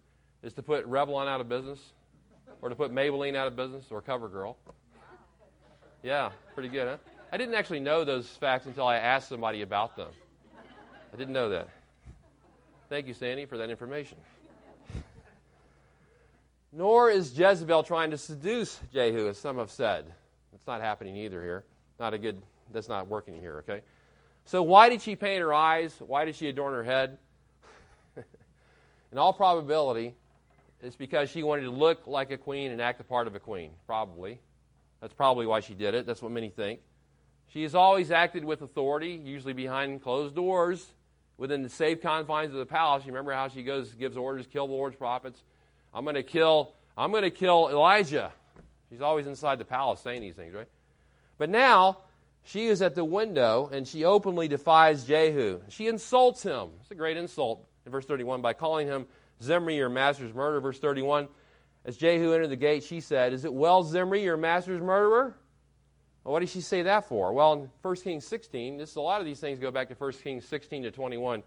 is 0.45 0.55
to 0.55 0.63
put 0.63 0.89
Revlon 0.89 1.27
out 1.27 1.41
of 1.41 1.49
business 1.49 1.81
or 2.63 2.69
to 2.69 2.77
put 2.77 2.93
Maybelline 2.93 3.35
out 3.35 3.49
of 3.49 3.57
business 3.57 3.87
or 3.91 4.01
CoverGirl. 4.01 4.55
Yeah, 6.05 6.31
pretty 6.55 6.69
good, 6.69 6.87
huh? 6.87 6.97
I 7.33 7.37
didn't 7.37 7.57
actually 7.57 7.81
know 7.81 8.05
those 8.05 8.29
facts 8.29 8.67
until 8.67 8.87
I 8.87 8.99
asked 8.99 9.29
somebody 9.29 9.63
about 9.63 9.97
them. 9.97 10.11
I 11.13 11.17
didn't 11.17 11.33
know 11.33 11.49
that. 11.51 11.69
Thank 12.89 13.07
you, 13.07 13.15
Sandy, 13.15 13.45
for 13.45 13.59
that 13.59 13.71
information. 13.71 14.19
Nor 16.73 17.11
is 17.11 17.37
Jezebel 17.37 17.83
trying 17.83 18.13
to 18.13 18.19
seduce 18.19 18.79
Jehu, 18.93 19.29
as 19.29 19.39
some 19.39 19.59
have 19.59 19.71
said. 19.71 20.07
It's 20.55 20.67
not 20.67 20.81
happening 20.81 21.17
either 21.17 21.43
here. 21.43 21.65
Not 21.99 22.15
a 22.15 22.19
good, 22.19 22.41
that's 22.73 22.89
not 22.89 23.09
working 23.09 23.41
here, 23.41 23.65
okay? 23.69 23.83
So, 24.45 24.63
why 24.63 24.89
did 24.89 25.03
she 25.03 25.17
paint 25.17 25.41
her 25.41 25.53
eyes? 25.53 25.95
Why 25.99 26.25
did 26.25 26.37
she 26.37 26.49
adorn 26.49 26.75
her 26.75 26.85
head? 26.85 27.19
In 29.13 29.19
all 29.19 29.33
probability, 29.33 30.15
it's 30.81 30.97
because 30.97 31.29
she 31.29 31.43
wanted 31.43 31.63
to 31.63 31.71
look 31.71 32.07
like 32.07 32.31
a 32.31 32.39
queen 32.39 32.71
and 32.71 32.81
act 32.81 32.99
the 32.99 33.05
part 33.05 33.27
of 33.27 33.35
a 33.35 33.41
queen, 33.41 33.73
probably. 33.87 34.41
That's 35.01 35.15
probably 35.15 35.47
why 35.47 35.61
she 35.61 35.75
did 35.75 35.95
it. 35.95 36.07
That's 36.07 36.23
what 36.23 36.31
many 36.31 36.51
think. 36.51 36.81
She 37.49 37.63
has 37.65 37.75
always 37.75 38.13
acted 38.13 38.45
with 38.45 38.63
authority, 38.63 39.21
usually 39.25 39.55
behind 39.55 40.03
closed 40.03 40.37
doors, 40.37 40.87
within 41.41 41.63
the 41.63 41.69
safe 41.71 42.03
confines 42.03 42.53
of 42.53 42.59
the 42.59 42.67
palace. 42.67 43.05
You 43.05 43.13
remember 43.13 43.33
how 43.33 43.49
she 43.49 43.63
goes, 43.63 43.91
gives 43.95 44.17
orders, 44.17 44.47
kill 44.47 44.69
the 44.69 44.75
Lord's 44.75 44.95
prophets. 44.95 45.43
I'm 45.93 46.05
going 46.05 46.15
to 46.15 46.23
kill. 46.23 46.75
I'm 46.97 47.11
going 47.11 47.25
to 47.25 47.31
kill 47.31 47.71
Elijah. 47.71 48.31
She's 48.91 49.01
always 49.01 49.27
inside 49.27 49.59
the 49.59 49.65
palace 49.65 50.01
saying 50.01 50.21
these 50.21 50.35
things, 50.35 50.55
right? 50.55 50.69
But 51.39 51.49
now 51.49 51.99
she 52.45 52.67
is 52.67 52.83
at 52.83 52.95
the 52.95 53.05
window 53.05 53.71
and 53.73 53.89
she 53.89 54.05
openly 54.05 54.49
defies 54.49 55.05
Jehu. 55.05 55.61
She 55.71 55.89
insults 55.89 56.43
him. 56.43 56.69
It's 56.83 56.91
a 56.91 56.95
great 56.95 57.17
insult 57.17 57.67
in 57.87 57.93
verse 57.93 58.05
31 58.05 58.43
by 58.43 58.53
calling 58.53 58.87
him 58.87 59.07
Zimri, 59.43 59.77
your 59.77 59.89
master's 59.89 60.35
murderer. 60.35 60.61
Verse 60.61 60.79
31, 60.79 61.29
as 61.87 61.97
Jehu 61.97 62.35
entered 62.35 62.49
the 62.49 62.57
gate, 62.57 62.85
she 62.85 63.01
said, 63.01 63.33
Is 63.33 63.47
it 63.47 63.55
well, 63.55 63.83
Zimri, 63.83 64.23
your 64.23 64.37
master's 64.37 64.83
murderer? 64.83 65.35
Well, 66.25 66.33
what 66.33 66.41
did 66.41 66.51
she 66.51 66.61
say 66.61 66.83
that 66.83 67.09
for? 67.09 67.33
Well, 67.33 67.53
in 67.55 67.71
1 67.83 67.97
Kings 67.97 68.27
16, 68.27 68.77
this, 68.77 68.97
a 68.97 69.01
lot 69.01 69.21
of 69.21 69.27
these 69.27 69.41
things 69.41 69.59
go 69.59 69.71
back 69.71 69.89
to 69.89 69.95
1 69.95 70.13
Kings 70.13 70.45
16 70.45 70.83
to 70.83 70.91
21. 70.91 71.43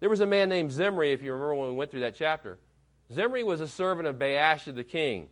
There 0.00 0.10
was 0.10 0.20
a 0.20 0.26
man 0.26 0.48
named 0.48 0.72
Zimri, 0.72 1.12
if 1.12 1.22
you 1.22 1.32
remember 1.32 1.54
when 1.54 1.68
we 1.68 1.74
went 1.76 1.90
through 1.90 2.00
that 2.00 2.16
chapter. 2.16 2.58
Zimri 3.12 3.44
was 3.44 3.60
a 3.60 3.68
servant 3.68 4.08
of 4.08 4.16
Baasha 4.16 4.74
the 4.74 4.84
king 4.84 5.28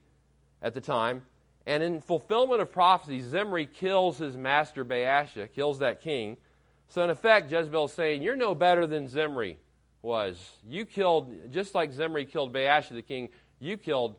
at 0.63 0.75
the 0.75 0.81
time. 0.81 1.23
And 1.67 1.83
in 1.83 2.01
fulfillment 2.01 2.61
of 2.61 2.71
prophecy, 2.73 3.21
Zimri 3.21 3.67
kills 3.67 4.19
his 4.19 4.37
master 4.37 4.85
Baasha, 4.85 5.53
kills 5.53 5.81
that 5.81 6.01
king. 6.01 6.37
So, 6.89 7.03
in 7.03 7.11
effect, 7.11 7.51
Jezebel 7.51 7.87
is 7.87 7.93
saying, 7.93 8.23
You're 8.23 8.37
no 8.37 8.55
better 8.55 8.87
than 8.87 9.09
Zimri 9.09 9.59
was. 10.03 10.39
You 10.69 10.87
killed, 10.87 11.53
just 11.53 11.75
like 11.75 11.93
Zimri 11.93 12.25
killed 12.25 12.53
Baasha 12.53 12.91
the 12.91 13.03
king, 13.03 13.29
you 13.59 13.77
killed 13.77 14.17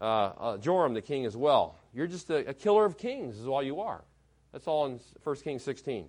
uh, 0.00 0.04
uh, 0.04 0.56
Joram 0.58 0.94
the 0.94 1.02
king 1.02 1.24
as 1.24 1.36
well. 1.36 1.76
You're 1.94 2.06
just 2.06 2.30
a, 2.30 2.48
a, 2.50 2.54
killer 2.54 2.84
of 2.84 2.98
kings, 2.98 3.38
is 3.38 3.46
all 3.46 3.62
you 3.62 3.80
are. 3.80 4.02
That's 4.52 4.66
all 4.66 4.86
in 4.86 5.00
1 5.22 5.36
Kings 5.36 5.62
16. 5.62 6.06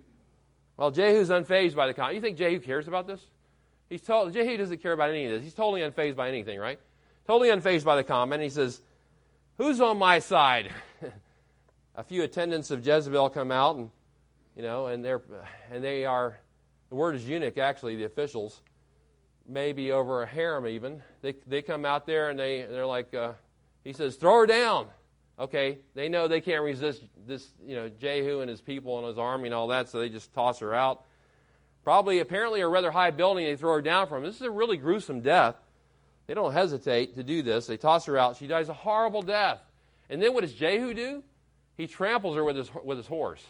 Well, 0.76 0.90
Jehu's 0.90 1.30
unfazed 1.30 1.74
by 1.74 1.86
the 1.86 1.94
comment. 1.94 2.14
You 2.14 2.20
think 2.20 2.38
Jehu 2.38 2.60
cares 2.60 2.86
about 2.86 3.06
this? 3.06 3.20
He's 3.88 4.02
told, 4.02 4.32
Jehu 4.32 4.56
doesn't 4.56 4.82
care 4.82 4.92
about 4.92 5.10
any 5.10 5.24
of 5.24 5.32
this. 5.32 5.42
He's 5.42 5.54
totally 5.54 5.80
unfazed 5.80 6.16
by 6.16 6.28
anything, 6.28 6.58
right? 6.58 6.78
Totally 7.26 7.48
unfazed 7.48 7.84
by 7.84 7.96
the 7.96 8.04
comment. 8.04 8.42
He 8.42 8.50
says, 8.50 8.80
Who's 9.58 9.80
on 9.80 9.98
my 9.98 10.20
side? 10.20 10.70
a 11.96 12.04
few 12.04 12.22
attendants 12.22 12.70
of 12.70 12.86
Jezebel 12.86 13.30
come 13.30 13.50
out, 13.50 13.76
and 13.76 13.90
you 14.56 14.62
know, 14.62 14.86
and 14.86 15.04
they're 15.04 15.20
and 15.70 15.82
they 15.82 16.04
are. 16.04 16.38
The 16.90 16.94
word 16.94 17.16
is 17.16 17.28
eunuch, 17.28 17.58
actually. 17.58 17.96
The 17.96 18.04
officials, 18.04 18.62
maybe 19.48 19.90
over 19.90 20.22
a 20.22 20.26
harem, 20.26 20.66
even. 20.68 21.02
They 21.22 21.34
they 21.46 21.60
come 21.60 21.84
out 21.84 22.06
there 22.06 22.30
and 22.30 22.38
they 22.38 22.66
they're 22.70 22.86
like, 22.86 23.12
uh, 23.12 23.32
he 23.84 23.92
says, 23.92 24.16
throw 24.16 24.40
her 24.40 24.46
down. 24.46 24.86
Okay, 25.38 25.78
they 25.94 26.08
know 26.08 26.26
they 26.26 26.40
can't 26.40 26.64
resist 26.64 27.02
this, 27.26 27.46
you 27.64 27.76
know, 27.76 27.88
Jehu 27.88 28.40
and 28.40 28.50
his 28.50 28.60
people 28.60 28.98
and 28.98 29.06
his 29.06 29.18
army 29.18 29.46
and 29.46 29.54
all 29.54 29.68
that, 29.68 29.88
so 29.88 30.00
they 30.00 30.08
just 30.08 30.32
toss 30.34 30.58
her 30.58 30.74
out. 30.74 31.04
Probably, 31.84 32.18
apparently, 32.18 32.60
a 32.60 32.68
rather 32.68 32.90
high 32.90 33.12
building 33.12 33.46
they 33.46 33.54
throw 33.56 33.74
her 33.74 33.82
down 33.82 34.08
from. 34.08 34.24
This 34.24 34.34
is 34.34 34.42
a 34.42 34.50
really 34.50 34.76
gruesome 34.76 35.20
death. 35.20 35.54
They 36.26 36.34
don't 36.34 36.52
hesitate 36.52 37.14
to 37.14 37.22
do 37.22 37.42
this. 37.42 37.66
They 37.66 37.76
toss 37.76 38.04
her 38.06 38.18
out. 38.18 38.36
She 38.36 38.46
dies 38.46 38.68
a 38.68 38.74
horrible 38.74 39.22
death. 39.22 39.60
And 40.10 40.20
then 40.20 40.34
what 40.34 40.42
does 40.42 40.52
Jehu 40.52 40.92
do? 40.92 41.22
He 41.76 41.86
tramples 41.86 42.36
her 42.36 42.44
with 42.44 42.56
his, 42.56 42.70
with 42.84 42.98
his 42.98 43.06
horse. 43.06 43.44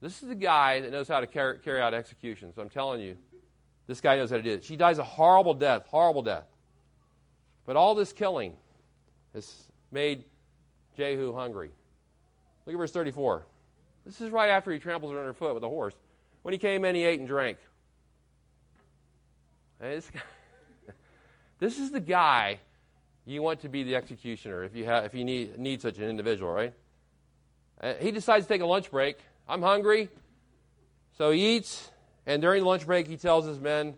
This 0.00 0.22
is 0.22 0.28
the 0.28 0.34
guy 0.34 0.80
that 0.80 0.92
knows 0.92 1.08
how 1.08 1.20
to 1.20 1.26
carry, 1.26 1.58
carry 1.58 1.80
out 1.80 1.92
executions. 1.92 2.56
I'm 2.56 2.70
telling 2.70 3.00
you, 3.00 3.16
this 3.86 4.00
guy 4.00 4.16
knows 4.16 4.30
how 4.30 4.36
to 4.36 4.42
do 4.42 4.52
it. 4.52 4.64
She 4.64 4.76
dies 4.76 4.98
a 4.98 5.04
horrible 5.04 5.54
death, 5.54 5.86
horrible 5.86 6.22
death. 6.22 6.46
But 7.66 7.76
all 7.76 7.94
this 7.94 8.12
killing 8.12 8.54
has 9.34 9.52
made 9.90 10.24
Jehu 10.96 11.34
hungry. 11.34 11.70
Look 12.66 12.74
at 12.74 12.78
verse 12.78 12.92
34. 12.92 13.44
This 14.06 14.20
is 14.20 14.30
right 14.30 14.50
after 14.50 14.70
he 14.70 14.78
tramples 14.78 15.12
her 15.12 15.18
underfoot 15.18 15.54
with 15.54 15.64
a 15.64 15.68
horse. 15.68 15.94
When 16.42 16.52
he 16.52 16.58
came 16.58 16.84
in, 16.84 16.94
he 16.94 17.04
ate 17.04 17.18
and 17.18 17.28
drank. 17.28 17.58
This, 19.80 20.10
guy, 20.10 20.20
this 21.58 21.78
is 21.78 21.90
the 21.90 22.00
guy 22.00 22.60
you 23.26 23.42
want 23.42 23.60
to 23.60 23.68
be 23.68 23.82
the 23.82 23.96
executioner 23.96 24.64
if 24.64 24.74
you, 24.74 24.84
have, 24.84 25.04
if 25.04 25.14
you 25.14 25.24
need, 25.24 25.58
need 25.58 25.80
such 25.80 25.98
an 25.98 26.04
individual, 26.04 26.52
right? 26.52 26.72
Uh, 27.80 27.94
he 28.00 28.10
decides 28.10 28.46
to 28.46 28.52
take 28.52 28.60
a 28.60 28.66
lunch 28.66 28.90
break. 28.90 29.18
I'm 29.48 29.62
hungry. 29.62 30.08
So 31.18 31.30
he 31.30 31.56
eats, 31.56 31.90
and 32.26 32.40
during 32.40 32.62
the 32.62 32.68
lunch 32.68 32.86
break, 32.86 33.06
he 33.06 33.16
tells 33.16 33.46
his 33.46 33.60
men, 33.60 33.94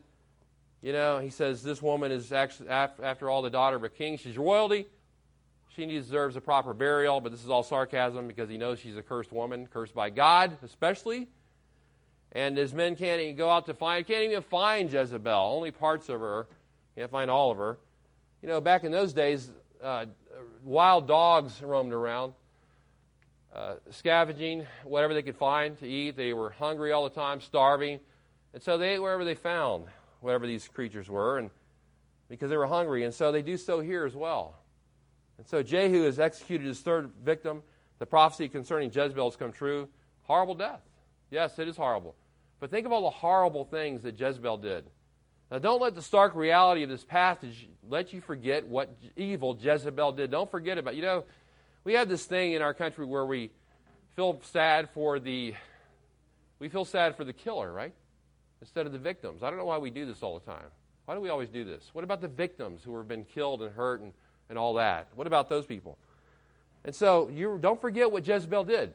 you 0.83 0.93
know, 0.93 1.19
he 1.19 1.31
says, 1.31 1.63
This 1.63 1.83
woman 1.83 2.13
is 2.13 2.33
actually, 2.33 2.69
after 2.69 3.29
all, 3.29 3.43
the 3.43 3.51
daughter 3.51 3.77
of 3.77 3.85
a 3.85 3.89
king. 3.89 4.19
She's 4.19 4.39
royalty. 4.39 4.87
She 5.77 5.85
deserves 5.85 6.37
a 6.37 6.41
proper 6.41 6.73
burial, 6.73 7.21
but 7.21 7.31
this 7.31 7.45
is 7.45 7.51
all 7.51 7.63
sarcasm 7.63 8.27
because 8.27 8.49
he 8.49 8.57
knows 8.57 8.79
she's 8.79 8.97
a 8.97 9.03
cursed 9.03 9.31
woman, 9.31 9.67
cursed 9.67 9.95
by 9.95 10.09
God 10.09 10.57
especially. 10.63 11.29
And 12.33 12.57
his 12.57 12.73
men 12.73 12.97
can't 12.97 13.21
even 13.21 13.37
go 13.37 13.51
out 13.51 13.67
to 13.67 13.75
find, 13.75 14.07
can't 14.07 14.25
even 14.25 14.43
find 14.43 14.91
Jezebel, 14.91 15.55
only 15.55 15.71
parts 15.71 16.09
of 16.09 16.21
her, 16.21 16.47
can't 16.97 17.11
find 17.11 17.31
all 17.31 17.51
of 17.51 17.59
her. 17.59 17.79
You 18.43 18.49
know, 18.49 18.61
back 18.61 18.85
in 18.85 18.93
those 18.93 19.13
days, 19.13 19.51
uh, 19.83 20.07
wild 20.65 21.07
dogs 21.07 21.63
roamed 21.63 21.93
around, 21.93 22.33
uh, 23.55 23.75
scavenging 23.91 24.67
whatever 24.85 25.15
they 25.15 25.23
could 25.23 25.37
find 25.37 25.79
to 25.79 25.87
eat. 25.87 26.17
They 26.17 26.33
were 26.33 26.51
hungry 26.51 26.93
all 26.93 27.05
the 27.05 27.15
time, 27.15 27.41
starving. 27.41 28.01
And 28.55 28.63
so 28.63 28.79
they 28.79 28.95
ate 28.95 28.99
wherever 28.99 29.25
they 29.25 29.35
found, 29.35 29.87
whatever 30.21 30.47
these 30.47 30.69
creatures 30.69 31.09
were, 31.09 31.39
and 31.39 31.51
because 32.29 32.51
they 32.51 32.57
were 32.57 32.67
hungry. 32.67 33.05
And 33.05 33.13
so 33.13 33.31
they 33.31 33.43
do 33.43 33.57
so 33.57 33.81
here 33.81 34.05
as 34.07 34.15
well. 34.15 34.57
And 35.39 35.47
so 35.47 35.63
Jehu 35.63 36.05
has 36.05 36.19
executed 36.19 36.67
his 36.67 36.81
third 36.81 37.11
victim. 37.23 37.63
The 37.99 38.07
prophecy 38.07 38.49
concerning 38.49 38.91
Jezebel 38.91 39.31
has 39.31 39.37
come 39.37 39.53
true. 39.53 39.89
Horrible 40.25 40.55
death. 40.55 40.81
Yes, 41.31 41.59
it 41.59 41.69
is 41.69 41.77
horrible. 41.77 42.15
But 42.61 42.71
think 42.71 42.87
of 42.87 42.93
all 42.93 43.03
the 43.03 43.11
horrible 43.11 43.65
things 43.65 44.03
that 44.03 44.19
Jezebel 44.19 44.59
did. 44.59 44.85
Now, 45.51 45.59
don't 45.59 45.81
let 45.81 45.95
the 45.95 46.03
stark 46.03 46.35
reality 46.35 46.83
of 46.83 46.89
this 46.89 47.05
passage 47.05 47.69
let 47.89 48.13
you 48.13 48.21
forget 48.21 48.67
what 48.67 48.97
evil 49.17 49.57
Jezebel 49.61 50.13
did. 50.13 50.31
Don't 50.31 50.51
forget 50.51 50.79
about. 50.79 50.97
You 50.97 51.03
know, 51.03 51.25
we 51.85 51.95
have 51.95 52.09
this 52.09 52.25
thing 52.25 52.53
in 52.53 52.63
our 52.63 52.75
country 52.75 53.07
where 53.07 53.25
we 53.25 53.51
feel 54.17 54.41
sad 54.43 54.89
for 54.91 55.21
the 55.21 55.55
we 56.59 56.69
feel 56.69 56.85
sad 56.85 57.17
for 57.17 57.25
the 57.25 57.33
killer, 57.33 57.73
right? 57.73 57.93
Instead 58.61 58.87
of 58.87 58.93
the 58.93 58.99
victims. 58.99 59.43
I 59.43 59.51
don't 59.51 59.59
know 59.59 59.67
why 59.67 59.79
we 59.79 59.91
do 59.91 60.07
this 60.07 60.23
all 60.23 60.39
the 60.39 60.47
time. 60.47 60.67
Why 61.05 61.15
do 61.15 61.21
we 61.21 61.29
always 61.29 61.51
do 61.51 61.65
this? 61.65 61.91
What 61.93 62.03
about 62.03 62.21
the 62.21 62.29
victims 62.29 62.83
who 62.83 62.97
have 62.97 63.07
been 63.07 63.25
killed 63.25 63.63
and 63.63 63.73
hurt 63.73 64.01
and 64.01 64.13
and 64.49 64.59
all 64.59 64.75
that. 64.75 65.09
What 65.15 65.27
about 65.27 65.49
those 65.49 65.67
people? 65.67 65.99
And 66.85 66.95
so 66.95 67.29
you 67.29 67.59
don't 67.61 67.81
forget 67.81 68.11
what 68.11 68.27
Jezebel 68.27 68.65
did. 68.65 68.95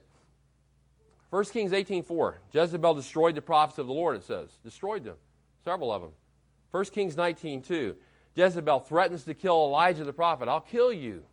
1 1.30 1.45
Kings 1.45 1.72
18:4. 1.72 2.36
Jezebel 2.52 2.93
destroyed 2.93 3.36
the 3.36 3.41
prophets 3.41 3.80
of 3.80 3.88
the 3.88 3.93
Lord, 3.93 4.18
it 4.18 4.24
says. 4.24 4.49
Destroyed 4.64 5.04
them. 5.04 5.16
Several 5.64 5.91
of 5.91 6.02
them. 6.02 6.12
1 6.72 6.86
Kings 6.91 7.16
19:2. 7.16 7.95
Jezebel 8.36 8.80
threatens 8.82 9.26
to 9.26 9.34
kill 9.34 9.56
Elijah 9.56 10.04
the 10.04 10.14
prophet. 10.14 10.47
I'll 10.47 10.62
kill 10.62 10.91
you. 10.91 11.24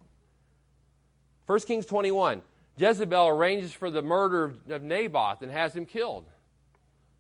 1 1.47 1.61
Kings 1.61 1.87
21. 1.87 2.43
Jezebel 2.77 3.29
arranges 3.29 3.73
for 3.73 3.91
the 3.91 4.03
murder 4.03 4.55
of 4.69 4.83
Naboth 4.83 5.43
and 5.43 5.51
has 5.51 5.75
him 5.75 5.87
killed. 5.87 6.27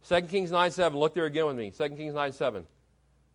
2 0.09 0.23
Kings 0.23 0.51
9 0.51 0.71
7. 0.71 0.99
Look 0.99 1.15
there 1.15 1.27
again 1.27 1.47
with 1.47 1.57
me. 1.57 1.71
2 1.71 1.89
Kings 1.91 2.15
9 2.15 2.33
7. 2.33 2.67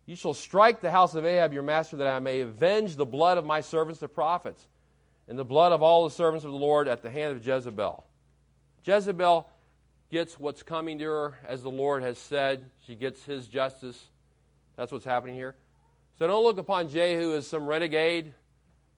You 0.06 0.16
shall 0.16 0.34
strike 0.34 0.80
the 0.80 0.90
house 0.90 1.14
of 1.14 1.24
Ahab, 1.24 1.52
your 1.52 1.62
master, 1.62 1.96
that 1.96 2.06
I 2.06 2.18
may 2.18 2.40
avenge 2.40 2.96
the 2.96 3.06
blood 3.06 3.38
of 3.38 3.46
my 3.46 3.60
servants, 3.60 4.00
the 4.00 4.08
prophets, 4.08 4.66
and 5.28 5.38
the 5.38 5.44
blood 5.44 5.72
of 5.72 5.82
all 5.82 6.04
the 6.04 6.14
servants 6.14 6.44
of 6.44 6.50
the 6.50 6.58
Lord 6.58 6.88
at 6.88 7.02
the 7.02 7.10
hand 7.10 7.36
of 7.36 7.46
Jezebel. 7.46 8.04
Jezebel 8.84 9.48
gets 10.10 10.38
what's 10.38 10.62
coming 10.62 10.98
to 10.98 11.04
her, 11.06 11.38
as 11.48 11.62
the 11.62 11.70
Lord 11.70 12.02
has 12.02 12.18
said. 12.18 12.70
She 12.86 12.94
gets 12.94 13.24
his 13.24 13.48
justice. 13.48 14.08
That's 14.76 14.92
what's 14.92 15.06
happening 15.06 15.34
here. 15.34 15.54
So 16.18 16.26
don't 16.26 16.44
look 16.44 16.58
upon 16.58 16.88
Jehu 16.90 17.34
as 17.34 17.46
some 17.46 17.66
renegade 17.66 18.34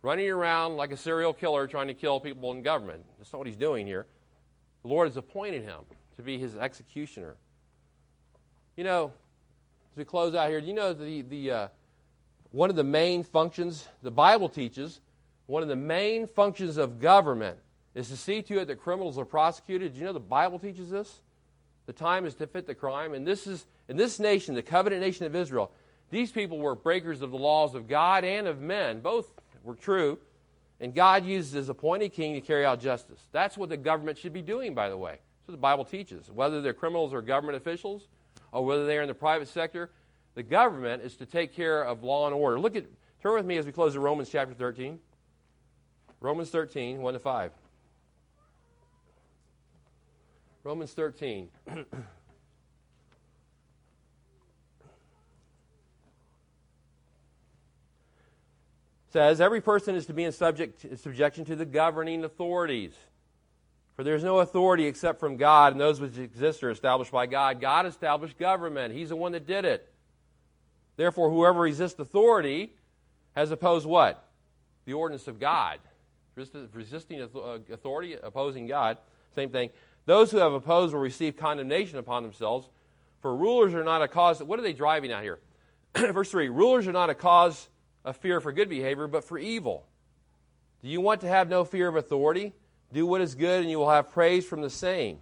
running 0.03 0.29
around 0.29 0.77
like 0.77 0.93
a 0.93 0.97
serial 0.97 1.33
killer 1.33 1.67
trying 1.67 1.87
to 1.87 1.95
kill 1.95 2.21
people 2.21 2.53
in 2.53 2.63
government. 2.63 3.05
That's 3.19 3.33
not 3.33 3.39
what 3.39 3.47
he's 3.47 3.57
doing 3.57 3.87
here. 3.87 4.07
The 4.83 4.89
Lord 4.89 5.09
has 5.09 5.17
appointed 5.17 5.63
him 5.63 5.81
to 6.17 6.23
be 6.23 6.39
his 6.39 6.57
executioner. 6.57 7.37
You 8.77 8.85
know, 8.85 9.13
as 9.97 9.99
we 9.99 10.05
close 10.05 10.35
out 10.35 10.51
here, 10.51 10.61
do 10.61 10.67
you 10.67 10.75
know 10.75 10.93
the, 10.93 11.23
the, 11.23 11.51
uh, 11.51 11.69
one 12.51 12.69
of 12.69 12.77
the 12.77 12.85
main 12.85 13.25
functions 13.25 13.89
the 14.03 14.11
Bible 14.11 14.51
teaches, 14.51 15.01
one 15.47 15.63
of 15.63 15.71
the 15.71 15.77
main 15.77 16.27
functions 16.27 16.77
of 16.77 17.01
government 17.01 17.57
is 17.95 18.11
to 18.11 18.17
see 18.19 18.43
to 18.43 18.61
it 18.61 18.67
that 18.67 18.77
criminals 18.77 19.17
are 19.17 19.25
prosecuted. 19.25 19.95
Do 19.95 20.01
you 20.01 20.05
know 20.05 20.13
the 20.13 20.21
Bible 20.21 20.59
teaches 20.59 20.91
this? 20.91 21.23
The 21.87 21.95
time 21.95 22.27
is 22.27 22.35
to 22.35 22.47
fit 22.47 22.67
the 22.67 22.75
crime. 22.75 23.15
And 23.15 23.27
this 23.27 23.47
is, 23.47 23.65
in 23.89 23.97
this 23.97 24.21
nation, 24.21 24.55
the 24.55 24.63
covenant 24.63 25.01
nation 25.01 25.25
of 25.25 25.35
Israel, 25.35 25.73
these 26.11 26.31
people 26.31 26.59
were 26.59 26.75
breakers 26.75 27.23
of 27.23 27.31
the 27.31 27.39
laws 27.39 27.75
of 27.75 27.89
God 27.89 28.23
and 28.23 28.47
of 28.47 28.61
men. 28.61 29.01
Both 29.01 29.33
were 29.65 29.77
true. 29.77 30.19
And 30.79 30.95
God 30.95 31.25
uses 31.25 31.53
his 31.53 31.69
appointed 31.71 32.13
king 32.13 32.35
to 32.35 32.43
carry 32.43 32.67
out 32.67 32.81
justice. 32.81 33.23
That's 33.33 33.57
what 33.57 33.71
the 33.71 33.79
government 33.79 34.19
should 34.19 34.35
be 34.35 34.43
doing, 34.43 34.75
by 34.75 34.91
the 34.91 34.99
way. 34.99 35.13
That's 35.13 35.49
what 35.49 35.53
the 35.53 35.59
Bible 35.59 35.87
teaches. 35.87 36.31
Whether 36.31 36.61
they're 36.61 36.75
criminals 36.75 37.15
or 37.15 37.23
government 37.23 37.57
officials, 37.57 38.09
or 38.57 38.65
whether 38.65 38.87
they 38.87 38.97
are 38.97 39.03
in 39.03 39.09
the 39.09 39.15
private 39.15 39.49
sector, 39.49 39.91
the 40.35 40.43
government 40.43 41.03
is 41.03 41.17
to 41.17 41.27
take 41.27 41.55
care 41.55 41.83
of 41.83 42.03
law 42.03 42.27
and 42.27 42.35
order. 42.35 42.59
Look 42.59 42.75
at, 42.75 42.87
turn 43.23 43.35
with 43.35 43.45
me 43.45 43.59
as 43.59 43.67
we 43.67 43.73
close 43.73 43.93
to 43.93 44.01
Romans 44.01 44.31
chapter 44.31 44.55
13. 44.55 44.99
Romans 46.21 46.49
13, 46.51 47.03
1 47.03 47.15
to 47.15 47.21
5. 47.21 47.53
Romans 50.65 50.93
13. 50.93 51.49
says 59.13 59.41
every 59.41 59.61
person 59.61 59.95
is 59.95 60.07
to 60.07 60.13
be 60.13 60.25
in 60.25 60.33
subject, 60.33 60.99
subjection 60.99 61.45
to 61.45 61.57
the 61.57 61.65
governing 61.65 62.25
authorities 62.25 62.93
for 63.97 64.05
there 64.05 64.15
is 64.15 64.23
no 64.23 64.41
authority 64.41 64.85
except 64.85 65.19
from 65.19 65.39
God, 65.39 65.73
and 65.73 65.81
those 65.81 66.01
which 66.01 66.19
exist 66.19 66.63
are 66.63 66.71
established 66.71 67.11
by 67.11 67.27
God. 67.27 67.63
God 67.63 67.87
established 67.87 68.39
government, 68.39 68.95
He's 68.95 69.09
the 69.09 69.17
one 69.17 69.33
that 69.33 69.47
did 69.47 69.65
it. 69.65 69.91
Therefore, 70.97 71.31
whoever 71.31 71.61
resists 71.61 71.99
authority 71.99 72.75
has 73.35 73.51
opposed 73.51 73.87
what? 73.87 74.29
The 74.85 74.93
ordinance 74.93 75.29
of 75.29 75.41
God. 75.41 75.79
Resisting 76.75 77.23
uh, 77.23 77.59
authority, 77.73 78.15
opposing 78.23 78.67
God, 78.67 78.99
same 79.35 79.49
thing. 79.49 79.71
Those 80.05 80.31
who 80.31 80.39
have 80.39 80.53
opposed 80.53 80.93
will 80.93 81.01
receive 81.01 81.37
condemnation 81.37 81.99
upon 81.99 82.23
themselves, 82.23 82.69
for 83.21 83.35
rulers 83.35 83.73
are 83.75 83.83
not 83.83 84.03
a 84.03 84.09
cause. 84.09 84.43
What 84.43 84.59
are 84.59 84.63
they 84.63 84.75
driving 84.75 85.11
at 85.11 85.23
here? 85.23 85.39
Verse 85.97 86.31
3 86.31 86.51
Rulers 86.51 86.87
are 86.87 86.93
not 86.93 87.09
a 87.09 87.15
cause 87.15 87.69
of 88.05 88.19
fear 88.19 88.43
for 88.43 88.53
good 88.53 88.69
behavior, 88.69 89.07
but 89.07 89.25
for 89.25 89.39
evil. 89.39 89.87
Do 90.83 90.89
you 90.89 91.01
want 91.01 91.23
to 91.23 91.29
have 91.29 91.49
no 91.49 91.65
fear 91.65 91.89
of 91.89 91.97
authority? 91.97 92.53
Do 92.93 93.07
what 93.07 93.20
is 93.20 93.34
good, 93.34 93.62
and 93.62 93.70
you 93.70 93.78
will 93.78 93.91
have 93.91 94.12
praise 94.12 94.47
from 94.47 94.62
the 94.62 94.70
same. 94.70 95.18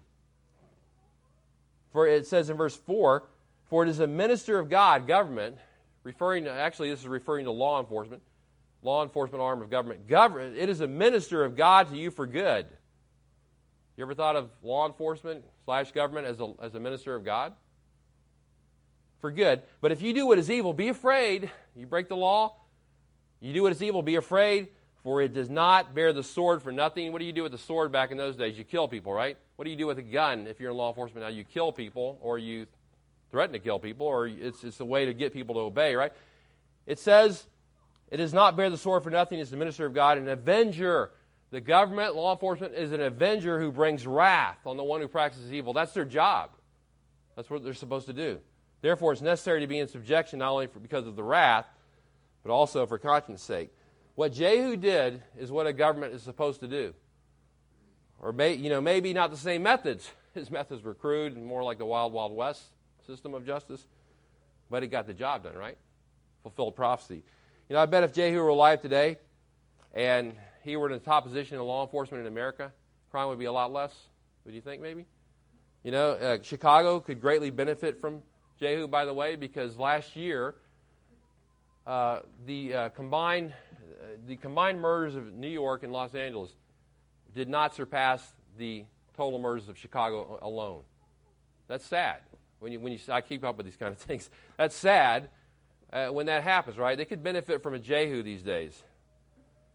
For 1.93 2.07
it 2.07 2.27
says 2.27 2.51
in 2.51 2.57
verse 2.57 2.77
4 2.77 3.25
For 3.67 3.85
it 3.85 3.89
is 3.89 4.01
a 4.01 4.07
minister 4.07 4.59
of 4.59 4.69
God, 4.69 5.07
government, 5.07 5.57
referring 6.03 6.45
to, 6.45 6.51
actually, 6.51 6.91
this 6.91 7.01
is 7.01 7.09
referring 7.09 7.47
to 7.47 7.51
law 7.51 7.81
enforcement, 7.81 8.23
law 8.83 9.03
enforcement 9.03 9.43
arm 9.43 9.63
of 9.63 9.71
government. 9.71 10.07
government. 10.07 10.57
It 10.57 10.69
is 10.69 10.81
a 10.81 10.87
minister 10.87 11.45
of 11.45 11.57
God 11.57 11.89
to 11.91 11.97
you 11.97 12.11
for 12.11 12.27
good. 12.27 12.67
You 13.97 14.05
ever 14.05 14.15
thought 14.15 14.37
of 14.37 14.51
law 14.63 14.87
enforcement 14.87 15.45
slash 15.65 15.93
government 15.93 16.27
as 16.27 16.41
a, 16.41 16.53
as 16.61 16.75
a 16.75 16.81
minister 16.81 17.15
of 17.15 17.25
God? 17.25 17.53
For 19.21 19.31
good. 19.31 19.63
But 19.81 19.93
if 19.93 20.03
you 20.03 20.13
do 20.13 20.27
what 20.27 20.39
is 20.39 20.51
evil, 20.51 20.75
be 20.75 20.89
afraid. 20.89 21.51
You 21.77 21.87
break 21.87 22.09
the 22.09 22.17
law, 22.17 22.57
you 23.41 23.53
do 23.53 23.63
what 23.63 23.73
is 23.73 23.83
evil, 23.83 24.03
be 24.03 24.17
afraid, 24.17 24.69
for 25.05 25.21
it 25.21 25.35
does 25.35 25.51
not 25.51 25.95
bear 25.95 26.13
the 26.13 26.23
sword 26.23 26.63
for 26.63 26.73
nothing. 26.73 27.13
What 27.13 27.19
do 27.19 27.27
you 27.27 27.33
do 27.33 27.43
with 27.43 27.53
the 27.53 27.59
sword 27.59 27.93
back 27.93 28.11
in 28.11 28.17
those 28.17 28.37
days? 28.37 28.59
You 28.59 28.65
kill 28.65 28.89
people, 28.89 29.13
right? 29.13 29.37
What 29.57 29.67
do 29.67 29.71
you 29.71 29.77
do 29.77 29.87
with 29.87 29.99
a 29.99 30.03
gun 30.03 30.47
if 30.47 30.59
you're 30.59 30.71
in 30.71 30.77
law 30.77 30.89
enforcement 30.89 31.25
now? 31.25 31.31
You 31.31 31.45
kill 31.45 31.71
people, 31.71 32.19
or 32.23 32.39
you 32.39 32.67
threaten 33.31 33.53
to 33.53 33.59
kill 33.59 33.79
people, 33.79 34.07
or 34.07 34.27
it's, 34.27 34.65
it's 34.65 34.81
a 34.81 34.85
way 34.85 35.05
to 35.05 35.13
get 35.13 35.35
people 35.35 35.57
to 35.57 35.61
obey, 35.61 35.95
right? 35.95 36.13
It 36.87 36.99
says, 36.99 37.47
it 38.11 38.17
does 38.17 38.33
not 38.33 38.57
bear 38.57 38.71
the 38.71 38.79
sword 38.79 39.03
for 39.03 39.11
nothing. 39.11 39.39
It's 39.39 39.51
the 39.51 39.57
minister 39.59 39.85
of 39.85 39.93
God, 39.93 40.17
an 40.17 40.29
avenger. 40.29 41.11
The 41.51 41.61
government, 41.61 42.17
law 42.17 42.33
enforcement, 42.33 42.75
is 42.75 42.93
an 42.93 43.03
avenger 43.03 43.61
who 43.61 43.71
brings 43.71 44.07
wrath 44.07 44.59
on 44.65 44.77
the 44.77 44.85
one 44.85 45.03
who 45.03 45.09
practices 45.09 45.53
evil. 45.53 45.75
That's 45.75 45.93
their 45.93 46.05
job. 46.05 46.51
That's 47.37 47.51
what 47.51 47.63
they're 47.63 47.75
supposed 47.75 48.07
to 48.07 48.13
do. 48.15 48.39
Therefore, 48.81 49.13
it's 49.13 49.23
necessary 49.23 49.61
to 49.61 49.67
be 49.67 49.79
in 49.79 49.89
subjection 49.89 50.39
not 50.39 50.53
only 50.53 50.67
for, 50.67 50.79
because 50.79 51.07
of 51.07 51.15
the 51.15 51.23
wrath, 51.23 51.67
but 52.43 52.53
also 52.53 52.87
for 52.87 52.99
conscience 52.99 53.43
sake. 53.43 53.71
What 54.15 54.33
Jehu 54.33 54.77
did 54.77 55.23
is 55.39 55.51
what 55.51 55.67
a 55.67 55.73
government 55.73 56.15
is 56.15 56.23
supposed 56.23 56.61
to 56.61 56.69
do. 56.69 56.95
Or 58.21 58.33
may, 58.33 58.55
you 58.55 58.71
know, 58.71 58.81
maybe 58.81 59.13
not 59.13 59.31
the 59.31 59.37
same 59.37 59.63
methods. 59.63 60.11
His 60.35 60.51
methods 60.51 60.83
were 60.83 60.95
crude 60.95 61.37
and 61.37 61.45
more 61.45 61.63
like 61.63 61.79
the 61.79 61.85
Wild 61.85 62.13
Wild 62.13 62.35
West 62.35 62.63
system 63.07 63.35
of 63.35 63.45
justice. 63.45 63.87
But 64.71 64.83
he 64.83 64.89
got 64.89 65.07
the 65.07 65.15
job 65.15 65.45
done, 65.45 65.57
right? 65.57 65.77
Fulfilled 66.43 66.77
prophecy. 66.77 67.23
You 67.69 67.75
know, 67.75 67.81
I 67.81 67.87
bet 67.87 68.05
if 68.05 68.13
Jehu 68.13 68.37
were 68.39 68.49
alive 68.49 68.81
today 68.81 69.19
and 69.93 70.35
he 70.63 70.77
were 70.77 70.89
in 70.89 70.95
a 70.95 70.99
top 70.99 71.25
position 71.25 71.59
in 71.59 71.63
law 71.65 71.85
enforcement 71.85 72.23
in 72.23 72.27
America, 72.27 72.73
crime 73.11 73.29
would 73.29 73.39
be 73.39 73.45
a 73.45 73.53
lot 73.53 73.73
less. 73.73 73.95
Would 74.45 74.55
you 74.55 74.61
think 74.61 74.81
maybe? 74.81 75.07
You 75.83 75.91
know, 75.91 76.13
uh, 76.13 76.39
Chicago 76.43 77.01
could 77.01 77.21
greatly 77.21 77.51
benefit 77.51 78.01
from 78.01 78.23
Jehu, 78.59 78.89
by 78.89 79.05
the 79.05 79.13
way, 79.13 79.37
because 79.37 79.77
last 79.77 80.17
year 80.17 80.55
uh, 81.87 82.21
the 82.47 82.75
uh, 82.75 82.89
combined 82.91 83.53
the 84.27 84.37
combined 84.37 84.81
murders 84.81 85.15
of 85.15 85.33
New 85.33 85.49
York 85.49 85.83
and 85.83 85.93
Los 85.93 86.15
Angeles 86.15 86.51
did 87.35 87.49
not 87.49 87.75
surpass 87.75 88.23
the 88.59 88.85
total 89.17 89.39
murders 89.39 89.69
of 89.69 89.79
Chicago 89.79 90.39
alone. 90.43 90.83
That's 91.69 91.85
sad. 91.85 92.19
When 92.59 92.73
you, 92.73 92.81
when 92.81 92.93
you, 92.93 92.99
I 93.09 93.21
keep 93.21 93.45
up 93.45 93.57
with 93.57 93.67
these 93.67 93.77
kind 93.77 93.93
of 93.93 93.99
things. 93.99 94.31
That's 94.57 94.77
sad 94.77 95.29
uh, 95.93 96.09
when 96.09 96.27
that 96.27 96.43
happens, 96.43 96.77
right? 96.77 96.97
They 96.97 97.05
could 97.05 97.23
benefit 97.23 97.63
from 97.63 97.75
a 97.75 97.79
Jehu 97.79 98.23
these 98.23 98.43
days. 98.43 98.83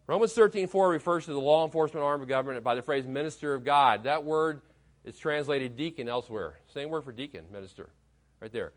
Romans 0.07 0.33
13:4 0.33 0.89
refers 0.89 1.25
to 1.25 1.33
the 1.33 1.39
law 1.39 1.65
enforcement 1.65 2.03
arm 2.03 2.21
of 2.21 2.27
government 2.27 2.63
by 2.63 2.73
the 2.73 2.81
phrase 2.81 3.05
minister 3.05 3.53
of 3.53 3.63
God. 3.63 4.05
That 4.05 4.23
word 4.23 4.61
is 5.05 5.17
translated 5.17 5.77
deacon 5.77 6.09
elsewhere. 6.09 6.57
Same 6.73 6.89
word 6.89 7.03
for 7.03 7.11
deacon, 7.11 7.45
minister, 7.51 7.89
right 8.41 8.51
there. 8.51 8.73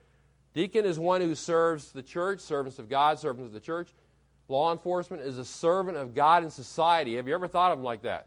Deacon 0.54 0.84
is 0.84 0.98
one 0.98 1.22
who 1.22 1.34
serves 1.34 1.92
the 1.92 2.02
church, 2.02 2.40
servants 2.40 2.78
of 2.78 2.90
God, 2.90 3.18
servants 3.18 3.46
of 3.46 3.54
the 3.54 3.60
church. 3.60 3.88
Law 4.53 4.70
enforcement 4.70 5.22
is 5.22 5.38
a 5.38 5.46
servant 5.46 5.96
of 5.96 6.14
God 6.14 6.42
and 6.42 6.53
society. 6.53 7.16
Have 7.16 7.26
you 7.26 7.32
ever 7.32 7.48
thought 7.48 7.72
of 7.72 7.78
them 7.78 7.84
like 7.86 8.03
that? 8.03 8.26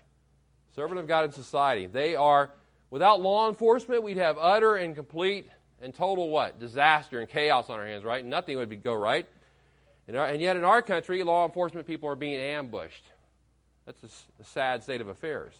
Servant 0.75 0.99
of 0.99 1.07
God 1.07 1.23
and 1.23 1.31
society. 1.31 1.85
They 1.85 2.15
are, 2.15 2.49
without 2.89 3.21
law 3.21 3.47
enforcement, 3.47 4.01
we'd 4.01 4.17
have 4.17 4.35
utter 4.39 4.75
and 4.75 4.95
complete 4.95 5.47
and 5.83 5.93
total 5.93 6.31
what? 6.31 6.59
Disaster 6.59 7.19
and 7.19 7.29
chaos 7.29 7.69
on 7.69 7.77
our 7.77 7.85
hands, 7.85 8.03
right? 8.03 8.25
Nothing 8.25 8.57
would 8.57 8.69
be, 8.69 8.75
go 8.75 8.95
right. 8.95 9.27
And, 10.07 10.17
and 10.17 10.41
yet 10.41 10.55
in 10.57 10.63
our 10.63 10.81
country, 10.81 11.21
law 11.21 11.45
enforcement 11.45 11.85
people 11.85 12.09
are 12.09 12.15
being 12.15 12.39
ambushed. 12.39 13.03
That's 13.85 14.01
a, 14.03 14.41
a 14.41 14.45
sad 14.45 14.81
state 14.81 15.01
of 15.01 15.09
affairs. 15.09 15.53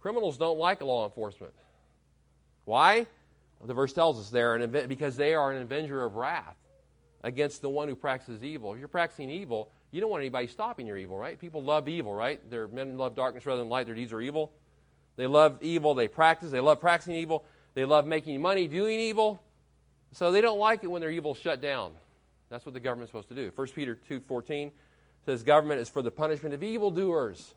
Criminals 0.00 0.36
don't 0.36 0.58
like 0.58 0.82
law 0.82 1.04
enforcement. 1.04 1.52
Why? 2.64 3.06
Well, 3.60 3.68
the 3.68 3.74
verse 3.74 3.92
tells 3.92 4.18
us 4.18 4.30
they're 4.30 4.56
an, 4.56 4.88
because 4.88 5.14
they 5.14 5.32
are 5.32 5.52
an 5.52 5.62
avenger 5.62 6.04
of 6.04 6.16
wrath 6.16 6.56
against 7.24 7.62
the 7.62 7.70
one 7.70 7.88
who 7.88 7.96
practices 7.96 8.44
evil. 8.44 8.74
If 8.74 8.78
you're 8.78 8.86
practicing 8.86 9.30
evil, 9.30 9.70
you 9.90 10.00
don't 10.00 10.10
want 10.10 10.20
anybody 10.20 10.46
stopping 10.46 10.86
your 10.86 10.98
evil, 10.98 11.16
right? 11.16 11.40
People 11.40 11.64
love 11.64 11.88
evil, 11.88 12.14
right? 12.14 12.38
Their 12.50 12.68
men 12.68 12.98
love 12.98 13.16
darkness 13.16 13.46
rather 13.46 13.60
than 13.60 13.70
light. 13.70 13.86
Their 13.86 13.94
deeds 13.94 14.12
are 14.12 14.20
evil. 14.20 14.52
They 15.16 15.26
love 15.26 15.58
evil. 15.62 15.94
They 15.94 16.06
practice. 16.06 16.50
They 16.50 16.60
love 16.60 16.80
practicing 16.80 17.14
evil. 17.14 17.44
They 17.72 17.86
love 17.86 18.06
making 18.06 18.40
money 18.42 18.68
doing 18.68 19.00
evil. 19.00 19.42
So 20.12 20.32
they 20.32 20.42
don't 20.42 20.58
like 20.58 20.84
it 20.84 20.88
when 20.88 21.00
their 21.00 21.10
evil 21.10 21.34
shut 21.34 21.62
down. 21.62 21.92
That's 22.50 22.66
what 22.66 22.74
the 22.74 22.80
government's 22.80 23.10
supposed 23.10 23.28
to 23.28 23.34
do. 23.34 23.50
1 23.54 23.66
Peter 23.68 23.98
2.14 24.08 24.70
says 25.24 25.42
government 25.42 25.80
is 25.80 25.88
for 25.88 26.02
the 26.02 26.10
punishment 26.10 26.54
of 26.54 26.62
evildoers 26.62 27.54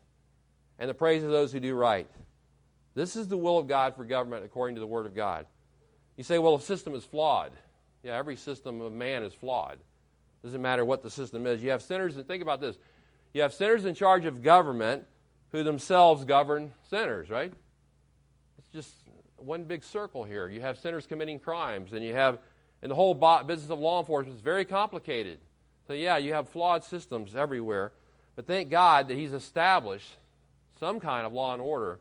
and 0.78 0.88
the 0.88 0.94
praise 0.94 1.22
of 1.22 1.30
those 1.30 1.52
who 1.52 1.60
do 1.60 1.74
right. 1.74 2.08
This 2.94 3.16
is 3.16 3.28
the 3.28 3.36
will 3.36 3.58
of 3.58 3.68
God 3.68 3.94
for 3.94 4.04
government 4.04 4.46
according 4.46 4.76
to 4.76 4.80
the 4.80 4.86
Word 4.86 5.04
of 5.04 5.14
God. 5.14 5.46
You 6.16 6.24
say, 6.24 6.38
well, 6.38 6.56
the 6.56 6.64
system 6.64 6.94
is 6.94 7.04
flawed. 7.04 7.52
Yeah, 8.08 8.16
every 8.16 8.36
system 8.36 8.80
of 8.80 8.90
man 8.90 9.22
is 9.22 9.34
flawed. 9.34 9.76
Doesn't 10.42 10.62
matter 10.62 10.82
what 10.82 11.02
the 11.02 11.10
system 11.10 11.46
is. 11.46 11.62
You 11.62 11.72
have 11.72 11.82
sinners, 11.82 12.16
and 12.16 12.26
think 12.26 12.42
about 12.42 12.58
this. 12.58 12.78
You 13.34 13.42
have 13.42 13.52
sinners 13.52 13.84
in 13.84 13.94
charge 13.94 14.24
of 14.24 14.42
government 14.42 15.04
who 15.52 15.62
themselves 15.62 16.24
govern 16.24 16.72
sinners, 16.88 17.28
right? 17.28 17.52
It's 18.56 18.68
just 18.68 18.94
one 19.36 19.64
big 19.64 19.84
circle 19.84 20.24
here. 20.24 20.48
You 20.48 20.62
have 20.62 20.78
sinners 20.78 21.06
committing 21.06 21.38
crimes, 21.38 21.92
and 21.92 22.02
you 22.02 22.14
have, 22.14 22.38
and 22.80 22.90
the 22.90 22.94
whole 22.94 23.12
business 23.46 23.68
of 23.68 23.78
law 23.78 24.00
enforcement 24.00 24.36
is 24.36 24.40
very 24.40 24.64
complicated. 24.64 25.38
So, 25.86 25.92
yeah, 25.92 26.16
you 26.16 26.32
have 26.32 26.48
flawed 26.48 26.84
systems 26.84 27.36
everywhere. 27.36 27.92
But 28.36 28.46
thank 28.46 28.70
God 28.70 29.08
that 29.08 29.18
He's 29.18 29.34
established 29.34 30.16
some 30.80 30.98
kind 30.98 31.26
of 31.26 31.34
law 31.34 31.52
and 31.52 31.60
order 31.60 32.00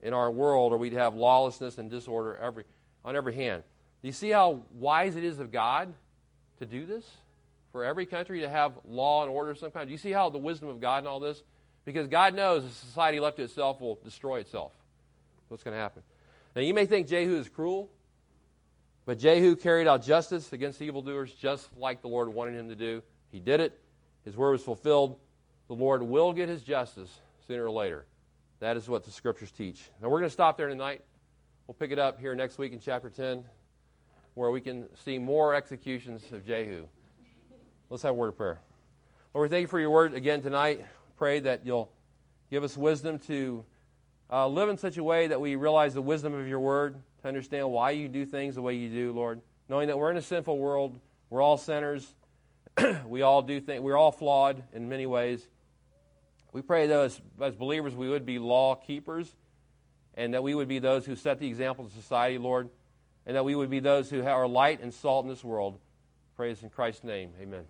in 0.00 0.14
our 0.14 0.30
world, 0.30 0.72
or 0.72 0.78
we'd 0.78 0.94
have 0.94 1.14
lawlessness 1.14 1.76
and 1.76 1.90
disorder 1.90 2.38
every, 2.40 2.64
on 3.04 3.16
every 3.16 3.34
hand. 3.34 3.64
Do 4.02 4.08
you 4.08 4.12
see 4.12 4.30
how 4.30 4.62
wise 4.74 5.16
it 5.16 5.24
is 5.24 5.38
of 5.38 5.52
God 5.52 5.94
to 6.58 6.66
do 6.66 6.84
this? 6.84 7.08
For 7.70 7.84
every 7.84 8.04
country 8.04 8.40
to 8.40 8.48
have 8.48 8.72
law 8.86 9.22
and 9.22 9.30
order 9.30 9.52
of 9.52 9.58
some 9.58 9.70
kind? 9.70 9.86
Do 9.86 9.92
you 9.92 9.98
see 9.98 10.10
how 10.10 10.28
the 10.28 10.38
wisdom 10.38 10.68
of 10.68 10.80
God 10.80 11.04
in 11.04 11.06
all 11.06 11.20
this? 11.20 11.42
Because 11.84 12.06
God 12.06 12.34
knows 12.34 12.64
a 12.64 12.68
society 12.68 13.18
left 13.18 13.38
to 13.38 13.44
itself 13.44 13.80
will 13.80 13.98
destroy 14.04 14.40
itself. 14.40 14.72
What's 15.48 15.62
going 15.62 15.74
to 15.74 15.80
happen? 15.80 16.02
Now, 16.54 16.62
you 16.62 16.74
may 16.74 16.86
think 16.86 17.08
Jehu 17.08 17.36
is 17.38 17.48
cruel, 17.48 17.90
but 19.06 19.18
Jehu 19.18 19.56
carried 19.56 19.86
out 19.86 20.02
justice 20.02 20.52
against 20.52 20.82
evildoers 20.82 21.32
just 21.32 21.68
like 21.76 22.02
the 22.02 22.08
Lord 22.08 22.28
wanted 22.28 22.54
him 22.54 22.68
to 22.68 22.76
do. 22.76 23.02
He 23.30 23.40
did 23.40 23.60
it. 23.60 23.78
His 24.24 24.36
word 24.36 24.52
was 24.52 24.62
fulfilled. 24.62 25.18
The 25.68 25.74
Lord 25.74 26.02
will 26.02 26.32
get 26.32 26.48
his 26.48 26.62
justice 26.62 27.10
sooner 27.46 27.64
or 27.64 27.70
later. 27.70 28.04
That 28.60 28.76
is 28.76 28.88
what 28.88 29.04
the 29.04 29.10
scriptures 29.10 29.50
teach. 29.50 29.82
Now, 30.00 30.08
we're 30.08 30.18
going 30.18 30.28
to 30.28 30.32
stop 30.34 30.56
there 30.56 30.68
tonight. 30.68 31.02
We'll 31.66 31.74
pick 31.74 31.90
it 31.90 31.98
up 31.98 32.20
here 32.20 32.34
next 32.34 32.58
week 32.58 32.72
in 32.72 32.80
chapter 32.80 33.08
10, 33.08 33.44
where 34.34 34.50
we 34.50 34.60
can 34.60 34.86
see 35.04 35.18
more 35.18 35.54
executions 35.54 36.22
of 36.32 36.46
Jehu. 36.46 36.86
Let's 37.90 38.02
have 38.02 38.12
a 38.12 38.14
word 38.14 38.28
of 38.28 38.36
prayer. 38.36 38.60
Lord, 39.34 39.50
we 39.50 39.54
thank 39.54 39.62
you 39.62 39.68
for 39.68 39.80
your 39.80 39.90
word 39.90 40.14
again 40.14 40.42
tonight. 40.42 40.84
Pray 41.16 41.40
that 41.40 41.64
you'll 41.64 41.90
give 42.50 42.64
us 42.64 42.76
wisdom 42.76 43.18
to 43.20 43.64
uh, 44.30 44.48
live 44.48 44.68
in 44.68 44.78
such 44.78 44.96
a 44.96 45.04
way 45.04 45.26
that 45.26 45.40
we 45.40 45.56
realize 45.56 45.92
the 45.92 46.02
wisdom 46.02 46.32
of 46.32 46.48
your 46.48 46.60
word, 46.60 46.96
to 47.20 47.28
understand 47.28 47.70
why 47.70 47.90
you 47.90 48.08
do 48.08 48.24
things 48.24 48.54
the 48.54 48.62
way 48.62 48.74
you 48.74 48.88
do, 48.88 49.12
Lord. 49.12 49.40
Knowing 49.68 49.88
that 49.88 49.98
we're 49.98 50.10
in 50.10 50.16
a 50.16 50.22
sinful 50.22 50.58
world, 50.58 50.98
we're 51.28 51.42
all 51.42 51.58
sinners, 51.58 52.14
we 53.06 53.22
all 53.22 53.42
do 53.42 53.60
things, 53.60 53.82
we're 53.82 53.96
all 53.96 54.12
flawed 54.12 54.62
in 54.72 54.88
many 54.88 55.06
ways. 55.06 55.46
We 56.52 56.62
pray 56.62 56.86
though, 56.86 57.02
as, 57.02 57.20
as 57.40 57.54
believers 57.54 57.94
we 57.94 58.08
would 58.08 58.26
be 58.26 58.38
law 58.38 58.74
keepers 58.74 59.34
and 60.14 60.34
that 60.34 60.42
we 60.42 60.54
would 60.54 60.68
be 60.68 60.78
those 60.78 61.06
who 61.06 61.16
set 61.16 61.38
the 61.38 61.46
example 61.46 61.86
to 61.86 61.90
society, 61.94 62.38
Lord, 62.38 62.68
and 63.26 63.36
that 63.36 63.44
we 63.44 63.54
would 63.54 63.70
be 63.70 63.80
those 63.80 64.10
who 64.10 64.24
are 64.24 64.46
light 64.46 64.82
and 64.82 64.92
salt 64.92 65.24
in 65.24 65.28
this 65.28 65.44
world. 65.44 65.78
Praise 66.36 66.62
in 66.62 66.70
Christ's 66.70 67.04
name. 67.04 67.30
Amen. 67.40 67.64